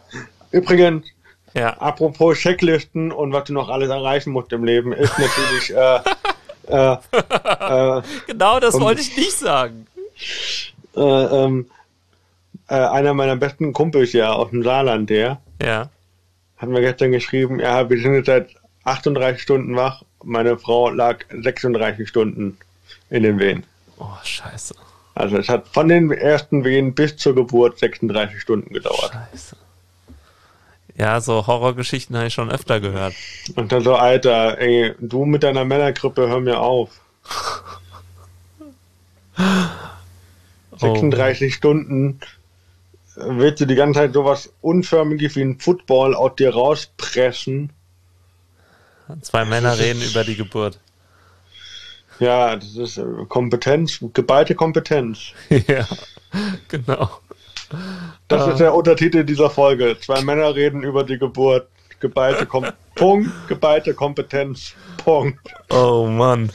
Übrigens, 0.50 1.06
Ja. 1.54 1.70
apropos 1.78 2.36
Checklisten 2.38 3.12
und 3.12 3.32
was 3.32 3.44
du 3.44 3.52
noch 3.52 3.68
alles 3.68 3.88
erreichen 3.88 4.32
musst 4.32 4.52
im 4.52 4.64
Leben, 4.64 4.92
ist 4.92 5.12
natürlich 5.18 5.70
äh, 5.74 6.00
äh, 6.68 7.98
äh, 7.98 8.02
Genau, 8.26 8.58
das 8.60 8.74
Und- 8.74 8.82
wollte 8.82 9.00
ich 9.00 9.16
nicht 9.16 9.32
sagen. 9.38 9.86
äh, 10.96 11.00
ähm, 11.00 11.70
äh, 12.68 12.74
einer 12.74 13.14
meiner 13.14 13.36
besten 13.36 13.72
Kumpels 13.72 14.12
ja 14.12 14.32
aus 14.32 14.50
dem 14.50 14.62
Saarland, 14.64 15.08
der 15.10 15.40
Ja. 15.62 15.88
Hat 16.56 16.68
mir 16.68 16.80
gestern 16.80 17.12
geschrieben, 17.12 17.60
ja, 17.60 17.88
wir 17.88 18.00
sind 18.00 18.14
jetzt 18.14 18.26
seit 18.26 18.50
38 18.84 19.42
Stunden 19.42 19.76
wach. 19.76 20.02
Meine 20.24 20.58
Frau 20.58 20.90
lag 20.90 21.24
36 21.30 22.08
Stunden 22.08 22.56
in 23.10 23.22
den 23.22 23.38
Wehen. 23.38 23.64
Oh, 23.98 24.06
scheiße. 24.22 24.74
Also 25.14 25.38
es 25.38 25.48
hat 25.48 25.68
von 25.68 25.88
den 25.88 26.10
ersten 26.10 26.64
Wehen 26.64 26.94
bis 26.94 27.16
zur 27.16 27.34
Geburt 27.34 27.78
36 27.78 28.40
Stunden 28.40 28.72
gedauert. 28.72 29.12
Scheiße. 29.12 29.56
Ja, 30.98 31.20
so 31.20 31.46
Horrorgeschichten 31.46 32.16
habe 32.16 32.28
ich 32.28 32.34
schon 32.34 32.50
öfter 32.50 32.80
gehört. 32.80 33.14
Und 33.54 33.70
dann 33.70 33.82
so, 33.82 33.94
Alter, 33.94 34.58
ey, 34.58 34.94
du 34.98 35.26
mit 35.26 35.42
deiner 35.42 35.64
Männergrippe, 35.64 36.28
hör 36.28 36.40
mir 36.40 36.60
auf. 36.60 36.90
36 40.78 41.54
Stunden 41.54 42.20
äh, 42.20 42.26
willst 43.16 43.60
du 43.60 43.66
die 43.66 43.74
ganze 43.74 44.00
Zeit 44.00 44.12
sowas 44.12 44.52
Unförmiges 44.60 45.36
wie 45.36 45.42
ein 45.42 45.58
Football 45.58 46.14
aus 46.14 46.36
dir 46.36 46.52
rauspressen. 46.54 47.72
Zwei 49.22 49.44
Männer 49.44 49.78
reden 49.78 50.02
über 50.02 50.24
die 50.24 50.36
Geburt. 50.36 50.78
Ja, 52.18 52.56
das 52.56 52.76
ist 52.76 52.96
äh, 52.98 53.04
Kompetenz, 53.28 54.00
geballte 54.14 54.54
Kompetenz. 54.54 55.32
ja, 55.50 55.86
genau. 56.68 57.10
Das 58.28 58.42
Ah. 58.42 58.50
ist 58.52 58.60
der 58.60 58.74
Untertitel 58.74 59.24
dieser 59.24 59.50
Folge. 59.50 59.96
Zwei 60.00 60.22
Männer 60.22 60.54
reden 60.54 60.82
über 60.82 61.04
die 61.04 61.18
Geburt. 61.18 61.68
Geballte 62.00 62.46
Kom 62.46 62.66
Punkt, 62.94 63.30
geballte 63.48 63.92
Kompetenz. 63.94 64.74
Punkt. 65.02 65.38
Oh 65.70 66.06
Mann. 66.06 66.50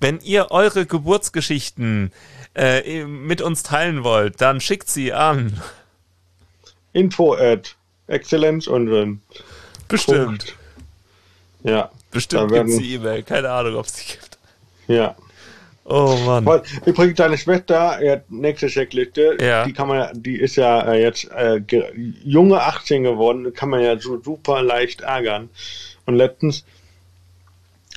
Wenn 0.00 0.20
ihr 0.20 0.50
eure 0.50 0.86
Geburtsgeschichten 0.86 2.12
äh, 2.54 3.04
mit 3.04 3.40
uns 3.42 3.62
teilen 3.62 4.04
wollt, 4.04 4.40
dann 4.40 4.60
schickt 4.60 4.88
sie 4.88 5.12
an. 5.12 5.60
Info 6.94 7.34
at 7.34 7.76
Exzellenz 8.06 8.66
und 8.66 8.88
Bestimmt. 9.88 10.54
Ja, 11.62 11.90
Bestimmt 12.10 12.52
gibt 12.52 12.68
es 12.70 12.78
die 12.78 12.94
E-Mail. 12.94 13.22
Keine 13.22 13.50
Ahnung, 13.50 13.76
ob 13.76 13.86
es 13.86 13.92
die 13.94 14.12
gibt. 14.12 14.38
ja. 14.88 15.14
Oh 15.86 16.16
Mann. 16.24 16.62
Übrigens, 16.86 17.16
deine 17.18 17.36
Schwester, 17.36 17.98
nächste 18.30 18.68
Checkliste, 18.68 19.36
Ja. 19.38 19.66
die 19.66 19.74
kann 19.74 19.86
man 19.88 20.08
die 20.14 20.36
ist 20.40 20.56
ja 20.56 20.80
äh, 20.80 21.02
jetzt 21.02 21.30
äh, 21.30 21.60
ge- 21.60 21.92
junge 22.24 22.62
18 22.62 23.02
geworden, 23.02 23.52
kann 23.52 23.68
man 23.68 23.82
ja 23.82 23.98
so 23.98 24.18
super 24.22 24.62
leicht 24.62 25.02
ärgern. 25.02 25.50
Und 26.06 26.14
letztens 26.16 26.64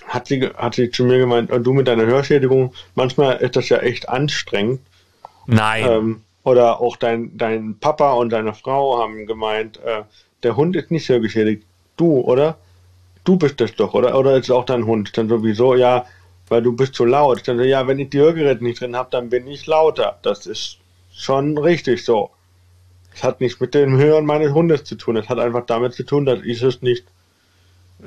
hat 0.05 0.27
sie, 0.27 0.41
hat 0.57 0.75
sie 0.75 0.91
zu 0.91 1.05
mir 1.05 1.17
gemeint, 1.17 1.49
äh, 1.49 1.61
du 1.61 1.71
mit 1.71 1.87
deiner 1.87 2.05
Hörschädigung, 2.05 2.73
manchmal 2.95 3.37
ist 3.37 3.55
das 3.55 3.69
ja 3.69 3.77
echt 3.77 4.09
anstrengend. 4.09 4.81
Nein. 5.45 5.85
Ähm, 5.89 6.21
oder 6.47 6.79
auch 6.79 6.95
dein, 6.95 7.37
dein 7.37 7.77
Papa 7.77 8.13
und 8.13 8.29
deine 8.29 8.53
Frau 8.53 8.99
haben 8.99 9.25
gemeint, 9.25 9.77
äh, 9.83 10.03
der 10.43 10.55
Hund 10.55 10.77
ist 10.77 10.91
nicht 10.91 11.09
hörgeschädigt. 11.09 11.63
Du, 11.97 12.21
oder? 12.21 12.57
Du 13.25 13.35
bist 13.35 13.59
das 13.59 13.75
doch, 13.75 13.93
oder? 13.93 14.17
Oder 14.17 14.37
ist 14.37 14.45
es 14.45 14.51
auch 14.51 14.63
dein 14.63 14.85
Hund? 14.85 15.17
Dann 15.17 15.27
sowieso, 15.27 15.75
ja, 15.75 16.05
weil 16.47 16.61
du 16.61 16.71
bist 16.73 16.95
zu 16.95 17.03
laut. 17.03 17.45
Dann 17.45 17.57
so, 17.57 17.63
ja, 17.63 17.85
wenn 17.87 17.99
ich 17.99 18.11
die 18.11 18.19
Hörgeräte 18.19 18.63
nicht 18.63 18.79
drin 18.79 18.95
habe, 18.95 19.09
dann 19.11 19.29
bin 19.29 19.45
ich 19.47 19.65
lauter. 19.67 20.19
Das 20.21 20.45
ist 20.45 20.77
schon 21.11 21.57
richtig 21.57 22.05
so. 22.05 22.29
Es 23.13 23.23
hat 23.23 23.41
nichts 23.41 23.59
mit 23.59 23.73
dem 23.73 23.97
Hören 23.97 24.25
meines 24.25 24.53
Hundes 24.53 24.85
zu 24.85 24.95
tun. 24.95 25.17
Es 25.17 25.27
hat 25.27 25.39
einfach 25.39 25.65
damit 25.65 25.95
zu 25.95 26.03
tun, 26.03 26.25
dass 26.25 26.39
ich 26.43 26.61
es 26.61 26.81
nicht 26.81 27.03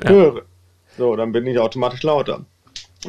Ja. 0.02 0.08
höre. 0.08 0.42
So, 0.96 1.14
dann 1.14 1.32
bin 1.32 1.46
ich 1.46 1.58
automatisch 1.58 2.02
lauter. 2.04 2.46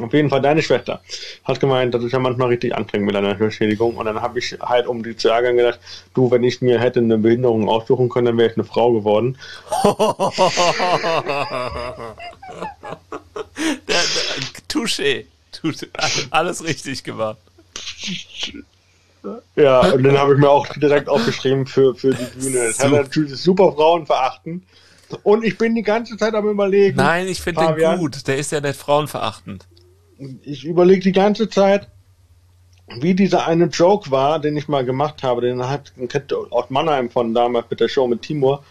Auf 0.00 0.12
jeden 0.14 0.30
Fall 0.30 0.40
deine 0.40 0.62
Schwester 0.62 1.02
hat 1.44 1.60
gemeint, 1.60 1.92
das 1.92 2.02
ist 2.02 2.12
ja 2.12 2.18
manchmal 2.18 2.48
richtig 2.48 2.74
anstrengend 2.74 3.06
mit 3.08 3.16
einer 3.16 3.36
Hörschädigung. 3.36 3.96
Und 3.96 4.06
dann 4.06 4.22
habe 4.22 4.38
ich 4.38 4.56
halt, 4.60 4.86
um 4.86 5.02
die 5.02 5.16
zu 5.16 5.28
ärgern, 5.28 5.56
gedacht, 5.56 5.80
du, 6.14 6.30
wenn 6.30 6.42
ich 6.44 6.62
mir 6.62 6.80
hätte 6.80 7.00
eine 7.00 7.18
Behinderung 7.18 7.68
aussuchen 7.68 8.08
können, 8.08 8.26
dann 8.26 8.38
wäre 8.38 8.50
ich 8.50 8.56
eine 8.56 8.64
Frau 8.64 8.92
geworden. 8.92 9.36
der, 13.86 13.86
der, 13.86 14.02
Touché. 14.68 15.26
Touché. 15.52 15.88
Alles 16.30 16.64
richtig 16.64 17.04
gemacht. 17.04 17.36
Ja, 19.56 19.80
und 19.92 20.02
dann 20.02 20.16
habe 20.16 20.32
ich 20.32 20.40
mir 20.40 20.48
auch 20.48 20.66
direkt 20.68 21.08
aufgeschrieben 21.08 21.66
für, 21.66 21.94
für 21.94 22.14
die 22.14 22.24
Bühne. 22.24 22.66
Das 22.66 22.78
hat 22.78 22.88
Super. 22.88 23.02
natürlich 23.02 23.36
super 23.36 23.72
Frauen 23.72 24.06
verachten. 24.06 24.66
Und 25.22 25.44
ich 25.44 25.58
bin 25.58 25.74
die 25.74 25.82
ganze 25.82 26.16
Zeit 26.16 26.34
am 26.34 26.48
überlegen. 26.48 26.96
Nein, 26.96 27.28
ich 27.28 27.42
finde 27.42 27.74
den 27.74 27.98
gut. 27.98 28.26
Der 28.26 28.38
ist 28.38 28.50
ja 28.52 28.60
nicht 28.60 28.80
frauenverachtend. 28.80 29.66
Ich 30.42 30.64
überlege 30.64 31.02
die 31.02 31.12
ganze 31.12 31.48
Zeit, 31.48 31.88
wie 33.00 33.14
dieser 33.14 33.46
eine 33.46 33.66
Joke 33.66 34.10
war, 34.10 34.38
den 34.38 34.56
ich 34.56 34.68
mal 34.68 34.84
gemacht 34.84 35.22
habe, 35.22 35.40
den 35.40 35.66
hat 35.66 35.92
den 35.96 36.08
kennt 36.08 36.32
aus 36.32 36.70
Mannheim 36.70 37.10
von 37.10 37.34
damals 37.34 37.66
mit 37.70 37.80
der 37.80 37.88
Show 37.88 38.06
mit 38.06 38.22
Timur. 38.22 38.62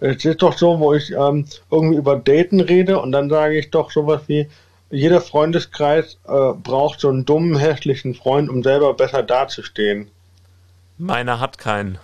Es 0.00 0.24
ist 0.24 0.42
doch 0.42 0.58
so, 0.58 0.80
wo 0.80 0.92
ich 0.92 1.12
ähm, 1.12 1.46
irgendwie 1.70 1.96
über 1.96 2.16
Daten 2.16 2.60
rede 2.60 3.00
und 3.00 3.12
dann 3.12 3.30
sage 3.30 3.58
ich 3.58 3.70
doch 3.70 3.90
sowas 3.90 4.22
wie, 4.26 4.48
jeder 4.90 5.20
Freundeskreis 5.20 6.18
äh, 6.26 6.52
braucht 6.52 7.00
so 7.00 7.08
einen 7.08 7.24
dummen, 7.24 7.56
hässlichen 7.56 8.14
Freund, 8.14 8.48
um 8.48 8.62
selber 8.62 8.94
besser 8.94 9.22
dazustehen. 9.22 10.08
Meiner 10.98 11.40
hat 11.40 11.58
keinen. 11.58 11.98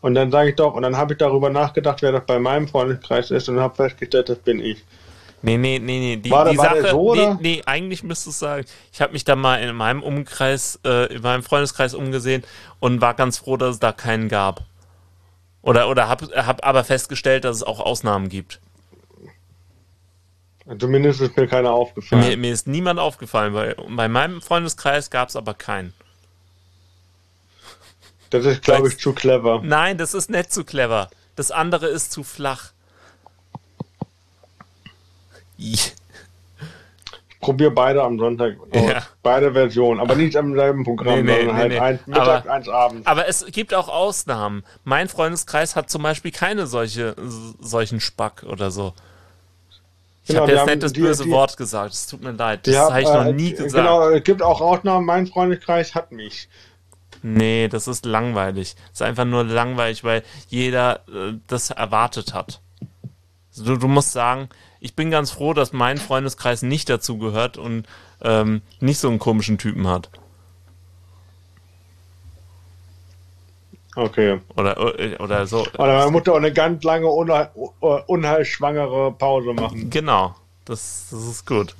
Und 0.00 0.14
dann 0.14 0.30
sage 0.30 0.50
ich 0.50 0.56
doch, 0.56 0.74
und 0.74 0.82
dann 0.82 0.96
habe 0.96 1.14
ich 1.14 1.18
darüber 1.18 1.50
nachgedacht, 1.50 2.02
wer 2.02 2.12
das 2.12 2.24
bei 2.24 2.38
meinem 2.38 2.68
Freundeskreis 2.68 3.30
ist 3.32 3.48
und 3.48 3.58
habe 3.58 3.74
festgestellt, 3.74 4.28
das 4.28 4.38
bin 4.38 4.60
ich. 4.60 4.84
Nee, 5.40 5.56
nee, 5.56 5.78
nee, 5.78 5.98
nee. 6.00 6.16
Die, 6.16 6.30
War 6.30 6.50
die 6.50 6.58
war 6.58 6.76
Sache, 6.76 6.90
so, 6.90 7.14
nee, 7.14 7.36
nee, 7.40 7.62
eigentlich 7.64 8.02
müsste 8.02 8.30
es 8.30 8.38
sagen, 8.38 8.64
ich 8.92 9.00
habe 9.00 9.12
mich 9.12 9.24
da 9.24 9.36
mal 9.36 9.56
in 9.56 9.74
meinem 9.76 10.02
Umkreis, 10.02 10.80
äh, 10.84 11.14
in 11.14 11.22
meinem 11.22 11.42
Freundeskreis 11.42 11.94
umgesehen 11.94 12.42
und 12.80 13.00
war 13.00 13.14
ganz 13.14 13.38
froh, 13.38 13.56
dass 13.56 13.74
es 13.74 13.80
da 13.80 13.92
keinen 13.92 14.28
gab. 14.28 14.64
Oder, 15.62 15.88
oder 15.88 16.08
hab, 16.08 16.22
hab 16.22 16.66
aber 16.66 16.82
festgestellt, 16.84 17.44
dass 17.44 17.56
es 17.56 17.62
auch 17.62 17.80
Ausnahmen 17.80 18.28
gibt. 18.28 18.60
Zumindest 20.78 21.20
ist 21.20 21.36
mir 21.36 21.46
keiner 21.46 21.70
aufgefallen. 21.70 22.28
Mir, 22.28 22.36
mir 22.36 22.52
ist 22.52 22.66
niemand 22.66 23.00
aufgefallen, 23.00 23.54
weil 23.54 23.74
bei 23.88 24.08
meinem 24.08 24.42
Freundeskreis 24.42 25.10
gab 25.10 25.30
es 25.30 25.36
aber 25.36 25.54
keinen. 25.54 25.94
Das 28.30 28.44
ist, 28.44 28.62
glaube 28.62 28.88
ich, 28.88 28.98
zu 28.98 29.14
clever. 29.14 29.62
Nein, 29.64 29.96
das 29.96 30.12
ist 30.12 30.28
nicht 30.28 30.52
zu 30.52 30.64
clever. 30.64 31.08
Das 31.36 31.50
andere 31.50 31.86
ist 31.86 32.12
zu 32.12 32.22
flach. 32.22 32.72
Ich- 35.58 35.94
probiere 37.40 37.70
beide 37.70 38.02
am 38.02 38.18
Sonntag. 38.18 38.56
Ja. 38.74 39.02
Beide 39.22 39.52
Versionen, 39.52 40.00
aber 40.00 40.14
nicht 40.16 40.36
am 40.36 40.54
selben 40.54 40.84
Programm, 40.84 41.16
Nee, 41.16 41.22
nee, 41.22 41.36
sondern 41.38 41.56
halt 41.56 41.68
nee, 41.68 41.74
nee. 41.74 41.80
eins 41.80 42.06
mittags, 42.06 42.28
Aber- 42.46 42.52
eins 42.52 42.68
abends. 42.68 43.06
Aber 43.06 43.28
es 43.28 43.44
gibt 43.46 43.74
auch 43.74 43.88
Ausnahmen. 43.88 44.64
Mein 44.84 45.08
Freundeskreis 45.08 45.76
hat 45.76 45.88
zum 45.90 46.02
Beispiel 46.02 46.30
keine 46.32 46.66
solche, 46.66 47.14
solchen 47.60 48.00
Spack 48.00 48.44
oder 48.48 48.70
so. 48.70 48.92
Ich 50.24 50.28
Genau, 50.34 50.42
habe 50.42 50.52
jetzt 50.52 50.66
nicht 50.66 50.82
das 50.82 50.92
böse 50.92 51.24
die- 51.24 51.30
Wort 51.30 51.56
gesagt. 51.56 51.94
Es 51.94 52.06
tut 52.06 52.22
mir 52.22 52.32
leid. 52.32 52.66
Das 52.66 52.76
habe 52.76 53.00
ich 53.00 53.08
noch 53.08 53.24
äh, 53.24 53.32
nie 53.32 53.50
gesagt. 53.52 53.72
Genau, 53.72 54.08
es 54.10 54.22
gibt 54.24 54.42
auch 54.42 54.60
Ausnahmen. 54.60 55.06
Mein 55.06 55.26
Freundeskreis 55.26 55.94
hat 55.94 56.12
mich. 56.12 56.48
Nee, 57.22 57.68
das 57.68 57.88
ist 57.88 58.04
langweilig. 58.04 58.74
Das 58.90 59.00
ist 59.00 59.02
einfach 59.02 59.24
nur 59.24 59.44
langweilig, 59.44 60.04
weil 60.04 60.22
jeder 60.48 60.96
äh, 61.08 61.32
das 61.46 61.70
erwartet 61.70 62.34
hat. 62.34 62.60
Du, 63.56 63.76
du 63.76 63.88
musst 63.88 64.12
sagen, 64.12 64.48
ich 64.80 64.94
bin 64.94 65.10
ganz 65.10 65.30
froh, 65.30 65.54
dass 65.54 65.72
mein 65.72 65.98
Freundeskreis 65.98 66.62
nicht 66.62 66.88
dazu 66.88 67.18
gehört 67.18 67.56
und 67.56 67.86
ähm, 68.22 68.62
nicht 68.80 68.98
so 68.98 69.08
einen 69.08 69.18
komischen 69.18 69.58
Typen 69.58 69.86
hat. 69.88 70.10
Okay. 73.96 74.40
Oder, 74.56 74.98
äh, 74.98 75.16
oder 75.16 75.46
so. 75.46 75.66
Oder 75.76 75.98
man 75.98 76.12
musste 76.12 76.32
auch 76.32 76.36
eine 76.36 76.52
ganz 76.52 76.84
lange, 76.84 77.08
unheil, 77.08 77.50
uh, 77.56 77.98
unheilschwangere 78.06 79.10
Pause 79.12 79.52
machen. 79.54 79.90
Genau. 79.90 80.36
Das, 80.64 81.08
das 81.10 81.24
ist 81.24 81.46
gut. 81.46 81.74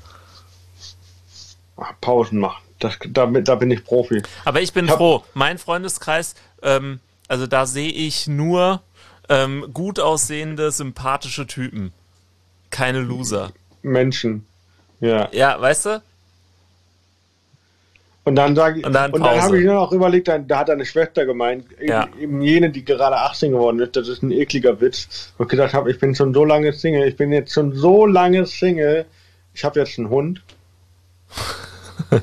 Pausen 2.00 2.40
machen. 2.40 2.60
Das, 2.80 2.98
da, 3.08 3.26
da 3.26 3.54
bin 3.54 3.70
ich 3.70 3.84
Profi. 3.84 4.22
Aber 4.44 4.60
ich 4.60 4.72
bin 4.72 4.86
Ich 4.86 4.92
froh. 4.92 5.22
Mein 5.34 5.58
Freundeskreis, 5.58 6.34
ähm, 6.62 6.98
also 7.28 7.46
da 7.46 7.66
sehe 7.66 7.92
ich 7.92 8.26
nur 8.26 8.82
ähm, 9.28 9.66
gut 9.72 10.00
aussehende, 10.00 10.72
sympathische 10.72 11.46
Typen. 11.46 11.92
Keine 12.70 13.00
Loser. 13.00 13.50
Menschen. 13.82 14.46
Ja. 15.00 15.28
Ja, 15.32 15.60
weißt 15.60 15.86
du? 15.86 16.02
Und 18.24 18.36
dann 18.36 18.54
sage 18.54 18.80
ich, 18.80 18.84
Und 18.86 18.92
dann 18.92 19.10
dann 19.12 19.40
habe 19.40 19.58
ich 19.58 19.64
nur 19.64 19.74
noch 19.74 19.90
überlegt, 19.90 20.28
da 20.28 20.58
hat 20.58 20.68
eine 20.68 20.84
Schwester 20.84 21.24
gemeint, 21.24 21.64
eben, 21.78 21.88
Ja. 21.88 22.08
eben 22.20 22.42
jene, 22.42 22.68
die 22.68 22.84
gerade 22.84 23.16
18 23.16 23.52
geworden 23.52 23.80
ist, 23.80 23.96
das 23.96 24.06
ist 24.08 24.22
ein 24.22 24.32
ekliger 24.32 24.82
Witz. 24.82 25.32
Und 25.38 25.46
ich 25.46 25.50
gedacht 25.50 25.72
habe, 25.72 25.90
ich 25.90 25.98
bin 25.98 26.14
schon 26.14 26.34
so 26.34 26.44
lange 26.44 26.74
Single, 26.74 27.08
ich 27.08 27.16
bin 27.16 27.32
jetzt 27.32 27.54
schon 27.54 27.74
so 27.74 28.04
lange 28.04 28.44
Single, 28.44 29.06
ich 29.54 29.64
habe 29.64 29.80
jetzt 29.80 29.98
einen 29.98 30.10
Hund. 30.10 30.42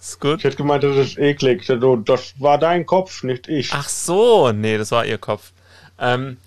Ist 0.00 0.18
gut. 0.20 0.38
Ich 0.38 0.44
hätte 0.44 0.56
gemeint, 0.56 0.82
das 0.82 0.96
ist 0.96 1.18
eklig. 1.18 1.66
Das 1.66 2.34
war 2.38 2.58
dein 2.58 2.86
Kopf, 2.86 3.22
nicht 3.22 3.48
ich. 3.48 3.70
Ach 3.74 3.88
so, 3.88 4.50
nee, 4.52 4.78
das 4.78 4.90
war 4.92 5.04
ihr 5.04 5.18
Kopf. 5.18 5.52
Ähm, 5.98 6.38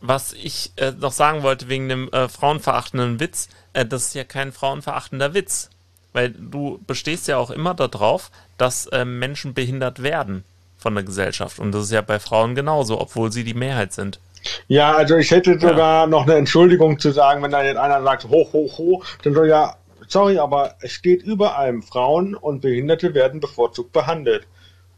was 0.00 0.32
ich 0.32 0.72
äh, 0.76 0.92
noch 0.92 1.12
sagen 1.12 1.42
wollte 1.42 1.68
wegen 1.68 1.88
dem 1.88 2.08
äh, 2.10 2.28
frauenverachtenden 2.28 3.20
Witz, 3.20 3.48
äh, 3.72 3.84
das 3.84 4.08
ist 4.08 4.14
ja 4.14 4.24
kein 4.24 4.52
frauenverachtender 4.52 5.34
Witz. 5.34 5.70
Weil 6.12 6.30
du 6.30 6.80
bestehst 6.86 7.28
ja 7.28 7.36
auch 7.36 7.50
immer 7.50 7.74
darauf, 7.74 8.30
dass 8.56 8.86
äh, 8.86 9.04
Menschen 9.04 9.54
behindert 9.54 10.02
werden 10.02 10.44
von 10.78 10.94
der 10.94 11.04
Gesellschaft. 11.04 11.58
Und 11.58 11.72
das 11.72 11.84
ist 11.84 11.92
ja 11.92 12.00
bei 12.00 12.18
Frauen 12.18 12.54
genauso, 12.54 13.00
obwohl 13.00 13.30
sie 13.32 13.44
die 13.44 13.54
Mehrheit 13.54 13.92
sind. 13.92 14.20
Ja, 14.68 14.94
also 14.94 15.16
ich 15.16 15.30
hätte 15.30 15.58
sogar 15.58 16.06
noch 16.06 16.22
eine 16.22 16.36
Entschuldigung 16.36 16.98
zu 16.98 17.10
sagen, 17.10 17.42
wenn 17.42 17.50
da 17.50 17.62
jetzt 17.62 17.76
einer 17.76 18.02
sagt, 18.02 18.24
hoch, 18.28 18.52
hoch, 18.52 18.78
hoch, 18.78 19.04
dann 19.22 19.34
soll 19.34 19.48
ja, 19.48 19.76
sorry, 20.06 20.38
aber 20.38 20.76
es 20.80 20.92
steht 20.92 21.22
überall, 21.22 21.82
Frauen 21.82 22.34
und 22.34 22.60
Behinderte 22.60 23.14
werden 23.14 23.40
bevorzugt 23.40 23.92
behandelt. 23.92 24.46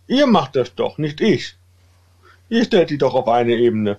Ihr 0.07 0.27
macht 0.27 0.57
das 0.57 0.75
doch, 0.75 0.99
nicht 0.99 1.21
ich. 1.21 1.57
Ihr 2.49 2.65
stellt 2.65 2.91
die 2.91 2.99
doch 2.99 3.15
auf 3.15 3.29
eine 3.29 3.55
Ebene. 3.55 3.97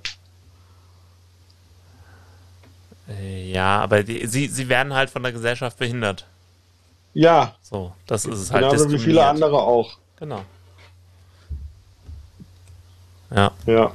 Äh, 3.09 3.40
ja, 3.51 3.79
aber 3.81 4.03
die, 4.03 4.25
sie, 4.27 4.47
sie 4.47 4.67
werden 4.69 4.93
halt 4.93 5.09
von 5.09 5.23
der 5.23 5.31
Gesellschaft 5.31 5.77
behindert. 5.77 6.25
Ja, 7.13 7.55
So, 7.61 7.93
das 8.07 8.25
ist 8.25 8.39
es 8.39 8.51
halt. 8.51 8.63
genauso 8.63 8.89
wie 8.91 8.97
viele 8.99 9.25
andere 9.25 9.61
auch. 9.61 9.97
Genau. 10.17 10.43
Ja. 13.35 13.51
Ja. 13.65 13.91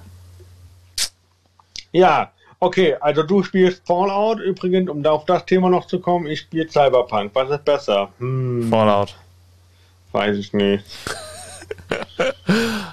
Ja, 1.92 2.30
okay, 2.60 2.94
also 3.00 3.22
du 3.22 3.42
spielst 3.42 3.86
Fallout 3.86 4.40
übrigens, 4.40 4.90
um 4.90 5.02
da 5.02 5.12
auf 5.12 5.24
das 5.24 5.46
Thema 5.46 5.70
noch 5.70 5.86
zu 5.86 5.98
kommen, 6.00 6.26
ich 6.26 6.40
spiele 6.40 6.68
Cyberpunk. 6.70 7.30
Was 7.34 7.50
ist 7.50 7.64
besser? 7.64 8.10
Hm, 8.18 8.68
Fallout. 8.70 9.16
weiß 10.12 10.36
ich 10.36 10.52
nicht. 10.52 10.84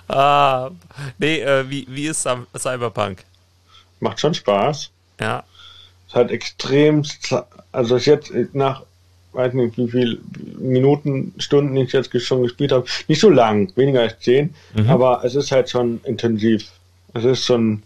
Ah, 0.07 0.69
nee, 1.17 1.39
äh, 1.39 1.67
wie, 1.69 1.85
wie 1.89 2.07
ist 2.07 2.25
Cy- 2.27 2.45
Cyberpunk? 2.57 3.23
Macht 3.99 4.19
schon 4.19 4.33
Spaß. 4.33 4.89
Ja, 5.19 5.43
Es 6.13 6.19
hat 6.19 6.29
extrem, 6.29 7.03
also 7.71 7.95
ich 7.97 8.05
jetzt 8.05 8.31
nach, 8.53 8.83
weiß 9.31 9.53
nicht 9.55 9.77
wie 9.79 9.89
viel 9.89 10.21
Minuten, 10.59 11.33
Stunden 11.39 11.75
ich 11.75 11.91
jetzt 11.91 12.15
schon 12.21 12.43
gespielt 12.43 12.71
habe, 12.71 12.85
nicht 13.07 13.19
so 13.19 13.31
lang, 13.31 13.75
weniger 13.75 14.01
als 14.01 14.19
zehn, 14.19 14.53
Mhm. 14.75 14.89
aber 14.91 15.23
es 15.25 15.33
ist 15.33 15.51
halt 15.51 15.71
schon 15.71 16.01
intensiv. 16.03 16.69
Es 17.15 17.23
ist 17.23 17.45
schon 17.45 17.81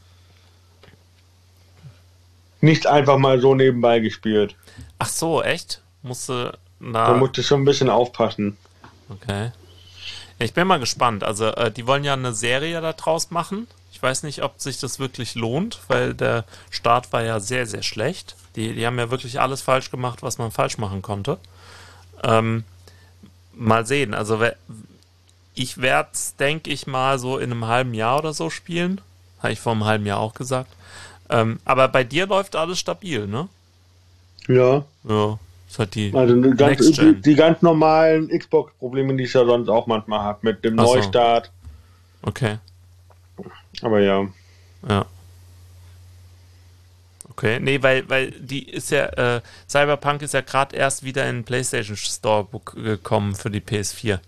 nicht 2.59 2.85
einfach 2.85 3.17
mal 3.17 3.39
so 3.39 3.55
nebenbei 3.55 3.99
gespielt. 3.99 4.55
Ach 4.99 5.07
so, 5.09 5.41
echt? 5.41 5.81
Musste 6.01 6.57
Da 6.79 7.11
na 7.11 7.13
musste 7.13 7.43
schon 7.43 7.61
ein 7.61 7.65
bisschen 7.65 7.89
aufpassen. 7.89 8.57
okay. 9.09 9.51
Ich 10.39 10.53
bin 10.53 10.67
mal 10.67 10.79
gespannt. 10.79 11.23
Also 11.23 11.45
äh, 11.47 11.71
die 11.71 11.87
wollen 11.87 12.03
ja 12.03 12.13
eine 12.13 12.33
Serie 12.33 12.79
da 12.81 12.93
draus 12.93 13.31
machen. 13.31 13.67
Ich 13.97 14.03
weiß 14.03 14.21
nicht, 14.21 14.43
ob 14.43 14.61
sich 14.61 14.79
das 14.79 14.99
wirklich 14.99 15.33
lohnt, 15.33 15.79
weil 15.87 16.13
der 16.13 16.45
Start 16.69 17.11
war 17.13 17.23
ja 17.23 17.39
sehr, 17.39 17.65
sehr 17.65 17.81
schlecht. 17.81 18.35
Die, 18.55 18.75
die 18.75 18.85
haben 18.85 18.99
ja 18.99 19.09
wirklich 19.09 19.41
alles 19.41 19.63
falsch 19.63 19.89
gemacht, 19.89 20.21
was 20.21 20.37
man 20.37 20.51
falsch 20.51 20.77
machen 20.77 21.01
konnte. 21.01 21.39
Ähm, 22.21 22.63
mal 23.55 23.87
sehen. 23.87 24.13
Also 24.13 24.39
ich 25.55 25.81
werde 25.81 26.09
es, 26.13 26.35
denke 26.35 26.69
ich 26.69 26.85
mal, 26.85 27.17
so 27.17 27.39
in 27.39 27.51
einem 27.51 27.65
halben 27.65 27.95
Jahr 27.95 28.19
oder 28.19 28.33
so 28.33 28.51
spielen. 28.51 29.01
Habe 29.39 29.53
ich 29.53 29.59
vor 29.59 29.71
einem 29.71 29.85
halben 29.85 30.05
Jahr 30.05 30.19
auch 30.19 30.35
gesagt. 30.35 30.71
Ähm, 31.31 31.59
aber 31.65 31.87
bei 31.87 32.03
dir 32.03 32.27
läuft 32.27 32.55
alles 32.55 32.77
stabil, 32.77 33.25
ne? 33.25 33.49
Ja, 34.47 34.85
Ja. 35.09 35.39
Das 35.69 35.79
hat 35.79 35.95
die 35.95 36.13
also 36.13 36.39
die 36.39 36.51
ganz, 36.51 36.91
die, 36.91 37.19
die 37.19 37.33
ganz 37.33 37.63
normalen 37.63 38.29
Xbox-Probleme, 38.29 39.15
die 39.15 39.23
ich 39.23 39.33
ja 39.33 39.43
sonst 39.43 39.69
auch 39.69 39.87
manchmal 39.87 40.19
habe, 40.19 40.37
mit 40.43 40.63
dem 40.63 40.77
so. 40.77 40.83
Neustart. 40.83 41.51
Okay. 42.21 42.59
Aber 43.81 43.99
ja. 43.99 44.27
Ja. 44.87 45.05
Okay, 47.29 47.59
nee, 47.59 47.81
weil, 47.83 48.09
weil 48.09 48.31
die 48.31 48.67
ist 48.67 48.89
ja, 48.89 49.05
äh, 49.05 49.41
Cyberpunk 49.69 50.21
ist 50.23 50.33
ja 50.33 50.41
gerade 50.41 50.75
erst 50.75 51.03
wieder 51.03 51.29
in 51.29 51.37
den 51.37 51.43
PlayStation 51.43 51.95
Store 51.95 52.47
gekommen 52.73 53.35
für 53.35 53.51
die 53.51 53.61
PS4. 53.61 54.19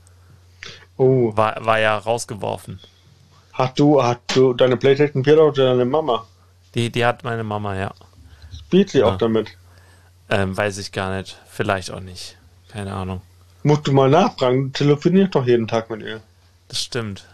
Oh, 0.97 1.35
War, 1.35 1.65
war 1.65 1.79
ja 1.79 1.97
rausgeworfen. 1.97 2.79
hast 3.53 3.79
du, 3.79 4.03
hast 4.03 4.19
du 4.35 4.53
deine 4.53 4.77
Playstation 4.77 5.23
4 5.23 5.41
oder 5.43 5.69
deine 5.71 5.85
Mama? 5.85 6.27
Die, 6.75 6.91
die 6.91 7.03
hat 7.05 7.23
meine 7.23 7.43
Mama, 7.43 7.75
ja. 7.75 7.91
Spielt 8.55 8.89
sie 8.91 8.99
Ja. 8.99 9.05
auch 9.07 9.17
damit? 9.17 9.57
Ähm, 10.29 10.55
weiß 10.55 10.77
ich 10.77 10.91
gar 10.91 11.15
nicht. 11.17 11.39
Vielleicht 11.49 11.89
auch 11.89 12.01
nicht. 12.01 12.37
Keine 12.67 12.93
Ahnung. 12.93 13.21
Musst 13.63 13.87
du 13.87 13.91
mal 13.91 14.09
nachfragen, 14.09 14.65
du 14.65 14.69
telefonierst 14.77 15.33
doch 15.33 15.47
jeden 15.47 15.67
Tag 15.67 15.89
mit 15.89 16.01
ihr. 16.03 16.21
Das 16.67 16.83
stimmt. 16.83 17.25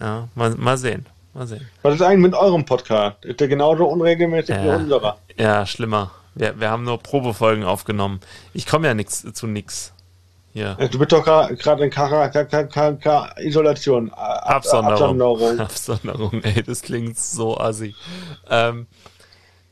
Ja, 0.00 0.28
mal, 0.34 0.50
mal 0.56 0.76
sehen. 0.76 1.06
Mal 1.34 1.46
sehen. 1.46 1.68
Was 1.82 1.96
ist 1.96 2.02
eigentlich 2.02 2.20
mit 2.30 2.34
eurem 2.34 2.64
Podcast? 2.64 3.24
Ist 3.24 3.40
der 3.40 3.48
genauso 3.48 3.86
unregelmäßig 3.86 4.56
wie 4.56 4.66
Ja. 4.66 4.76
unserer? 4.76 5.18
Ja, 5.36 5.66
schlimmer. 5.66 6.12
Wir, 6.36 6.58
wir 6.60 6.70
haben 6.70 6.84
nur 6.84 6.98
Probefolgen 6.98 7.64
aufgenommen. 7.64 8.20
Ich 8.52 8.66
komme 8.66 8.86
ja 8.88 8.94
nix, 8.94 9.24
zu 9.32 9.46
nix. 9.46 9.92
Also 10.56 10.86
Du 10.86 10.98
bist 11.00 11.10
doch 11.10 11.24
gerade 11.24 11.84
in 11.84 11.90
Kara- 11.90 12.28
Ka- 12.28 12.44
Ka- 12.44 12.62
Ka- 12.64 12.92
Ka- 12.92 13.34
Isolation. 13.40 14.12
Ab- 14.12 14.48
Absonderung. 14.48 15.20
Absonderung. 15.20 15.60
Absonderung, 15.60 16.42
ey, 16.44 16.62
das 16.62 16.82
klingt 16.82 17.18
so 17.18 17.58
assi. 17.58 17.96
Ähm, 18.48 18.86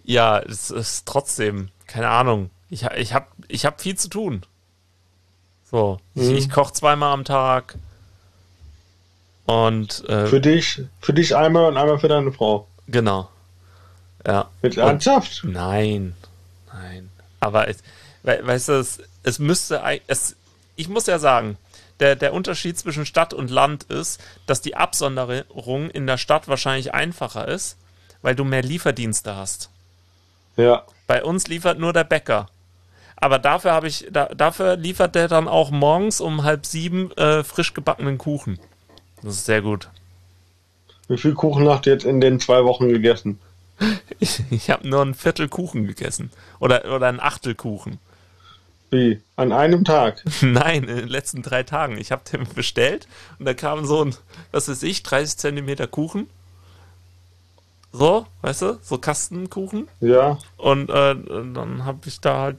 ja, 0.02 0.40
es 0.40 0.72
ist 0.72 1.06
trotzdem, 1.06 1.68
keine 1.86 2.08
Ahnung. 2.08 2.50
Ich, 2.68 2.82
ich 2.96 3.14
habe 3.14 3.26
ich 3.46 3.64
hab 3.64 3.80
viel 3.80 3.96
zu 3.96 4.08
tun. 4.08 4.42
So, 5.70 5.98
ich, 6.16 6.22
Mhm. 6.30 6.36
ich 6.36 6.50
koche 6.50 6.72
zweimal 6.72 7.12
am 7.12 7.24
Tag. 7.24 7.76
Und, 9.46 10.08
äh, 10.08 10.26
Für 10.26 10.40
dich, 10.40 10.82
für 11.00 11.12
dich 11.12 11.34
einmal 11.36 11.66
und 11.66 11.76
einmal 11.76 11.98
für 11.98 12.08
deine 12.08 12.32
Frau. 12.32 12.68
genau. 12.86 13.28
Ja. 14.24 14.50
Mit 14.62 14.76
ernsthaft? 14.76 15.42
Nein, 15.42 16.14
nein. 16.72 17.10
Aber 17.40 17.66
es, 17.66 17.78
we, 18.22 18.38
weißt 18.40 18.68
du, 18.68 18.72
es, 18.74 19.00
es 19.24 19.40
müsste, 19.40 19.82
es, 20.06 20.36
ich 20.76 20.88
muss 20.88 21.06
ja 21.06 21.18
sagen, 21.18 21.58
der, 21.98 22.14
der 22.14 22.32
Unterschied 22.32 22.78
zwischen 22.78 23.04
Stadt 23.04 23.34
und 23.34 23.50
Land 23.50 23.82
ist, 23.84 24.20
dass 24.46 24.60
die 24.60 24.76
Absonderung 24.76 25.90
in 25.90 26.06
der 26.06 26.18
Stadt 26.18 26.46
wahrscheinlich 26.46 26.94
einfacher 26.94 27.48
ist, 27.48 27.76
weil 28.22 28.36
du 28.36 28.44
mehr 28.44 28.62
Lieferdienste 28.62 29.34
hast. 29.34 29.70
Ja. 30.56 30.84
Bei 31.08 31.24
uns 31.24 31.48
liefert 31.48 31.80
nur 31.80 31.92
der 31.92 32.04
Bäcker. 32.04 32.46
Aber 33.16 33.38
dafür 33.38 33.72
habe 33.72 33.88
ich, 33.88 34.06
da, 34.10 34.26
dafür 34.26 34.76
liefert 34.76 35.14
der 35.14 35.28
dann 35.28 35.48
auch 35.48 35.70
morgens 35.70 36.20
um 36.20 36.44
halb 36.44 36.66
sieben 36.66 37.10
äh, 37.16 37.44
frisch 37.44 37.74
gebackenen 37.74 38.18
Kuchen. 38.18 38.58
Das 39.22 39.34
ist 39.34 39.46
sehr 39.46 39.62
gut. 39.62 39.88
Wie 41.08 41.18
viel 41.18 41.34
Kuchen 41.34 41.68
habt 41.68 41.86
ihr 41.86 41.92
jetzt 41.92 42.04
in 42.04 42.20
den 42.20 42.40
zwei 42.40 42.64
Wochen 42.64 42.88
gegessen? 42.88 43.38
Ich, 44.18 44.42
ich 44.50 44.70
habe 44.70 44.88
nur 44.88 45.02
ein 45.02 45.14
Viertel 45.14 45.48
Kuchen 45.48 45.86
gegessen. 45.86 46.30
Oder, 46.60 46.94
oder 46.94 47.08
ein 47.08 47.20
Achtel 47.20 47.54
Kuchen. 47.54 47.98
Wie? 48.90 49.20
An 49.36 49.52
einem 49.52 49.84
Tag? 49.84 50.22
Nein, 50.42 50.84
in 50.84 50.96
den 50.96 51.08
letzten 51.08 51.42
drei 51.42 51.62
Tagen. 51.62 51.98
Ich 51.98 52.12
habe 52.12 52.22
den 52.30 52.46
bestellt 52.54 53.08
und 53.38 53.46
da 53.46 53.54
kam 53.54 53.84
so 53.86 54.04
ein, 54.04 54.14
was 54.50 54.68
weiß 54.68 54.82
ich, 54.82 55.02
30 55.02 55.38
Zentimeter 55.38 55.86
Kuchen. 55.86 56.28
So, 57.92 58.26
weißt 58.42 58.62
du, 58.62 58.78
so 58.82 58.98
Kastenkuchen. 58.98 59.88
Ja. 60.00 60.38
Und 60.56 60.88
äh, 60.90 61.14
dann 61.14 61.84
habe 61.84 62.00
ich 62.06 62.20
da 62.20 62.38
halt 62.38 62.56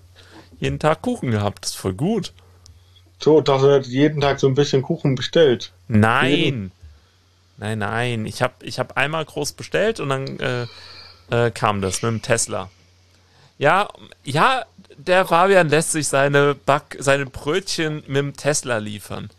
jeden 0.59 0.79
Tag 0.79 1.01
Kuchen 1.01 1.31
gehabt. 1.31 1.65
Das 1.65 1.71
ist 1.71 1.77
voll 1.77 1.93
gut. 1.93 2.33
So, 3.19 3.41
dass 3.41 3.61
du 3.61 3.73
jetzt 3.73 3.89
jeden 3.89 4.21
Tag 4.21 4.39
so 4.39 4.47
ein 4.47 4.55
bisschen 4.55 4.81
Kuchen 4.81 5.15
bestellt. 5.15 5.71
Nein. 5.99 6.71
Nein, 7.57 7.79
nein. 7.79 8.25
Ich 8.25 8.41
habe 8.41 8.53
ich 8.63 8.79
hab 8.79 8.97
einmal 8.97 9.23
groß 9.25 9.53
bestellt 9.53 9.99
und 9.99 10.09
dann 10.09 10.39
äh, 10.39 10.67
äh, 11.29 11.51
kam 11.51 11.81
das 11.81 12.01
mit 12.01 12.11
dem 12.11 12.21
Tesla. 12.21 12.69
Ja, 13.57 13.87
ja, 14.23 14.65
der 14.97 15.25
Fabian 15.25 15.69
lässt 15.69 15.91
sich 15.91 16.07
seine 16.07 16.55
Back, 16.55 16.97
seine 16.99 17.25
Brötchen 17.25 18.03
mit 18.07 18.17
dem 18.17 18.35
Tesla 18.35 18.77
liefern. 18.77 19.29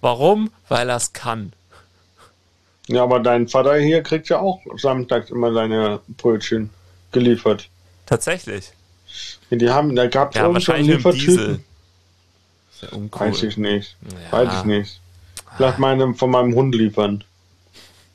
Warum? 0.00 0.52
Weil 0.68 0.90
er 0.90 0.96
es 0.96 1.12
kann. 1.12 1.52
Ja, 2.88 3.04
aber 3.04 3.20
dein 3.20 3.48
Vater 3.48 3.76
hier 3.76 4.02
kriegt 4.02 4.28
ja 4.28 4.38
auch 4.40 4.60
samstags 4.76 5.30
immer 5.30 5.52
seine 5.52 6.00
Brötchen 6.08 6.70
geliefert. 7.12 7.68
Tatsächlich. 8.06 8.72
Ja, 9.50 9.56
Die 9.58 9.70
haben, 9.70 9.94
da 9.94 10.06
gab 10.08 10.30
es 10.30 10.36
Ja, 10.36 10.52
wahrscheinlich 10.52 10.96
mit 10.96 11.04
dem 11.04 11.12
Diesel. 11.12 11.60
uncool. 12.90 13.28
Weiß 13.28 13.42
ich 13.44 13.56
nicht. 13.56 13.96
Ja. 14.30 14.32
Weiß 14.38 14.58
ich 14.58 14.64
nicht. 14.64 15.00
Vielleicht 15.56 15.78
meine, 15.78 16.14
von 16.14 16.30
meinem 16.30 16.54
Hund 16.54 16.74
liefern. 16.74 17.24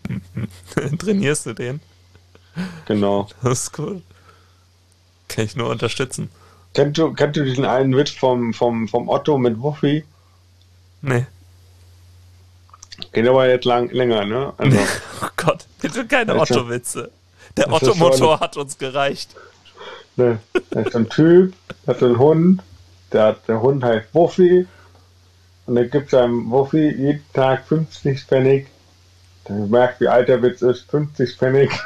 Trainierst 0.99 1.45
du 1.45 1.53
den? 1.53 1.81
Genau. 2.85 3.27
Das 3.43 3.63
ist 3.63 3.79
cool. 3.79 4.01
Kann 5.27 5.45
ich 5.45 5.55
nur 5.55 5.69
unterstützen. 5.69 6.29
Kennst 6.73 6.97
du, 6.97 7.13
kennst 7.13 7.37
du 7.37 7.43
diesen 7.43 7.65
einen 7.65 7.95
Witz 7.95 8.11
vom, 8.11 8.53
vom, 8.53 8.87
vom 8.87 9.09
Otto 9.09 9.37
mit 9.37 9.59
Wuffi? 9.59 10.03
Nee. 11.01 11.25
Geht 13.11 13.27
aber 13.27 13.47
jetzt 13.47 13.65
lang, 13.65 13.89
länger, 13.91 14.25
ne? 14.25 14.53
Also, 14.57 14.77
oh 15.21 15.27
Gott, 15.35 15.65
bitte 15.81 16.05
keine 16.05 16.35
Otto-Witze. 16.39 17.11
Der 17.55 17.71
Otto-Motor 17.71 18.39
hat 18.39 18.57
uns 18.57 18.77
gereicht. 18.77 19.35
Ne, 20.15 20.39
da 20.71 20.81
ist 20.81 20.95
ein 20.95 21.09
Typ, 21.09 21.53
hat 21.85 22.01
einen 22.01 22.17
Hund, 22.17 22.63
der, 23.11 23.33
der 23.47 23.61
Hund 23.61 23.83
heißt 23.83 24.07
Wuffi 24.13 24.67
und 25.67 25.77
er 25.77 25.85
gibt 25.85 26.09
seinem 26.11 26.49
Wuffi 26.49 26.89
jeden 26.89 27.23
Tag 27.33 27.65
50 27.67 28.23
Pfennig. 28.23 28.67
Dann 29.43 29.69
merkt, 29.69 29.99
wie 30.01 30.07
alt 30.07 30.29
der 30.29 30.41
Witz 30.41 30.61
ist, 30.61 30.89
50 30.89 31.35
Pfennig. 31.35 31.71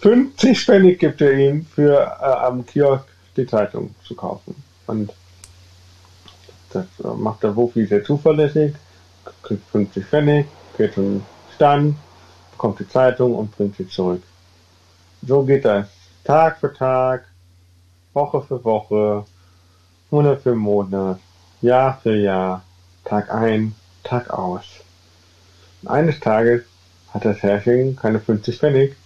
50 0.00 0.64
Pfennig 0.64 0.98
gibt 0.98 1.20
er 1.20 1.32
ihm 1.32 1.64
für 1.64 1.94
äh, 1.96 2.24
am 2.24 2.66
Kiosk 2.66 3.06
die 3.36 3.46
Zeitung 3.46 3.94
zu 4.04 4.14
kaufen. 4.16 4.62
Und 4.86 5.12
das 6.70 6.86
äh, 7.04 7.08
macht 7.16 7.44
der 7.44 7.54
Wuffi 7.54 7.86
sehr 7.86 8.02
zuverlässig, 8.02 8.74
kriegt 9.42 9.68
50 9.70 10.04
Pfennig, 10.04 10.46
geht 10.76 10.94
zum 10.94 11.24
Stand, 11.54 11.96
bekommt 12.52 12.80
die 12.80 12.88
Zeitung 12.88 13.34
und 13.34 13.56
bringt 13.56 13.76
sie 13.76 13.88
zurück. 13.88 14.22
So 15.26 15.44
geht 15.44 15.64
das 15.64 15.86
Tag 16.24 16.58
für 16.58 16.72
Tag, 16.72 17.26
Woche 18.12 18.42
für 18.42 18.64
Woche, 18.64 19.24
Monat 20.10 20.40
für 20.42 20.54
Monat, 20.54 21.20
Jahr 21.60 22.00
für 22.02 22.16
Jahr, 22.16 22.62
Tag 23.04 23.32
ein, 23.32 23.74
Tag 24.04 24.30
aus. 24.30 24.64
Und 25.82 25.88
eines 25.88 26.20
Tages 26.20 26.62
hat 27.12 27.24
das 27.24 27.42
Herrchen 27.42 27.96
keine 27.96 28.20
50 28.20 28.58
Pfennig, 28.58 28.96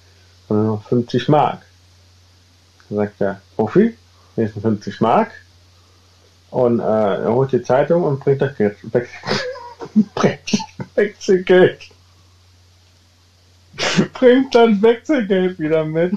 sondern 0.49 0.67
noch 0.67 0.83
50 0.85 1.29
Mark. 1.29 1.63
Dann 2.89 2.99
sagt 2.99 3.21
er, 3.21 3.41
Profi, 3.57 3.97
hier 4.35 4.45
ein 4.45 4.61
50 4.61 5.01
Mark. 5.01 5.31
Und 6.51 6.81
äh, 6.81 6.83
er 6.83 7.33
holt 7.33 7.53
die 7.53 7.63
Zeitung 7.63 8.05
und 8.05 8.21
bringt 8.21 8.43
das 8.43 8.55
Geld, 8.57 8.77
Wechselgeld. 10.95 11.81
bringt 14.13 14.55
das 14.55 14.83
Wechselgeld 14.83 15.59
wieder 15.59 15.85
mit. 15.85 16.13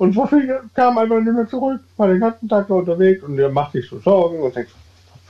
Und 0.00 0.16
Wuffi 0.16 0.50
kam 0.74 0.96
einfach 0.96 1.20
nicht 1.20 1.34
mehr 1.34 1.46
zurück, 1.46 1.78
war 1.98 2.08
den 2.08 2.20
ganzen 2.20 2.48
Tag 2.48 2.68
da 2.68 2.74
unterwegs 2.74 3.22
und 3.22 3.36
der 3.36 3.50
macht 3.50 3.72
sich 3.72 3.86
so 3.86 3.98
Sorgen 3.98 4.40
und 4.40 4.56
denkt, 4.56 4.70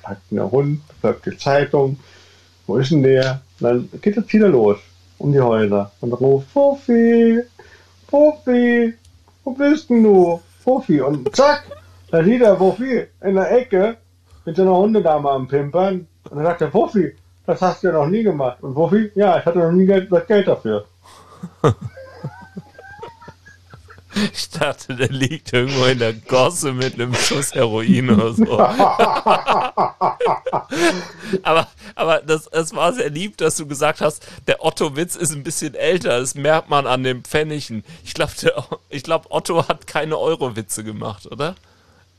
hat 0.05 0.19
denn 0.31 0.37
der 0.37 0.49
Hund, 0.49 0.81
bleibt 1.01 1.27
die 1.27 1.37
Zeitung, 1.37 1.99
wo 2.69 2.77
ist 2.77 2.93
denn 2.93 3.03
der? 3.03 3.41
Und 3.59 3.67
dann 3.67 3.89
geht 4.01 4.17
es 4.17 4.33
wieder 4.33 4.47
los 4.47 4.79
um 5.19 5.33
die 5.33 5.41
Häuser 5.41 5.91
und 6.01 6.13
ruft, 6.13 6.55
Wuffi, 6.55 7.41
Wuffi, 8.13 8.95
wo 9.43 9.51
bist 9.51 9.91
denn 9.91 10.05
du? 10.05 10.41
Wuffi. 10.65 11.01
Und 11.01 11.35
zack, 11.35 11.65
da 12.13 12.23
sieht 12.23 12.43
er 12.43 12.61
Wuffi 12.61 13.07
in 13.23 13.35
der 13.35 13.51
Ecke 13.51 13.97
mit 14.45 14.55
seiner 14.55 14.77
Hundedame 14.77 15.31
am 15.31 15.49
Pimpern. 15.49 16.07
Und 16.31 16.37
dann 16.37 16.45
sagt 16.45 16.61
er, 16.61 16.73
Wuffi, 16.73 17.17
das 17.45 17.61
hast 17.61 17.83
du 17.83 17.89
ja 17.89 17.95
noch 17.95 18.07
nie 18.07 18.23
gemacht. 18.23 18.63
Und 18.63 18.77
Wuffi, 18.77 19.11
ja, 19.17 19.37
ich 19.37 19.45
hatte 19.45 19.59
noch 19.59 19.73
nie 19.73 19.87
das 19.87 20.27
Geld 20.29 20.47
dafür. 20.47 20.85
Ich 24.33 24.51
dachte, 24.51 24.95
der 24.97 25.09
liegt 25.09 25.53
irgendwo 25.53 25.85
in 25.85 25.99
der 25.99 26.13
Gosse 26.13 26.73
mit 26.73 26.95
einem 26.95 27.15
Schuss 27.15 27.55
Heroin 27.55 28.11
oder 28.11 28.33
so. 28.33 28.59
aber 31.43 31.69
aber 31.95 32.21
das, 32.21 32.49
das 32.51 32.75
war 32.75 32.93
sehr 32.93 33.11
lieb, 33.11 33.37
dass 33.37 33.57
du 33.57 33.67
gesagt 33.67 34.01
hast, 34.01 34.27
der 34.47 34.65
Otto-Witz 34.65 35.17
ist 35.17 35.33
ein 35.33 35.43
bisschen 35.43 35.75
älter. 35.75 36.19
Das 36.19 36.35
merkt 36.35 36.71
man 36.71 36.87
an 36.87 37.03
den 37.03 37.23
Pfennigen. 37.23 37.85
Ich 38.05 38.15
glaube, 38.15 38.33
glaub, 39.03 39.27
Otto 39.31 39.69
hat 39.69 39.87
keine 39.87 40.19
Euro-Witze 40.19 40.83
gemacht, 40.85 41.27
oder? 41.27 41.57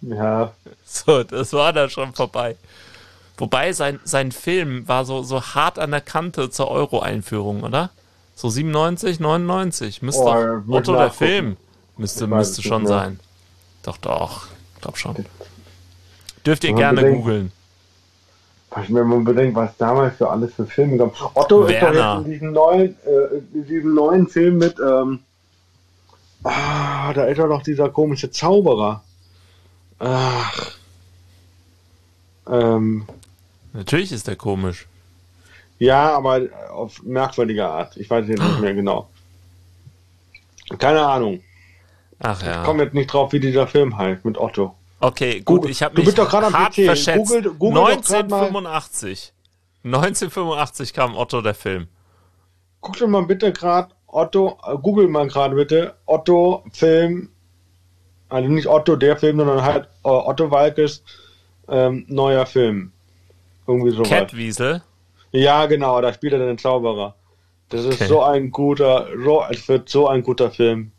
Ja. 0.01 0.53
So, 0.85 1.23
das 1.23 1.53
war 1.53 1.73
da 1.73 1.89
schon 1.89 2.13
vorbei. 2.13 2.55
Wobei 3.37 3.73
sein, 3.73 3.99
sein 4.03 4.31
Film 4.31 4.87
war 4.87 5.05
so, 5.05 5.23
so 5.23 5.41
hart 5.41 5.79
an 5.79 5.91
der 5.91 6.01
Kante 6.01 6.49
zur 6.49 6.69
Euro-Einführung, 6.69 7.63
oder? 7.63 7.89
So 8.35 8.49
97, 8.49 9.19
99. 9.19 10.01
Müsste 10.01 10.63
oh, 10.67 10.73
Otto 10.73 10.95
der 10.95 11.11
Film. 11.11 11.57
Müsste, 11.97 12.27
müsste 12.27 12.61
schon 12.61 12.87
sein. 12.87 13.19
Doch, 13.83 13.97
doch. 13.97 14.47
Glaub 14.81 14.97
schon. 14.97 15.15
Dürft 16.45 16.63
ihr 16.63 16.73
gerne 16.73 17.11
googeln. 17.11 17.51
Wenn 18.87 19.07
man 19.07 19.23
bedenkt, 19.23 19.55
was 19.55 19.75
damals 19.77 20.15
für 20.15 20.29
alles 20.29 20.53
für 20.53 20.65
Filme 20.65 20.97
gab. 20.97 21.35
Otto 21.35 21.67
Werner. 21.67 21.89
ist 21.89 21.97
doch 21.97 22.15
jetzt 22.15 22.25
in 22.25 22.31
diesem 22.31 22.51
neuen, 22.53 22.95
äh, 23.05 23.57
in 23.57 23.67
diesem 23.67 23.93
neuen 23.93 24.27
Film 24.27 24.57
mit, 24.59 24.77
ähm, 24.79 25.19
ah, 26.43 27.11
da 27.13 27.25
ist 27.25 27.37
doch 27.37 27.47
noch 27.47 27.63
dieser 27.63 27.89
komische 27.89 28.31
Zauberer. 28.31 29.03
Ach. 29.99 30.71
Ähm, 32.49 33.05
Natürlich 33.73 34.11
ist 34.13 34.27
der 34.27 34.37
komisch. 34.37 34.87
Ja, 35.77 36.15
aber 36.15 36.41
auf 36.71 37.03
merkwürdige 37.03 37.67
Art. 37.67 37.97
Ich 37.97 38.09
weiß 38.09 38.27
jetzt 38.27 38.41
nicht 38.41 38.59
mehr 38.61 38.73
genau. 38.75 39.09
Keine 40.77 41.05
Ahnung. 41.05 41.41
Ach 42.21 42.41
ja. 42.43 42.61
Ich 42.61 42.65
komme 42.65 42.83
jetzt 42.83 42.93
nicht 42.93 43.11
drauf, 43.11 43.33
wie 43.33 43.39
dieser 43.39 43.67
Film 43.67 43.97
heißt 43.97 44.25
mit 44.25 44.37
Otto. 44.37 44.75
Okay, 44.99 45.39
gut, 45.39 45.61
Google. 45.61 45.71
ich 45.71 45.81
habe 45.81 45.99
mich 45.99 46.13
doch 46.13 46.31
hart 46.31 46.75
PC. 46.75 46.85
verschätzt. 46.85 47.17
Google, 47.17 47.53
Google 47.57 47.83
1985. 47.85 49.33
1985 49.83 50.93
kam 50.93 51.15
Otto 51.15 51.41
der 51.41 51.55
Film. 51.55 51.87
Guck 52.81 52.97
dir 52.97 53.07
mal 53.07 53.25
bitte 53.25 53.51
gerade 53.51 53.89
Otto, 54.07 54.59
äh, 54.67 54.77
google 54.77 55.07
mal 55.07 55.27
gerade 55.27 55.55
bitte 55.55 55.95
Otto 56.05 56.63
Film, 56.71 57.29
also 58.29 58.49
nicht 58.49 58.67
Otto 58.67 58.95
der 58.95 59.17
Film, 59.17 59.37
sondern 59.37 59.63
halt 59.63 59.85
äh, 60.03 60.09
Otto 60.09 60.51
Walkes 60.51 61.03
ähm, 61.67 62.05
neuer 62.07 62.45
Film. 62.45 62.91
Irgendwie 63.65 63.91
sowas. 63.91 64.09
Catwiesel? 64.09 64.83
Ja, 65.31 65.65
genau, 65.65 66.01
da 66.01 66.13
spielt 66.13 66.33
er 66.33 66.39
den 66.39 66.57
Zauberer. 66.57 67.15
Das 67.69 67.85
ist 67.85 68.01
okay. 68.01 68.07
so 68.07 68.21
ein 68.21 68.51
guter, 68.51 69.07
so, 69.23 69.43
es 69.49 69.67
wird 69.67 69.89
so 69.89 70.07
ein 70.07 70.23
guter 70.23 70.51
Film. 70.51 70.91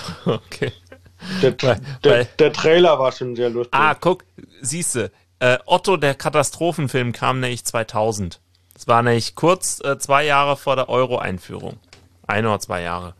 okay. 0.26 0.72
Der, 1.40 1.52
der, 1.52 1.80
weil, 2.02 2.28
der, 2.38 2.52
Trailer 2.52 2.98
war 2.98 3.12
schon 3.12 3.36
sehr 3.36 3.50
lustig. 3.50 3.72
Ah, 3.72 3.94
guck, 3.94 4.24
siehst 4.60 4.96
du, 4.96 5.10
äh, 5.38 5.58
Otto, 5.66 5.96
der 5.96 6.14
Katastrophenfilm, 6.14 7.12
kam 7.12 7.40
nämlich 7.40 7.64
2000. 7.64 8.40
Das 8.74 8.88
war 8.88 9.02
nämlich 9.02 9.34
kurz 9.34 9.80
äh, 9.84 9.98
zwei 9.98 10.24
Jahre 10.24 10.56
vor 10.56 10.76
der 10.76 10.88
Euro-Einführung. 10.88 11.78
Ein 12.26 12.46
oder 12.46 12.58
zwei 12.58 12.82
Jahre. 12.82 13.14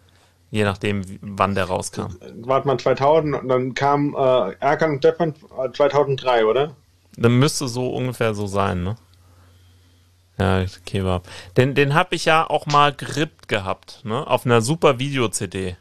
Je 0.50 0.64
nachdem, 0.64 1.02
wann 1.20 1.54
der 1.54 1.64
rauskam. 1.64 2.16
Warte 2.42 2.66
mal, 2.66 2.78
2000 2.78 3.36
und 3.36 3.48
dann 3.48 3.74
kam 3.74 4.14
äh, 4.14 4.52
Erkan 4.60 5.00
und 5.00 5.76
2003, 5.76 6.40
äh, 6.40 6.44
oder? 6.44 6.76
Dann 7.16 7.38
müsste 7.38 7.68
so 7.68 7.88
ungefähr 7.90 8.34
so 8.34 8.46
sein, 8.46 8.82
ne? 8.82 8.96
Ja, 10.38 10.64
Kebab. 10.86 11.28
Den, 11.56 11.74
den 11.74 11.94
habe 11.94 12.14
ich 12.14 12.24
ja 12.24 12.48
auch 12.48 12.66
mal 12.66 12.92
gerippt 12.92 13.48
gehabt, 13.48 14.00
ne? 14.04 14.26
Auf 14.26 14.44
einer 14.46 14.60
super 14.60 14.98
Video-CD. 14.98 15.76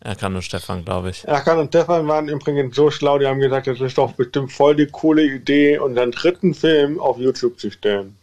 Erkan 0.00 0.36
und 0.36 0.42
Stefan, 0.42 0.84
glaube 0.84 1.10
ich. 1.10 1.26
Erkan 1.26 1.58
und 1.58 1.68
Stefan 1.68 2.06
waren 2.06 2.28
übrigens 2.28 2.76
so 2.76 2.90
schlau, 2.90 3.18
die 3.18 3.26
haben 3.26 3.40
gesagt, 3.40 3.66
das 3.66 3.80
ist 3.80 3.98
doch 3.98 4.12
bestimmt 4.12 4.52
voll 4.52 4.76
die 4.76 4.86
coole 4.86 5.22
Idee, 5.24 5.78
unseren 5.78 6.12
dritten 6.12 6.54
Film 6.54 7.00
auf 7.00 7.18
YouTube 7.18 7.58
zu 7.58 7.70
stellen. 7.70 8.16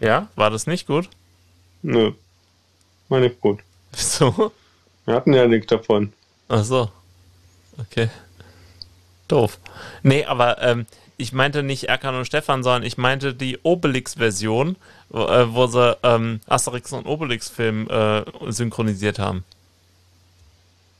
Ja, 0.00 0.28
war 0.36 0.50
das 0.50 0.66
nicht 0.66 0.86
gut? 0.86 1.08
Nö. 1.82 2.12
War 3.08 3.20
nicht 3.20 3.40
gut. 3.40 3.60
Wieso? 3.92 4.52
Wir 5.04 5.14
hatten 5.14 5.34
ja 5.34 5.46
nichts 5.46 5.66
davon. 5.68 6.12
Ach 6.48 6.64
so. 6.64 6.90
Okay. 7.78 8.08
Doof. 9.28 9.58
Nee, 10.02 10.24
aber 10.24 10.62
ähm, 10.62 10.86
ich 11.16 11.32
meinte 11.32 11.62
nicht 11.62 11.84
Erkan 11.84 12.14
und 12.14 12.24
Stefan, 12.24 12.62
sondern 12.62 12.82
ich 12.82 12.98
meinte 12.98 13.34
die 13.34 13.58
Obelix-Version, 13.62 14.76
wo, 15.10 15.22
äh, 15.26 15.54
wo 15.54 15.66
sie 15.66 15.96
ähm, 16.02 16.40
Asterix 16.46 16.92
und 16.92 17.06
Obelix-Film 17.06 17.88
äh, 17.88 18.24
synchronisiert 18.50 19.18
haben. 19.18 19.44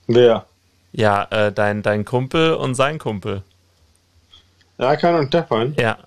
Wer? 0.06 0.46
Ja, 0.92 1.24
äh, 1.30 1.52
dein, 1.52 1.82
dein 1.82 2.04
Kumpel 2.04 2.54
und 2.54 2.74
sein 2.74 2.98
Kumpel. 2.98 3.42
Erkan 4.78 5.16
und 5.16 5.28
Stefan? 5.28 5.74
Ja. 5.78 5.98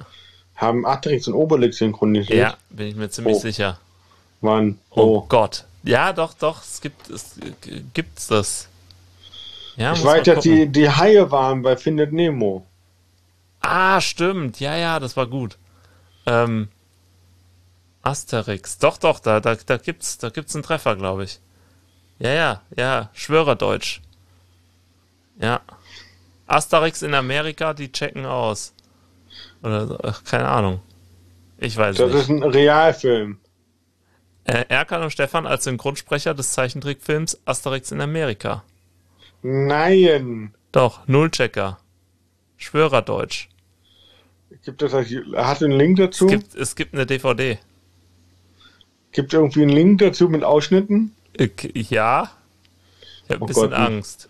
Haben 0.55 0.85
Asterix 0.85 1.27
und 1.27 1.33
Obelix 1.33 1.77
synchronisiert? 1.77 2.39
Ja, 2.39 2.57
bin 2.69 2.87
ich 2.87 2.95
mir 2.95 3.09
ziemlich 3.09 3.37
oh. 3.37 3.39
sicher. 3.39 3.79
Wann? 4.41 4.79
Oh. 4.91 5.01
oh. 5.01 5.25
Gott. 5.27 5.65
Ja, 5.83 6.11
doch, 6.13 6.33
doch, 6.33 6.61
es 6.63 6.81
gibt 6.81 7.09
es 7.09 7.35
gibt's 7.93 8.27
das. 8.27 8.67
Ja, 9.77 9.93
ich 9.93 10.03
weiß, 10.03 10.23
dass 10.23 10.43
die, 10.43 10.67
die 10.67 10.89
Haie 10.89 11.31
waren 11.31 11.61
bei 11.61 11.77
Findet 11.77 12.11
Nemo. 12.11 12.65
Ah, 13.61 14.01
stimmt. 14.01 14.59
Ja, 14.59 14.75
ja, 14.75 14.99
das 14.99 15.15
war 15.15 15.27
gut. 15.27 15.57
Ähm, 16.25 16.69
Asterix. 18.01 18.79
Doch, 18.79 18.97
doch, 18.97 19.19
da, 19.19 19.39
da, 19.39 19.55
da 19.55 19.77
gibt's, 19.77 20.17
da 20.17 20.29
gibt's 20.29 20.55
einen 20.55 20.63
Treffer, 20.63 20.95
glaube 20.95 21.25
ich. 21.25 21.39
Ja, 22.19 22.31
ja, 22.33 22.61
ja, 22.75 23.09
Schwörerdeutsch. 23.13 24.01
Ja. 25.39 25.61
Asterix 26.47 27.01
in 27.01 27.13
Amerika, 27.13 27.73
die 27.73 27.91
checken 27.91 28.25
aus. 28.25 28.73
Oder 29.61 29.87
so, 29.87 29.99
ach, 30.03 30.23
keine 30.23 30.47
Ahnung. 30.47 30.79
Ich 31.59 31.75
weiß 31.77 31.97
Das 31.97 32.11
nicht. 32.11 32.21
ist 32.21 32.29
ein 32.29 32.43
Realfilm. 32.43 33.39
Äh, 34.45 34.65
Erkan 34.69 35.03
und 35.03 35.11
Stefan 35.11 35.45
als 35.45 35.65
Synchronsprecher 35.65 36.33
des 36.33 36.53
Zeichentrickfilms 36.53 37.39
Asterix 37.45 37.91
in 37.91 37.99
Amerika. 38.01 38.63
Nein. 39.41 40.53
Doch, 40.71 41.05
Nullchecker. 41.07 41.79
Schwörerdeutsch. 42.55 43.49
Gibt 44.63 44.81
es 44.81 44.91
das, 44.91 45.07
hat 45.35 45.61
einen 45.61 45.73
Link 45.77 45.97
dazu? 45.97 46.25
Es 46.25 46.31
gibt, 46.31 46.55
es 46.55 46.75
gibt 46.75 46.93
eine 46.93 47.05
DVD. 47.05 47.59
Gibt 49.11 49.33
irgendwie 49.33 49.61
einen 49.63 49.71
Link 49.71 49.99
dazu 49.99 50.29
mit 50.29 50.43
Ausschnitten? 50.43 51.13
Ich, 51.39 51.89
ja. 51.89 52.31
Ich 53.25 53.29
habe 53.29 53.39
ein 53.39 53.41
Oh 53.41 53.45
bisschen 53.45 53.69
Gott, 53.69 53.73
Angst. 53.73 54.29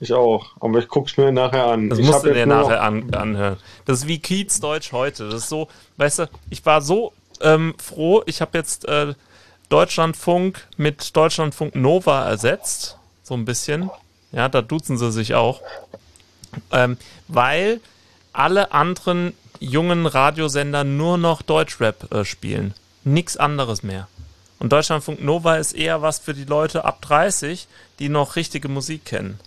Ich 0.00 0.12
auch. 0.12 0.46
Aber 0.60 0.78
ich 0.78 0.88
guck's 0.88 1.16
mir 1.16 1.30
nachher 1.30 1.66
an. 1.66 1.90
Das 1.90 1.98
ich 1.98 2.06
musst 2.06 2.24
du 2.24 2.32
dir 2.32 2.46
nachher 2.46 2.82
an, 2.82 3.12
anhören. 3.14 3.58
Das 3.84 3.98
ist 3.98 4.08
wie 4.08 4.18
Kiez 4.18 4.60
Deutsch 4.60 4.92
heute. 4.92 5.26
Das 5.28 5.42
ist 5.42 5.48
so, 5.48 5.68
weißt 5.98 6.20
du, 6.20 6.28
ich 6.48 6.64
war 6.64 6.80
so 6.80 7.12
ähm, 7.40 7.74
froh, 7.78 8.22
ich 8.26 8.40
habe 8.40 8.56
jetzt 8.56 8.86
äh, 8.88 9.14
Deutschlandfunk 9.68 10.66
mit 10.76 11.14
Deutschlandfunk 11.16 11.74
Nova 11.74 12.26
ersetzt. 12.28 12.96
So 13.22 13.34
ein 13.34 13.44
bisschen. 13.44 13.90
Ja, 14.32 14.48
da 14.48 14.62
duzen 14.62 14.96
sie 14.96 15.12
sich 15.12 15.34
auch. 15.34 15.60
Ähm, 16.72 16.96
weil 17.28 17.80
alle 18.32 18.72
anderen 18.72 19.34
jungen 19.60 20.06
Radiosender 20.06 20.84
nur 20.84 21.18
noch 21.18 21.42
Deutschrap 21.42 22.12
äh, 22.12 22.24
spielen. 22.24 22.74
Nix 23.04 23.36
anderes 23.36 23.82
mehr. 23.82 24.08
Und 24.60 24.72
Deutschlandfunk 24.72 25.24
Nova 25.24 25.56
ist 25.56 25.72
eher 25.72 26.02
was 26.02 26.18
für 26.18 26.34
die 26.34 26.44
Leute 26.44 26.84
ab 26.84 27.00
30, 27.00 27.66
die 27.98 28.10
noch 28.10 28.36
richtige 28.36 28.68
Musik 28.68 29.06
kennen. 29.06 29.40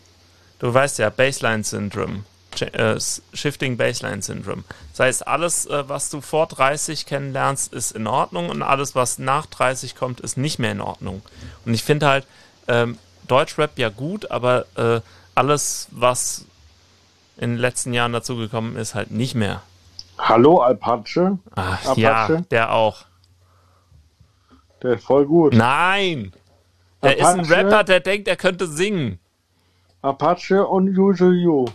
Du 0.59 0.73
weißt 0.73 0.97
ja, 0.99 1.09
Baseline 1.09 1.63
Syndrome. 1.63 2.23
Äh, 2.59 2.99
Shifting 3.33 3.77
Baseline 3.77 4.21
Syndrome. 4.21 4.63
Das 4.91 4.99
heißt, 4.99 5.27
alles, 5.27 5.65
äh, 5.67 5.87
was 5.87 6.09
du 6.09 6.19
vor 6.19 6.47
30 6.47 7.05
kennenlernst, 7.05 7.73
ist 7.73 7.91
in 7.91 8.07
Ordnung 8.07 8.49
und 8.49 8.61
alles, 8.61 8.95
was 8.95 9.19
nach 9.19 9.45
30 9.45 9.95
kommt, 9.95 10.19
ist 10.19 10.35
nicht 10.35 10.59
mehr 10.59 10.71
in 10.71 10.81
Ordnung. 10.81 11.21
Und 11.65 11.73
ich 11.73 11.83
finde 11.83 12.07
halt, 12.07 12.27
ähm, 12.67 12.97
Deutschrap 13.27 13.77
ja 13.77 13.89
gut, 13.89 14.31
aber 14.31 14.65
äh, 14.75 15.01
alles, 15.35 15.87
was 15.91 16.45
in 17.37 17.51
den 17.51 17.59
letzten 17.59 17.93
Jahren 17.93 18.13
dazugekommen 18.13 18.75
ist, 18.75 18.95
halt 18.95 19.11
nicht 19.11 19.35
mehr. 19.35 19.61
Hallo, 20.17 20.59
Alpache. 20.59 21.37
Ach, 21.55 21.97
ja, 21.97 22.25
Apache? 22.25 22.45
der 22.51 22.71
auch. 22.71 23.05
Der 24.83 24.93
ist 24.93 25.05
voll 25.05 25.25
gut. 25.25 25.53
Nein! 25.53 26.33
Der 27.01 27.17
ist 27.17 27.25
ein? 27.25 27.45
Rapper, 27.45 27.83
der 27.83 27.99
denkt, 27.99 28.27
er 28.27 28.35
könnte 28.35 28.67
singen. 28.67 29.19
Apache 30.01 30.65
und 30.67 30.97
Use 30.97 31.31
You. 31.31 31.65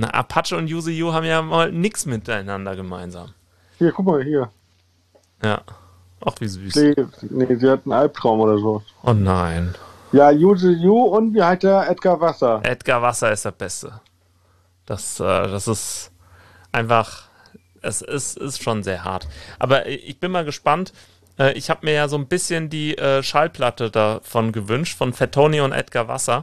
Na, 0.00 0.10
Apache 0.10 0.56
und 0.56 0.68
Yuzu 0.68 0.90
Yu 0.90 1.12
haben 1.12 1.26
ja 1.26 1.42
mal 1.42 1.72
nichts 1.72 2.06
miteinander 2.06 2.76
gemeinsam. 2.76 3.34
Hier, 3.78 3.90
guck 3.90 4.06
mal, 4.06 4.22
hier. 4.22 4.48
Ja. 5.42 5.62
Ach, 6.24 6.34
wie 6.38 6.46
süß. 6.46 6.72
Sie, 6.72 6.94
nee, 7.30 7.52
sie 7.56 7.68
hat 7.68 7.80
einen 7.84 7.92
Albtraum 7.94 8.38
oder 8.38 8.58
so. 8.58 8.82
Oh 9.02 9.12
nein. 9.12 9.74
Ja, 10.12 10.30
Use 10.30 10.70
You 10.70 11.02
und 11.02 11.34
wie 11.34 11.42
heißt 11.42 11.64
der? 11.64 11.90
Edgar 11.90 12.20
Wasser. 12.20 12.60
Edgar 12.62 13.02
Wasser 13.02 13.32
ist 13.32 13.44
der 13.44 13.50
Beste. 13.50 14.00
Das, 14.86 15.18
äh, 15.18 15.24
das 15.24 15.66
ist 15.66 16.12
einfach, 16.70 17.24
es 17.82 18.00
ist, 18.00 18.36
ist 18.36 18.62
schon 18.62 18.84
sehr 18.84 19.02
hart. 19.02 19.26
Aber 19.58 19.86
ich 19.88 20.20
bin 20.20 20.30
mal 20.30 20.44
gespannt. 20.44 20.92
Äh, 21.38 21.52
Ich 21.52 21.70
habe 21.70 21.86
mir 21.86 21.92
ja 21.94 22.08
so 22.08 22.16
ein 22.16 22.26
bisschen 22.28 22.70
die 22.70 22.96
äh, 22.98 23.22
Schallplatte 23.22 23.90
davon 23.90 24.52
gewünscht, 24.52 24.96
von 24.96 25.12
Fettoni 25.12 25.60
und 25.60 25.72
Edgar 25.72 26.08
Wasser. 26.08 26.42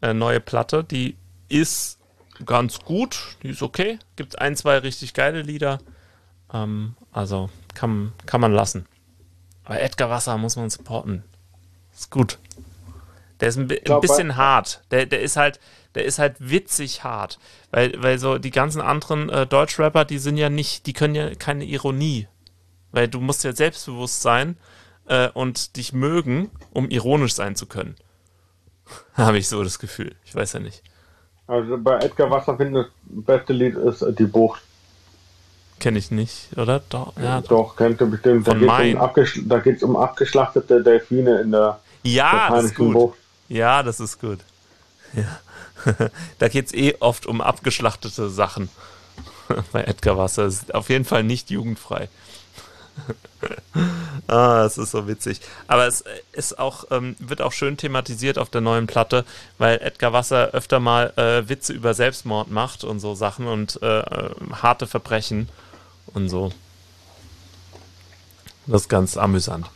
Äh, 0.00 0.14
neue 0.14 0.40
Platte, 0.40 0.84
die 0.84 1.16
ist 1.48 1.98
ganz 2.44 2.80
gut, 2.80 3.36
die 3.42 3.50
ist 3.50 3.62
okay. 3.62 3.98
Gibt 4.16 4.38
ein, 4.40 4.56
zwei 4.56 4.78
richtig 4.78 5.14
geile 5.14 5.42
Lieder. 5.42 5.78
Ähm, 6.52 6.96
also 7.12 7.50
kann, 7.74 8.12
kann 8.26 8.40
man 8.40 8.52
lassen. 8.52 8.86
Aber 9.64 9.80
Edgar 9.80 10.10
Wasser 10.10 10.36
muss 10.38 10.56
man 10.56 10.70
supporten. 10.70 11.22
Ist 11.94 12.10
gut. 12.10 12.38
Der 13.40 13.48
ist 13.48 13.56
ein, 13.58 13.68
bi- 13.68 13.78
ein 13.78 13.84
glaub, 13.84 14.00
bisschen 14.00 14.36
hart. 14.36 14.82
Der, 14.90 15.06
der 15.06 15.20
ist 15.20 15.36
halt, 15.36 15.60
der 15.94 16.04
ist 16.04 16.18
halt 16.18 16.36
witzig 16.38 17.04
hart. 17.04 17.38
Weil, 17.70 17.92
weil 18.02 18.18
so 18.18 18.38
die 18.38 18.50
ganzen 18.50 18.80
anderen 18.80 19.28
äh, 19.28 19.46
Deutschrapper, 19.46 20.04
die 20.04 20.18
sind 20.18 20.36
ja 20.36 20.48
nicht, 20.48 20.86
die 20.86 20.92
können 20.92 21.14
ja 21.14 21.34
keine 21.34 21.64
Ironie. 21.64 22.26
Weil 22.92 23.08
du 23.08 23.20
musst 23.20 23.44
ja 23.44 23.52
selbstbewusst 23.52 24.22
sein 24.22 24.56
äh, 25.08 25.28
und 25.30 25.76
dich 25.76 25.92
mögen, 25.92 26.50
um 26.72 26.88
ironisch 26.88 27.34
sein 27.34 27.56
zu 27.56 27.66
können. 27.66 27.96
Habe 29.14 29.38
ich 29.38 29.48
so 29.48 29.62
das 29.64 29.78
Gefühl. 29.78 30.14
Ich 30.24 30.34
weiß 30.34 30.54
ja 30.54 30.60
nicht. 30.60 30.82
Also 31.46 31.76
bei 31.78 31.98
Edgar 31.98 32.30
Wasser 32.30 32.56
finde 32.56 32.82
ich 32.82 32.86
das 32.86 33.24
beste 33.24 33.52
Lied 33.52 33.74
ist 33.76 34.04
Die 34.18 34.24
Bucht. 34.24 34.62
Kenne 35.80 35.98
ich 35.98 36.12
nicht, 36.12 36.56
oder? 36.56 36.80
Doch, 36.90 37.12
ja, 37.20 37.40
doch. 37.40 37.48
Doch, 37.48 37.76
kennt 37.76 38.00
ihr 38.00 38.06
bestimmt. 38.06 38.46
Da 38.46 38.52
Von 38.52 38.60
geht 38.60 38.68
Main. 38.68 38.96
es 39.16 39.36
um, 39.36 39.48
da 39.48 39.58
geht's 39.58 39.82
um 39.82 39.96
abgeschlachtete 39.96 40.82
Delfine 40.82 41.40
in 41.40 41.50
der 41.50 41.80
ja 42.04 42.50
das 42.50 42.66
ist 42.66 42.74
gut. 42.76 42.92
Bucht. 42.92 43.18
Ja, 43.48 43.82
das 43.82 44.00
ist 44.00 44.20
gut. 44.20 44.38
Ja. 45.14 45.40
da 46.38 46.48
geht 46.48 46.66
es 46.66 46.72
eh 46.72 46.94
oft 47.00 47.26
um 47.26 47.42
abgeschlachtete 47.42 48.30
Sachen 48.30 48.70
bei 49.72 49.82
Edgar 49.82 50.16
Wasser. 50.16 50.44
Das 50.44 50.54
ist 50.54 50.74
auf 50.74 50.88
jeden 50.88 51.04
Fall 51.04 51.22
nicht 51.22 51.50
jugendfrei. 51.50 52.08
ah, 54.26 54.64
es 54.64 54.78
ist 54.78 54.90
so 54.90 55.08
witzig. 55.08 55.40
Aber 55.66 55.86
es 55.86 56.04
ist 56.32 56.58
auch, 56.58 56.84
ähm, 56.90 57.16
wird 57.18 57.40
auch 57.42 57.52
schön 57.52 57.76
thematisiert 57.76 58.38
auf 58.38 58.50
der 58.50 58.60
neuen 58.60 58.86
Platte, 58.86 59.24
weil 59.58 59.78
Edgar 59.80 60.12
Wasser 60.12 60.50
öfter 60.50 60.80
mal 60.80 61.12
äh, 61.16 61.48
Witze 61.48 61.72
über 61.72 61.94
Selbstmord 61.94 62.50
macht 62.50 62.84
und 62.84 63.00
so 63.00 63.14
Sachen 63.14 63.46
und 63.46 63.80
äh, 63.82 64.00
äh, 64.00 64.30
harte 64.52 64.86
Verbrechen 64.86 65.48
und 66.14 66.28
so. 66.28 66.52
Das 68.66 68.82
ist 68.82 68.88
ganz 68.88 69.16
amüsant. 69.16 69.66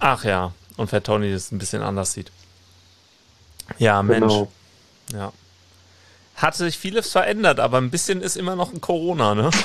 Ach 0.00 0.24
ja, 0.24 0.52
und 0.76 0.90
Fat 0.90 1.04
Tony 1.04 1.32
das 1.32 1.52
ein 1.52 1.58
bisschen 1.58 1.82
anders 1.82 2.12
sieht. 2.12 2.32
Ja, 3.78 4.02
Mensch. 4.02 4.20
Genau. 4.20 4.52
Ja. 5.12 5.32
Hat 6.36 6.54
sich 6.54 6.78
vieles 6.78 7.10
verändert, 7.12 7.60
aber 7.60 7.78
ein 7.78 7.90
bisschen 7.90 8.20
ist 8.20 8.36
immer 8.36 8.56
noch 8.56 8.72
ein 8.72 8.80
Corona, 8.80 9.34
ne? 9.34 9.50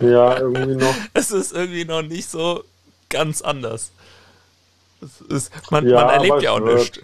Ja, 0.00 0.38
irgendwie 0.38 0.74
noch. 0.74 0.94
Es 1.14 1.30
ist 1.30 1.52
irgendwie 1.52 1.84
noch 1.84 2.02
nicht 2.02 2.28
so 2.28 2.64
ganz 3.08 3.40
anders. 3.42 3.92
Es 5.00 5.20
ist, 5.20 5.52
man, 5.70 5.86
Ja, 5.86 6.04
man 6.04 6.14
erlebt 6.14 6.42
ja 6.42 6.54
es 6.56 6.60
auch 6.60 6.64
wird. 6.66 6.78
nichts. 6.78 6.98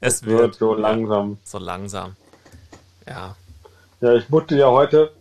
Es 0.00 0.24
Wird 0.26 0.40
wird 0.40 0.54
so 0.56 0.74
langsam. 0.74 1.38
so 1.44 1.58
langsam. 1.58 2.16
Ja. 3.06 3.36
Ja, 4.00 4.14
ich 4.14 4.28
musste 4.28 4.56
ja 4.56 4.66
heute, 4.68 5.12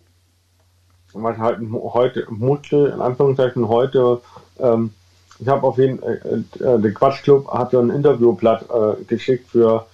was 1.13 1.37
halt 1.37 1.59
heute, 1.71 2.25
musste, 2.29 2.87
in 2.93 3.01
Anführungszeichen 3.01 3.67
heute, 3.67 4.19
ähm, 4.59 4.91
ich 5.39 5.47
habe 5.47 5.65
auf 5.67 5.77
jeden 5.77 6.01
äh, 6.01 6.13
äh, 6.13 6.79
der 6.81 6.93
Quatschclub 6.93 7.47
hat 7.51 7.71
so 7.71 7.79
ein 7.79 7.91
Interviewblatt 7.91 8.65
äh, 8.69 9.03
geschickt 9.05 9.49
für 9.51 9.85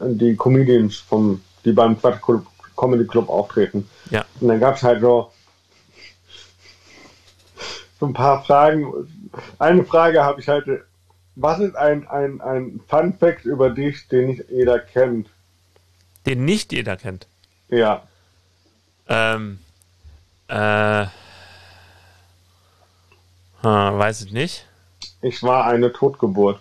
die 0.00 0.36
Comedians 0.36 0.96
vom, 0.96 1.40
die 1.64 1.72
beim 1.72 1.98
Quatschclub 2.00 2.46
Comedy 2.76 3.06
Club 3.06 3.28
auftreten. 3.28 3.88
Ja. 4.10 4.24
Und 4.40 4.48
dann 4.48 4.60
gab's 4.60 4.82
halt 4.82 5.00
so, 5.00 5.32
so 7.98 8.06
ein 8.06 8.12
paar 8.12 8.44
Fragen. 8.44 8.92
Eine 9.58 9.84
Frage 9.84 10.22
habe 10.22 10.40
ich 10.40 10.48
halt, 10.48 10.66
was 11.34 11.58
ist 11.60 11.76
ein, 11.76 12.06
ein, 12.08 12.40
ein 12.40 12.80
Fun 12.88 13.14
Fact 13.18 13.44
über 13.44 13.70
dich, 13.70 14.08
den 14.08 14.28
nicht 14.28 14.44
jeder 14.50 14.78
kennt? 14.78 15.28
Den 16.24 16.44
nicht 16.44 16.72
jeder 16.72 16.96
kennt. 16.96 17.26
Ja. 17.68 18.02
Ähm. 19.08 19.58
Äh. 20.48 21.06
Hm, 23.62 23.98
weiß 23.98 24.22
ich 24.22 24.32
nicht. 24.32 24.66
Ich 25.22 25.42
war 25.42 25.66
eine 25.66 25.92
Totgeburt. 25.92 26.60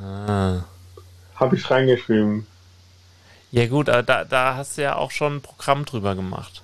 Ah. 0.00 0.60
Habe 1.34 1.56
ich 1.56 1.70
reingeschrieben. 1.70 2.46
Ja 3.50 3.66
gut, 3.66 3.88
aber 3.88 4.02
da, 4.02 4.24
da 4.24 4.56
hast 4.56 4.76
du 4.76 4.82
ja 4.82 4.96
auch 4.96 5.10
schon 5.10 5.36
ein 5.36 5.40
Programm 5.40 5.84
drüber 5.84 6.14
gemacht. 6.14 6.62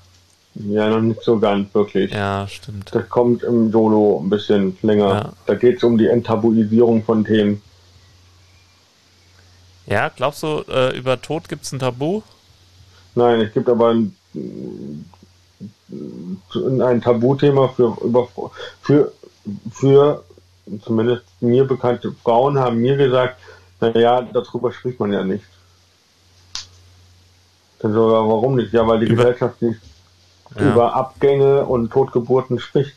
Ja, 0.54 0.88
noch 0.88 1.00
nicht 1.00 1.22
so 1.22 1.38
ganz 1.38 1.74
wirklich. 1.74 2.12
Ja, 2.12 2.46
stimmt. 2.46 2.94
Das 2.94 3.08
kommt 3.08 3.42
im 3.42 3.72
Solo 3.72 4.20
ein 4.22 4.30
bisschen 4.30 4.78
länger. 4.82 5.08
Ja. 5.08 5.32
Da 5.46 5.54
geht 5.54 5.78
es 5.78 5.84
um 5.84 5.98
die 5.98 6.06
Enttabuisierung 6.06 7.02
von 7.02 7.24
Themen. 7.24 7.60
Ja, 9.86 10.10
glaubst 10.10 10.42
du, 10.42 10.62
äh, 10.68 10.96
über 10.96 11.20
Tod 11.20 11.48
gibt 11.48 11.64
es 11.64 11.72
ein 11.72 11.80
Tabu? 11.80 12.22
Nein, 13.14 13.40
es 13.40 13.52
gibt 13.52 13.68
aber 13.68 13.90
ein, 13.90 14.16
ein 16.80 17.00
Tabuthema 17.02 17.68
für, 17.68 17.96
über, 18.02 18.28
für, 18.82 19.12
für 19.72 20.24
zumindest 20.82 21.24
mir 21.40 21.64
bekannte 21.64 22.12
Frauen 22.22 22.58
haben 22.58 22.78
mir 22.78 22.96
gesagt, 22.96 23.38
naja, 23.80 24.22
darüber 24.22 24.72
spricht 24.72 24.98
man 24.98 25.12
ja 25.12 25.22
nicht. 25.22 25.44
Dann 27.84 27.92
so, 27.92 28.10
ja, 28.10 28.16
warum 28.16 28.54
nicht? 28.56 28.72
Ja, 28.72 28.86
weil 28.88 29.00
die 29.00 29.06
Über- 29.06 29.24
Gesellschaft 29.24 29.60
nicht 29.60 29.78
Ja. 30.58 30.72
über 30.72 30.94
Abgänge 30.94 31.66
und 31.66 31.90
Totgeburten 31.92 32.58
spricht. 32.58 32.96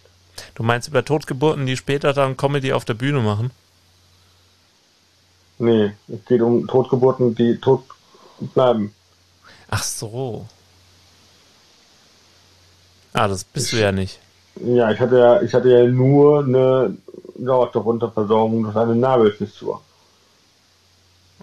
Du 0.56 0.64
meinst 0.64 0.88
über 0.88 1.04
Totgeburten, 1.04 1.66
die 1.66 1.76
später 1.76 2.14
dann 2.14 2.38
Comedy 2.38 2.72
auf 2.72 2.86
der 2.86 2.94
Bühne 2.94 3.20
machen? 3.20 3.52
Nee, 5.60 5.92
es 6.08 6.24
geht 6.26 6.42
um 6.42 6.66
Totgeburten, 6.68 7.36
die 7.36 7.58
tot 7.58 7.84
bleiben. 8.40 8.94
Ach 9.70 9.84
so. 9.84 10.46
Ah, 13.12 13.28
das 13.28 13.44
bist 13.44 13.74
du 13.74 13.78
ja 13.78 13.92
nicht. 13.92 14.20
Ja, 14.64 14.90
ich 14.92 15.00
hatte 15.02 15.18
ja, 15.20 15.42
ich 15.42 15.54
hatte 15.54 15.70
ja 15.70 15.86
nur 15.86 16.46
eine 16.46 16.96
Sauerstoffunterversorgung 17.44 18.64
durch 18.64 18.76
eine 18.78 18.96
Nabelfissur. 18.96 19.82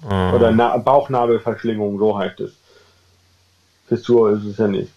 Ah. 0.08 0.32
Oder 0.32 0.50
Na 0.50 0.78
Bauchnabelverschlingung, 0.78 1.98
so 1.98 2.16
heißt 2.16 2.40
es. 2.40 2.52
Fissur 3.86 4.30
ist 4.32 4.44
es 4.44 4.56
ja 4.58 4.68
nicht. 4.68 4.90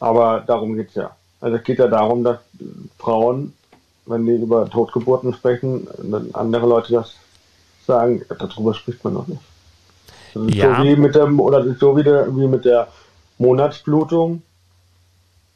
Aber 0.00 0.42
darum 0.46 0.74
geht's 0.74 0.94
ja. 0.94 1.10
Also 1.40 1.56
es 1.56 1.64
geht 1.64 1.78
ja 1.78 1.88
darum, 1.88 2.24
dass 2.24 2.38
Frauen, 2.98 3.52
wenn 4.06 4.26
die 4.26 4.32
über 4.34 4.68
Totgeburten 4.68 5.32
sprechen, 5.34 5.86
dann 6.02 6.30
andere 6.32 6.66
Leute 6.66 6.92
das 6.92 7.14
sagen, 7.86 8.22
darüber 8.38 8.74
spricht 8.74 9.04
man 9.04 9.14
noch 9.14 9.26
nicht. 9.26 9.42
Das 10.32 10.42
ist 10.44 10.54
Ja. 10.54 10.76
so 10.76 10.82
wie 10.84 10.96
mit 10.96 11.14
dem, 11.14 11.38
oder 11.38 11.60
das 11.60 11.74
ist 11.74 11.80
so 11.80 11.96
wie, 11.96 12.02
der, 12.02 12.34
wie 12.34 12.46
mit 12.46 12.64
der 12.64 12.88
Monatsblutung. 13.38 14.42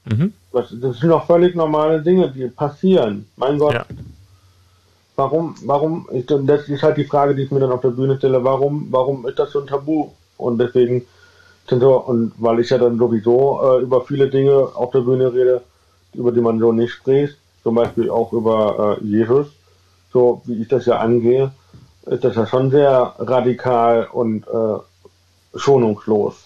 Mhm. 0.04 0.32
Das, 0.52 0.68
das 0.80 0.98
sind 0.98 1.08
doch 1.10 1.26
völlig 1.26 1.54
normale 1.54 2.00
Dinge, 2.02 2.30
die 2.30 2.46
passieren. 2.48 3.26
Mein 3.36 3.58
Gott, 3.58 3.74
Ja. 3.74 3.84
warum, 5.16 5.54
warum, 5.64 6.08
ich, 6.12 6.26
das 6.26 6.68
ist 6.68 6.82
halt 6.82 6.96
die 6.96 7.04
Frage, 7.04 7.34
die 7.34 7.42
ich 7.42 7.50
mir 7.50 7.60
dann 7.60 7.72
auf 7.72 7.80
der 7.80 7.90
Bühne 7.90 8.16
stelle, 8.16 8.42
warum, 8.44 8.88
warum 8.90 9.26
ist 9.26 9.38
das 9.38 9.50
so 9.52 9.60
ein 9.60 9.66
Tabu? 9.66 10.10
Und 10.36 10.58
deswegen 10.58 11.04
und 11.72 12.32
weil 12.38 12.60
ich 12.60 12.70
ja 12.70 12.78
dann 12.78 12.98
sowieso 12.98 13.60
äh, 13.62 13.82
über 13.82 14.02
viele 14.02 14.28
Dinge 14.28 14.68
auf 14.74 14.90
der 14.90 15.00
Bühne 15.00 15.32
rede, 15.32 15.62
über 16.14 16.32
die 16.32 16.40
man 16.40 16.58
so 16.58 16.72
nicht 16.72 16.92
spricht, 16.92 17.36
zum 17.62 17.74
Beispiel 17.74 18.10
auch 18.10 18.32
über 18.32 18.98
äh, 19.00 19.04
Jesus, 19.04 19.48
so 20.12 20.42
wie 20.44 20.62
ich 20.62 20.68
das 20.68 20.86
ja 20.86 20.98
angehe, 20.98 21.52
ist 22.06 22.24
das 22.24 22.36
ja 22.36 22.46
schon 22.46 22.70
sehr 22.70 23.14
radikal 23.18 24.08
und 24.10 24.46
äh, 24.46 25.58
schonungslos. 25.58 26.44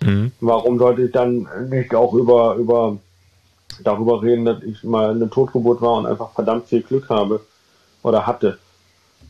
Mhm. 0.00 0.32
Warum 0.40 0.78
sollte 0.78 1.02
ich 1.02 1.12
dann 1.12 1.48
nicht 1.68 1.94
auch 1.94 2.14
über, 2.14 2.54
über 2.54 2.96
darüber 3.82 4.22
reden, 4.22 4.44
dass 4.44 4.62
ich 4.62 4.82
mal 4.84 5.10
eine 5.10 5.30
Totgeburt 5.30 5.80
war 5.80 5.94
und 5.98 6.06
einfach 6.06 6.30
verdammt 6.32 6.66
viel 6.68 6.82
Glück 6.82 7.08
habe 7.08 7.40
oder 8.02 8.26
hatte? 8.26 8.58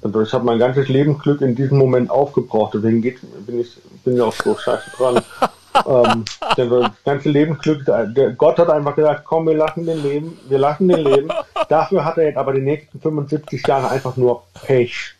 Also 0.02 0.22
ich 0.22 0.32
habe 0.32 0.44
mein 0.44 0.58
ganzes 0.58 0.88
Lebensglück 0.88 1.40
in 1.40 1.56
diesem 1.56 1.78
Moment 1.78 2.10
aufgebraucht, 2.10 2.74
deswegen 2.74 3.02
geht, 3.02 3.18
bin 3.46 3.60
ich 3.60 3.76
bin 4.04 4.16
ja 4.16 4.24
auch 4.24 4.32
so 4.32 4.56
scheiße 4.56 4.90
dran. 4.96 5.22
ähm, 5.86 6.24
denn 6.56 6.70
das 6.70 6.90
ganze 7.04 7.28
Lebensglück, 7.28 7.84
der 7.84 8.32
Gott 8.32 8.58
hat 8.58 8.70
einfach 8.70 8.94
gesagt, 8.94 9.24
komm, 9.24 9.46
wir 9.46 9.54
lassen 9.54 9.86
den 9.86 10.02
leben, 10.02 10.38
wir 10.48 10.58
lassen 10.58 10.88
den 10.88 11.00
leben. 11.00 11.28
Dafür 11.68 12.04
hat 12.04 12.18
er 12.18 12.24
jetzt 12.24 12.36
aber 12.36 12.52
die 12.52 12.60
nächsten 12.60 13.00
75 13.00 13.66
Jahre 13.66 13.90
einfach 13.90 14.16
nur 14.16 14.44
Pech. 14.64 15.14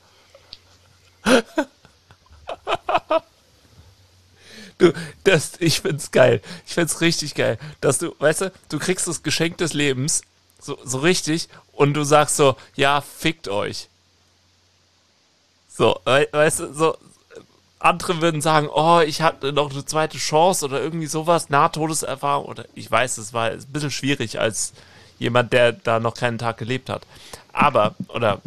Du, 4.79 4.93
das, 5.25 5.53
ich 5.59 5.81
find's 5.81 6.13
geil. 6.13 6.41
Ich 6.67 6.75
find's 6.75 7.01
richtig 7.01 7.35
geil, 7.35 7.59
dass 7.81 7.99
du, 7.99 8.15
weißt 8.19 8.43
du, 8.43 8.53
du 8.69 8.79
kriegst 8.79 9.09
das 9.09 9.25
Geschenk 9.25 9.59
des 9.59 9.75
Lebens, 9.75 10.23
so, 10.61 10.79
so 10.85 10.99
richtig, 10.99 11.49
und 11.73 11.95
du 11.95 12.05
sagst 12.05 12.37
so, 12.37 12.57
ja, 12.77 13.01
fickt 13.01 13.49
euch. 13.49 13.89
So, 15.79 16.01
wei- 16.03 16.27
weißt 16.33 16.59
du, 16.59 16.75
so, 16.75 16.97
andere 17.79 18.21
würden 18.21 18.41
sagen, 18.41 18.69
oh, 18.75 18.99
ich 18.99 19.23
hatte 19.23 19.53
noch 19.53 19.71
eine 19.71 19.85
zweite 19.85 20.19
Chance 20.19 20.65
oder 20.65 20.83
irgendwie 20.83 21.07
sowas, 21.07 21.51
Nahtodeserfahrung 21.51 22.47
oder 22.47 22.65
ich 22.75 22.91
weiß, 22.91 23.19
es 23.19 23.33
war 23.33 23.51
ein 23.53 23.65
bisschen 23.69 23.93
schwierig 23.93 24.41
als 24.41 24.73
jemand, 25.21 25.53
der 25.53 25.71
da 25.71 26.01
noch 26.01 26.15
keinen 26.15 26.39
Tag 26.39 26.59
gelebt 26.59 26.91
hat. 26.91 27.03
Aber, 27.53 27.95
oder 28.09 28.41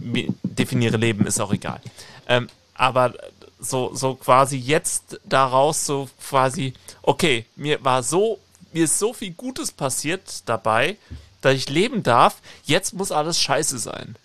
definiere 0.43 0.97
Leben, 0.97 1.25
ist 1.25 1.39
auch 1.39 1.53
egal. 1.53 1.79
Ähm, 2.27 2.49
aber 2.73 3.13
so, 3.61 3.95
so 3.95 4.15
quasi 4.15 4.57
jetzt 4.57 5.17
daraus 5.23 5.85
so 5.85 6.09
quasi, 6.27 6.73
okay, 7.01 7.45
mir 7.55 7.81
war 7.81 8.03
so, 8.03 8.39
mir 8.73 8.83
ist 8.83 8.99
so 8.99 9.13
viel 9.13 9.31
Gutes 9.31 9.71
passiert 9.71 10.43
dabei, 10.47 10.97
dass 11.39 11.53
ich 11.53 11.69
leben 11.69 12.03
darf, 12.03 12.35
jetzt 12.65 12.93
muss 12.93 13.09
alles 13.13 13.39
scheiße 13.39 13.79
sein. 13.79 14.17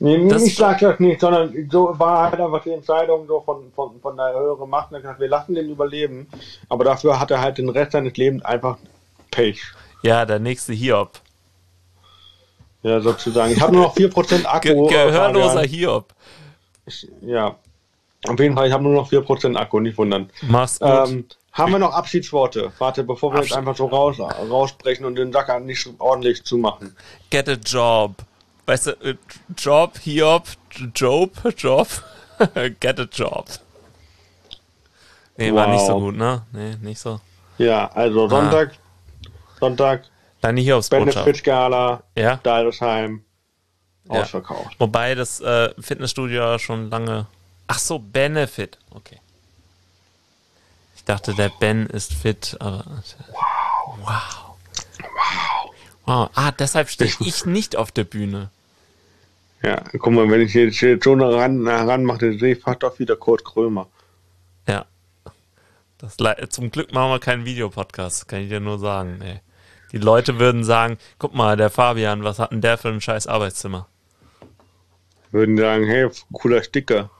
Nee, 0.00 0.28
Das- 0.28 0.44
ich 0.44 0.54
sag 0.56 0.78
das 0.78 1.00
nicht, 1.00 1.20
sondern 1.20 1.68
so 1.70 1.92
war 1.98 2.30
halt 2.30 2.40
einfach 2.40 2.62
die 2.62 2.70
Entscheidung 2.70 3.26
so 3.26 3.40
von, 3.40 3.72
von, 3.74 4.00
von 4.00 4.16
der 4.16 4.32
höheren 4.32 4.70
Macht, 4.70 4.90
gesagt, 4.90 5.18
wir 5.18 5.28
lassen 5.28 5.54
den 5.56 5.68
überleben, 5.70 6.28
aber 6.68 6.84
dafür 6.84 7.18
hat 7.18 7.30
er 7.32 7.40
halt 7.40 7.58
den 7.58 7.68
Rest 7.68 7.92
seines 7.92 8.16
Lebens 8.16 8.44
einfach 8.44 8.78
Pech. 9.32 9.60
Ja, 10.02 10.24
der 10.24 10.38
nächste 10.38 10.72
Hiob. 10.72 11.20
Ja, 12.84 13.00
sozusagen. 13.00 13.52
Ich 13.52 13.60
habe 13.60 13.72
nur 13.72 13.82
noch 13.82 13.96
4% 13.96 14.44
Akku. 14.46 14.86
Ge 14.86 15.06
gehörloser. 15.06 15.62
Hiob. 15.62 16.14
Ich- 16.86 17.08
Ja. 17.22 17.56
Auf 18.28 18.38
jeden 18.40 18.54
Fall, 18.56 18.66
ich 18.68 18.72
habe 18.72 18.82
nur 18.84 18.92
noch 18.94 19.08
4% 19.10 19.56
Akku, 19.56 19.80
nicht 19.80 19.96
wundern. 19.98 20.30
Mach's 20.42 20.78
gut. 20.78 20.88
Ähm, 20.88 21.24
haben 21.52 21.72
wir 21.72 21.78
noch 21.80 21.92
Abschiedsworte? 21.92 22.72
Warte, 22.78 23.02
bevor 23.04 23.32
wir 23.32 23.38
Abschied- 23.38 23.50
jetzt 23.50 23.58
einfach 23.58 23.76
so 23.76 23.86
raus, 23.86 24.16
raussprechen 24.20 25.04
und 25.06 25.16
den 25.16 25.32
Sack 25.32 25.64
nicht 25.64 25.88
ordentlich 25.98 26.44
zumachen. 26.44 26.96
Get 27.30 27.48
a 27.48 27.52
job. 27.54 28.14
Weißt 28.68 28.86
du, 28.88 28.90
äh, 29.00 29.16
Job, 29.56 29.96
Hiob, 29.98 30.46
Job, 30.94 31.32
Job. 31.56 31.88
Get 32.80 33.00
a 33.00 33.04
job. 33.10 33.48
Nee, 35.38 35.54
war 35.54 35.66
Wow. 35.68 35.72
nicht 35.74 35.86
so 35.86 35.98
gut, 35.98 36.16
ne? 36.18 36.42
Nee, 36.52 36.76
nicht 36.82 37.00
so. 37.00 37.18
Ja, 37.56 37.90
also 37.92 38.28
Sonntag, 38.28 38.72
Sonntag, 39.58 40.04
Deine 40.42 40.60
Hiobsbotschaft. 40.60 41.24
Benefit 41.24 41.44
Gala, 41.44 42.02
Ja. 42.14 42.36
Deidesheim, 42.42 43.24
Ja. 44.04 44.20
ausverkauft. 44.20 44.76
Wobei 44.78 45.14
das 45.14 45.40
äh, 45.40 45.72
Fitnessstudio 45.80 46.42
ja 46.42 46.58
schon 46.58 46.90
lange. 46.90 47.26
Ach 47.68 47.78
so, 47.78 47.98
Benefit. 47.98 48.76
Okay. 48.90 49.18
Ich 50.94 51.04
dachte, 51.04 51.32
der 51.34 51.48
Ben 51.58 51.86
ist 51.86 52.12
fit, 52.12 52.54
aber. 52.60 52.84
Wow. 54.02 54.56
Wow. 55.06 55.70
Wow. 56.04 56.30
Ah, 56.34 56.52
deshalb 56.52 56.90
stehe 56.90 57.10
ich 57.20 57.46
nicht 57.46 57.76
auf 57.76 57.90
der 57.92 58.04
Bühne. 58.04 58.50
Ja, 59.62 59.82
guck 59.98 60.12
mal, 60.12 60.30
wenn 60.30 60.40
ich 60.40 60.54
jetzt 60.54 60.80
jetzt 60.80 61.04
so 61.04 61.16
nah 61.16 61.28
ran, 61.30 61.62
nah 61.62 61.84
ran 61.84 62.04
mache, 62.04 62.18
dann 62.18 62.38
sehe 62.38 62.54
ich 62.54 62.62
fast 62.62 62.82
doch 62.82 62.98
wieder 62.98 63.16
Kurt 63.16 63.44
Krömer. 63.44 63.88
Ja. 64.68 64.84
Das, 65.98 66.16
zum 66.50 66.70
Glück 66.70 66.92
machen 66.92 67.10
wir 67.10 67.18
keinen 67.18 67.44
Videopodcast, 67.44 68.28
kann 68.28 68.42
ich 68.42 68.48
dir 68.48 68.60
nur 68.60 68.78
sagen. 68.78 69.20
Ey. 69.20 69.40
Die 69.90 69.98
Leute 69.98 70.38
würden 70.38 70.62
sagen, 70.62 70.98
guck 71.18 71.34
mal, 71.34 71.56
der 71.56 71.70
Fabian, 71.70 72.22
was 72.22 72.38
hat 72.38 72.52
denn 72.52 72.60
der 72.60 72.78
für 72.78 72.88
ein 72.88 73.00
scheiß 73.00 73.26
Arbeitszimmer? 73.26 73.88
Würden 75.32 75.56
sagen, 75.56 75.86
hey, 75.86 76.08
cooler 76.32 76.62
Sticker. 76.62 77.10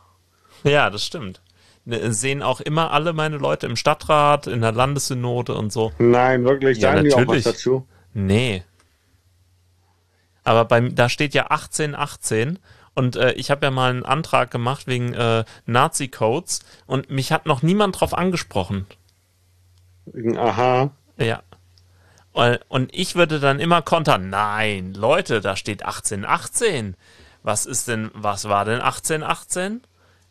Ja, 0.62 0.90
das 0.90 1.04
stimmt. 1.04 1.40
Ne, 1.84 2.12
Sehen 2.12 2.42
auch 2.42 2.60
immer 2.60 2.92
alle 2.92 3.12
meine 3.12 3.38
Leute 3.38 3.66
im 3.66 3.76
Stadtrat, 3.76 4.46
in 4.46 4.60
der 4.60 4.72
Landessynode 4.72 5.54
und 5.54 5.72
so. 5.72 5.92
Nein, 5.98 6.44
wirklich, 6.44 6.78
Ja, 6.78 6.92
sagen 6.92 7.04
die 7.04 7.12
auch 7.14 7.18
was 7.18 7.26
natürlich. 7.26 7.44
dazu. 7.44 7.86
Nee. 8.14 8.62
Aber 10.48 10.64
beim, 10.64 10.94
da 10.94 11.10
steht 11.10 11.34
ja 11.34 11.48
1818 11.48 12.58
und 12.94 13.16
äh, 13.16 13.32
ich 13.32 13.50
habe 13.50 13.66
ja 13.66 13.70
mal 13.70 13.90
einen 13.90 14.06
Antrag 14.06 14.50
gemacht 14.50 14.86
wegen 14.86 15.12
äh, 15.12 15.44
Nazi-Codes 15.66 16.60
und 16.86 17.10
mich 17.10 17.32
hat 17.32 17.44
noch 17.44 17.60
niemand 17.62 18.00
drauf 18.00 18.14
angesprochen. 18.14 18.86
Aha. 20.36 20.90
Ja. 21.18 21.42
Und- 22.32 22.60
Und 22.68 22.94
ich 22.94 23.14
würde 23.14 23.40
dann 23.40 23.60
immer 23.60 23.82
kontern, 23.82 24.30
nein, 24.30 24.94
Leute, 24.94 25.40
da 25.42 25.54
steht 25.54 25.82
1818. 25.84 26.96
Was 27.42 27.66
ist 27.66 27.88
denn, 27.88 28.10
was 28.14 28.48
war 28.48 28.64
denn 28.64 28.80
1818? 28.80 29.82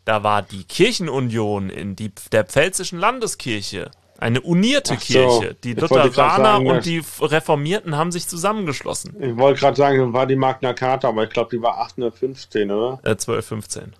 Da 0.04 0.22
war 0.24 0.42
die 0.42 0.64
Kirchenunion 0.64 1.70
in 1.70 1.94
die, 1.94 2.12
der 2.32 2.44
Pfälzischen 2.44 2.98
Landeskirche. 2.98 3.90
Eine 4.18 4.40
unierte 4.40 4.94
so, 4.94 5.00
Kirche. 5.00 5.56
Die 5.62 5.74
Lutheraner 5.74 6.44
sagen, 6.44 6.66
und 6.66 6.84
die 6.84 7.02
Reformierten 7.20 7.96
haben 7.96 8.10
sich 8.10 8.26
zusammengeschlossen. 8.26 9.14
Ich 9.22 9.36
wollte 9.36 9.60
gerade 9.60 9.76
sagen, 9.76 10.12
war 10.12 10.26
die 10.26 10.34
Magna 10.34 10.74
Carta, 10.74 11.08
aber 11.08 11.22
ich 11.22 11.30
glaube, 11.30 11.56
die 11.56 11.62
war 11.62 11.78
815, 11.78 12.68
oder? 12.70 12.98
Äh, 13.04 13.10
1215. 13.10 13.94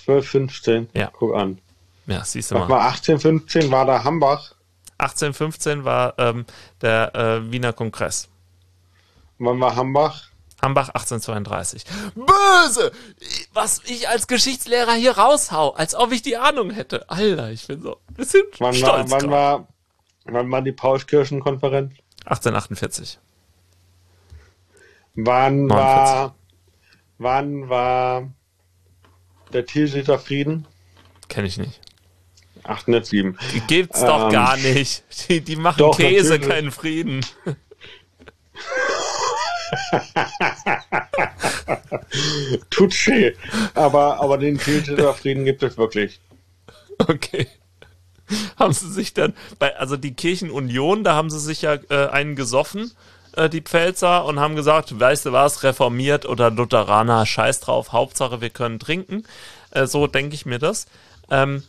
1215. 0.00 0.88
Ja. 0.94 1.10
Guck 1.12 1.36
an. 1.36 1.58
Ja, 2.06 2.24
siehst 2.24 2.50
du 2.50 2.56
mal. 2.56 2.68
war 2.68 2.88
1815? 2.88 3.70
War 3.70 3.86
da 3.86 4.02
Hambach? 4.02 4.54
1815 4.98 5.84
war 5.84 6.14
ähm, 6.18 6.44
der 6.80 7.14
äh, 7.14 7.52
Wiener 7.52 7.72
Kongress. 7.72 8.28
Wann 9.38 9.60
war 9.60 9.76
Hambach? 9.76 10.27
Hambach 10.62 10.88
1832. 10.88 11.84
Böse! 12.14 12.90
Was 13.52 13.80
ich 13.84 14.08
als 14.08 14.26
Geschichtslehrer 14.26 14.94
hier 14.94 15.16
raushau, 15.16 15.70
als 15.70 15.94
ob 15.94 16.12
ich 16.12 16.22
die 16.22 16.36
Ahnung 16.36 16.70
hätte. 16.70 17.08
Alter, 17.08 17.50
ich 17.50 17.66
bin 17.66 17.80
so 17.82 18.00
ein 18.08 18.14
bisschen 18.14 18.42
Wann 18.58 18.74
stolz. 18.74 19.10
war, 19.10 19.20
wann 19.22 19.30
war, 19.30 19.68
wann 20.24 20.50
war 20.50 20.62
die 20.62 20.72
Paulskirchenkonferenz? 20.72 21.92
1848. 22.24 23.18
Wann 25.14 25.66
49. 25.66 25.70
war, 25.70 26.34
wann 27.18 27.68
war 27.68 28.28
der 29.52 29.64
Tilsiter 29.64 30.18
Frieden? 30.18 30.66
Kenne 31.28 31.46
ich 31.48 31.58
nicht. 31.58 31.80
807. 32.64 33.38
Die 33.54 33.60
gibt's 33.60 34.00
doch 34.00 34.24
Ähm, 34.26 34.32
gar 34.32 34.56
nicht. 34.56 35.04
Die, 35.28 35.40
die 35.40 35.56
machen 35.56 35.78
doch, 35.78 35.96
Käse, 35.96 36.30
natürlich. 36.34 36.48
keinen 36.48 36.70
Frieden. 36.72 37.24
Touché. 42.70 43.34
Aber, 43.74 44.20
aber 44.20 44.38
den 44.38 44.58
Tilsiter 44.58 45.14
Frieden 45.14 45.44
gibt 45.44 45.62
es 45.62 45.76
wirklich. 45.76 46.20
Okay. 46.98 47.46
haben 48.58 48.72
sie 48.72 48.90
sich 48.90 49.14
dann, 49.14 49.34
bei, 49.58 49.76
also 49.76 49.96
die 49.96 50.14
Kirchenunion, 50.14 51.04
da 51.04 51.14
haben 51.14 51.30
sie 51.30 51.40
sich 51.40 51.62
ja 51.62 51.74
äh, 51.90 52.08
einen 52.08 52.36
gesoffen, 52.36 52.92
äh, 53.36 53.48
die 53.48 53.62
Pfälzer, 53.62 54.24
und 54.24 54.40
haben 54.40 54.56
gesagt, 54.56 54.98
weißt 54.98 55.26
du 55.26 55.32
was, 55.32 55.62
reformiert 55.62 56.26
oder 56.26 56.50
Lutheraner, 56.50 57.26
scheiß 57.26 57.60
drauf, 57.60 57.92
Hauptsache 57.92 58.40
wir 58.40 58.50
können 58.50 58.78
trinken. 58.78 59.24
Äh, 59.70 59.86
so 59.86 60.06
denke 60.06 60.34
ich 60.34 60.46
mir 60.46 60.58
das. 60.58 60.86
Ähm, 61.30 61.62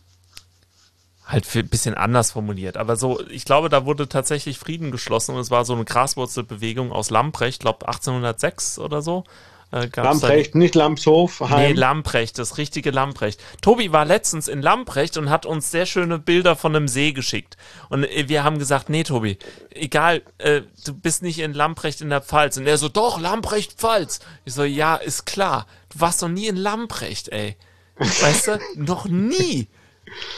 halt 1.30 1.46
für 1.46 1.60
ein 1.60 1.70
bisschen 1.70 1.94
anders 1.94 2.32
formuliert. 2.32 2.76
Aber 2.76 2.96
so, 2.96 3.22
ich 3.30 3.46
glaube, 3.46 3.70
da 3.70 3.86
wurde 3.86 4.10
tatsächlich 4.10 4.58
Frieden 4.58 4.92
geschlossen 4.92 5.36
und 5.36 5.42
es 5.42 5.52
war 5.52 5.64
so 5.64 5.74
eine 5.74 5.86
Graswurzelbewegung 5.86 6.92
aus 6.92 7.12
Lamprecht, 7.12 7.62
glaube 7.62 7.88
1806 7.88 8.80
oder 8.80 9.02
so. 9.02 9.24
Äh, 9.72 9.88
Lamprecht, 9.96 10.56
nicht 10.56 10.74
Lamshof. 10.74 11.42
Heim. 11.42 11.74
Nee, 11.74 11.74
Lamprecht, 11.74 12.40
das 12.40 12.58
richtige 12.58 12.90
Lamprecht. 12.90 13.40
Tobi 13.62 13.92
war 13.92 14.04
letztens 14.04 14.48
in 14.48 14.64
Lamprecht 14.64 15.18
und 15.18 15.30
hat 15.30 15.46
uns 15.46 15.70
sehr 15.70 15.86
schöne 15.86 16.18
Bilder 16.18 16.56
von 16.56 16.76
einem 16.76 16.88
See 16.88 17.12
geschickt. 17.12 17.56
Und 17.90 18.04
äh, 18.06 18.28
wir 18.28 18.44
haben 18.44 18.58
gesagt, 18.58 18.90
nee, 18.90 19.04
Tobi, 19.04 19.38
egal, 19.70 20.24
äh, 20.40 20.64
du 20.84 20.96
bist 20.96 21.22
nicht 21.22 21.38
in 21.38 21.54
Lamprecht 21.54 22.02
in 22.02 22.10
der 22.10 22.22
Pfalz. 22.22 22.58
Und 22.58 22.66
er 22.66 22.80
so, 22.80 22.90
doch, 22.90 23.20
Lamprecht, 23.20 23.74
Pfalz. 23.74 24.22
Ich 24.46 24.56
so, 24.56 24.64
ja, 24.64 24.96
ist 24.96 25.28
klar. 25.28 25.68
Du 25.94 26.00
warst 26.00 26.24
noch 26.24 26.30
nie 26.30 26.48
in 26.48 26.56
Lamprecht, 26.56 27.30
ey. 27.30 27.56
Weißt 27.98 28.48
du, 28.48 28.60
noch 28.76 29.06
nie. 29.06 29.68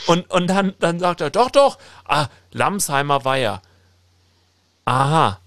Und, 0.07 0.29
und 0.29 0.47
dann, 0.47 0.73
dann 0.79 0.99
sagt 0.99 1.21
er, 1.21 1.29
doch, 1.29 1.51
doch, 1.51 1.77
ah, 2.05 2.27
Lamsheimer 2.51 3.25
Weiher. 3.25 3.61
Aha, 4.85 5.39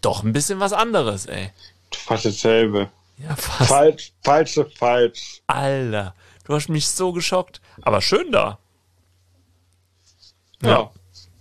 doch 0.00 0.22
ein 0.22 0.32
bisschen 0.32 0.60
was 0.60 0.72
anderes, 0.72 1.26
ey. 1.26 1.50
Fast 1.92 2.24
dasselbe. 2.24 2.90
Ja, 3.18 3.36
fast. 3.36 3.68
Falsch, 3.70 4.12
falsche, 4.22 4.66
falsch. 4.66 5.40
Alter, 5.46 6.14
du 6.44 6.54
hast 6.54 6.68
mich 6.68 6.88
so 6.88 7.12
geschockt. 7.12 7.60
Aber 7.82 8.00
schön 8.00 8.32
da. 8.32 8.58
Ja, 10.62 10.68
ja 10.68 10.90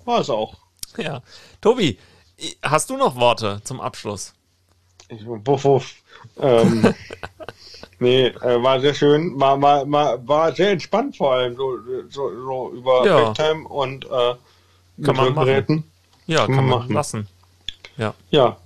war 0.06 0.20
es 0.20 0.30
auch. 0.30 0.56
Ja. 0.98 1.22
Tobi, 1.62 1.98
hast 2.62 2.90
du 2.90 2.98
noch 2.98 3.16
Worte 3.16 3.62
zum 3.64 3.82
Abschluss? 3.82 4.34
Ich, 5.10 5.26
wuff, 5.26 5.64
wuff. 5.64 5.96
Ähm, 6.38 6.94
Nee, 8.00 8.28
äh, 8.28 8.62
war 8.62 8.80
sehr 8.80 8.94
schön, 8.94 9.40
war, 9.40 9.62
war, 9.62 9.90
war, 9.90 10.28
war 10.28 10.56
sehr 10.56 10.72
entspannt 10.72 11.18
vor 11.18 11.34
allem, 11.34 11.56
so, 11.56 11.78
so, 12.10 12.30
so 12.30 12.72
über 12.76 13.06
ja. 13.06 13.34
FaceTime 13.34 13.68
und 13.68 14.06
äh, 14.06 15.04
kann 15.04 15.16
man 15.16 15.34
machen. 15.34 15.84
Ja, 16.26 16.46
kann, 16.46 16.56
kann 16.56 16.66
man 16.66 16.80
machen. 16.80 16.94
lassen. 16.94 17.28
Ja. 17.98 18.14
Ja. 18.30 18.58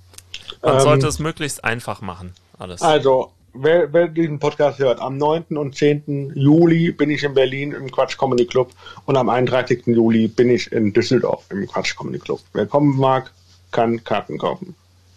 Man 0.62 0.74
ähm, 0.74 0.80
sollte 0.80 1.06
es 1.06 1.18
möglichst 1.18 1.64
einfach 1.64 2.00
machen, 2.00 2.34
alles. 2.58 2.82
Also, 2.82 3.32
wer, 3.54 3.92
wer 3.92 4.08
diesen 4.08 4.38
Podcast 4.38 4.78
hört, 4.78 5.00
am 5.00 5.16
9. 5.16 5.56
und 5.56 5.74
10. 5.76 6.32
Juli 6.34 6.92
bin 6.92 7.10
ich 7.10 7.22
in 7.22 7.34
Berlin 7.34 7.72
im 7.72 7.90
Quatsch 7.90 8.16
Comedy 8.16 8.46
Club 8.46 8.72
und 9.06 9.16
am 9.16 9.28
31. 9.28 9.86
Juli 9.86 10.28
bin 10.28 10.50
ich 10.50 10.70
in 10.72 10.92
Düsseldorf 10.92 11.44
im 11.50 11.66
Quatsch 11.66 11.96
Comedy 11.96 12.18
Club. 12.18 12.40
Wer 12.52 12.66
kommen 12.66 12.96
mag, 12.98 13.30
kann 13.70 14.02
Karten 14.04 14.38
kaufen. 14.38 14.74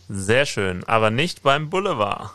Sehr 0.09 0.45
schön, 0.45 0.83
aber 0.85 1.09
nicht 1.09 1.41
beim 1.43 1.69
Boulevard. 1.69 2.31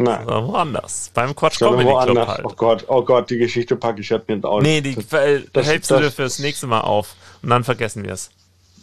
Nein. 0.00 0.24
Sondern 0.24 0.46
woanders. 0.46 1.10
Beim 1.12 1.34
Quatsch 1.34 1.58
Comedy 1.58 1.90
Club 1.90 2.28
halt. 2.28 2.44
Oh 2.44 2.52
Gott, 2.54 2.84
oh 2.86 3.02
Gott, 3.02 3.30
die 3.30 3.38
Geschichte 3.38 3.74
packe 3.74 4.00
ich 4.00 4.08
jetzt 4.08 4.28
nicht 4.28 4.44
aus. 4.44 4.62
Nee, 4.62 4.80
die 4.80 4.94
das, 4.94 5.08
das 5.52 5.66
hältst 5.66 5.90
das, 5.90 5.98
du 5.98 6.04
dir 6.04 6.12
fürs 6.12 6.38
nächste 6.38 6.68
Mal 6.68 6.82
auf. 6.82 7.16
Und 7.42 7.50
dann 7.50 7.64
vergessen 7.64 8.04
wir 8.04 8.12
es. 8.12 8.30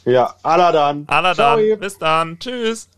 Ja, 0.03 0.35
aller 0.43 0.73
dann. 0.73 1.05
Aller 1.07 1.33
dann. 1.33 1.79
Bis 1.79 1.97
dann. 1.97 2.37
Tschüss. 2.37 2.89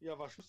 Ja, 0.00 0.18
war 0.18 0.28
Schluss. 0.28 0.44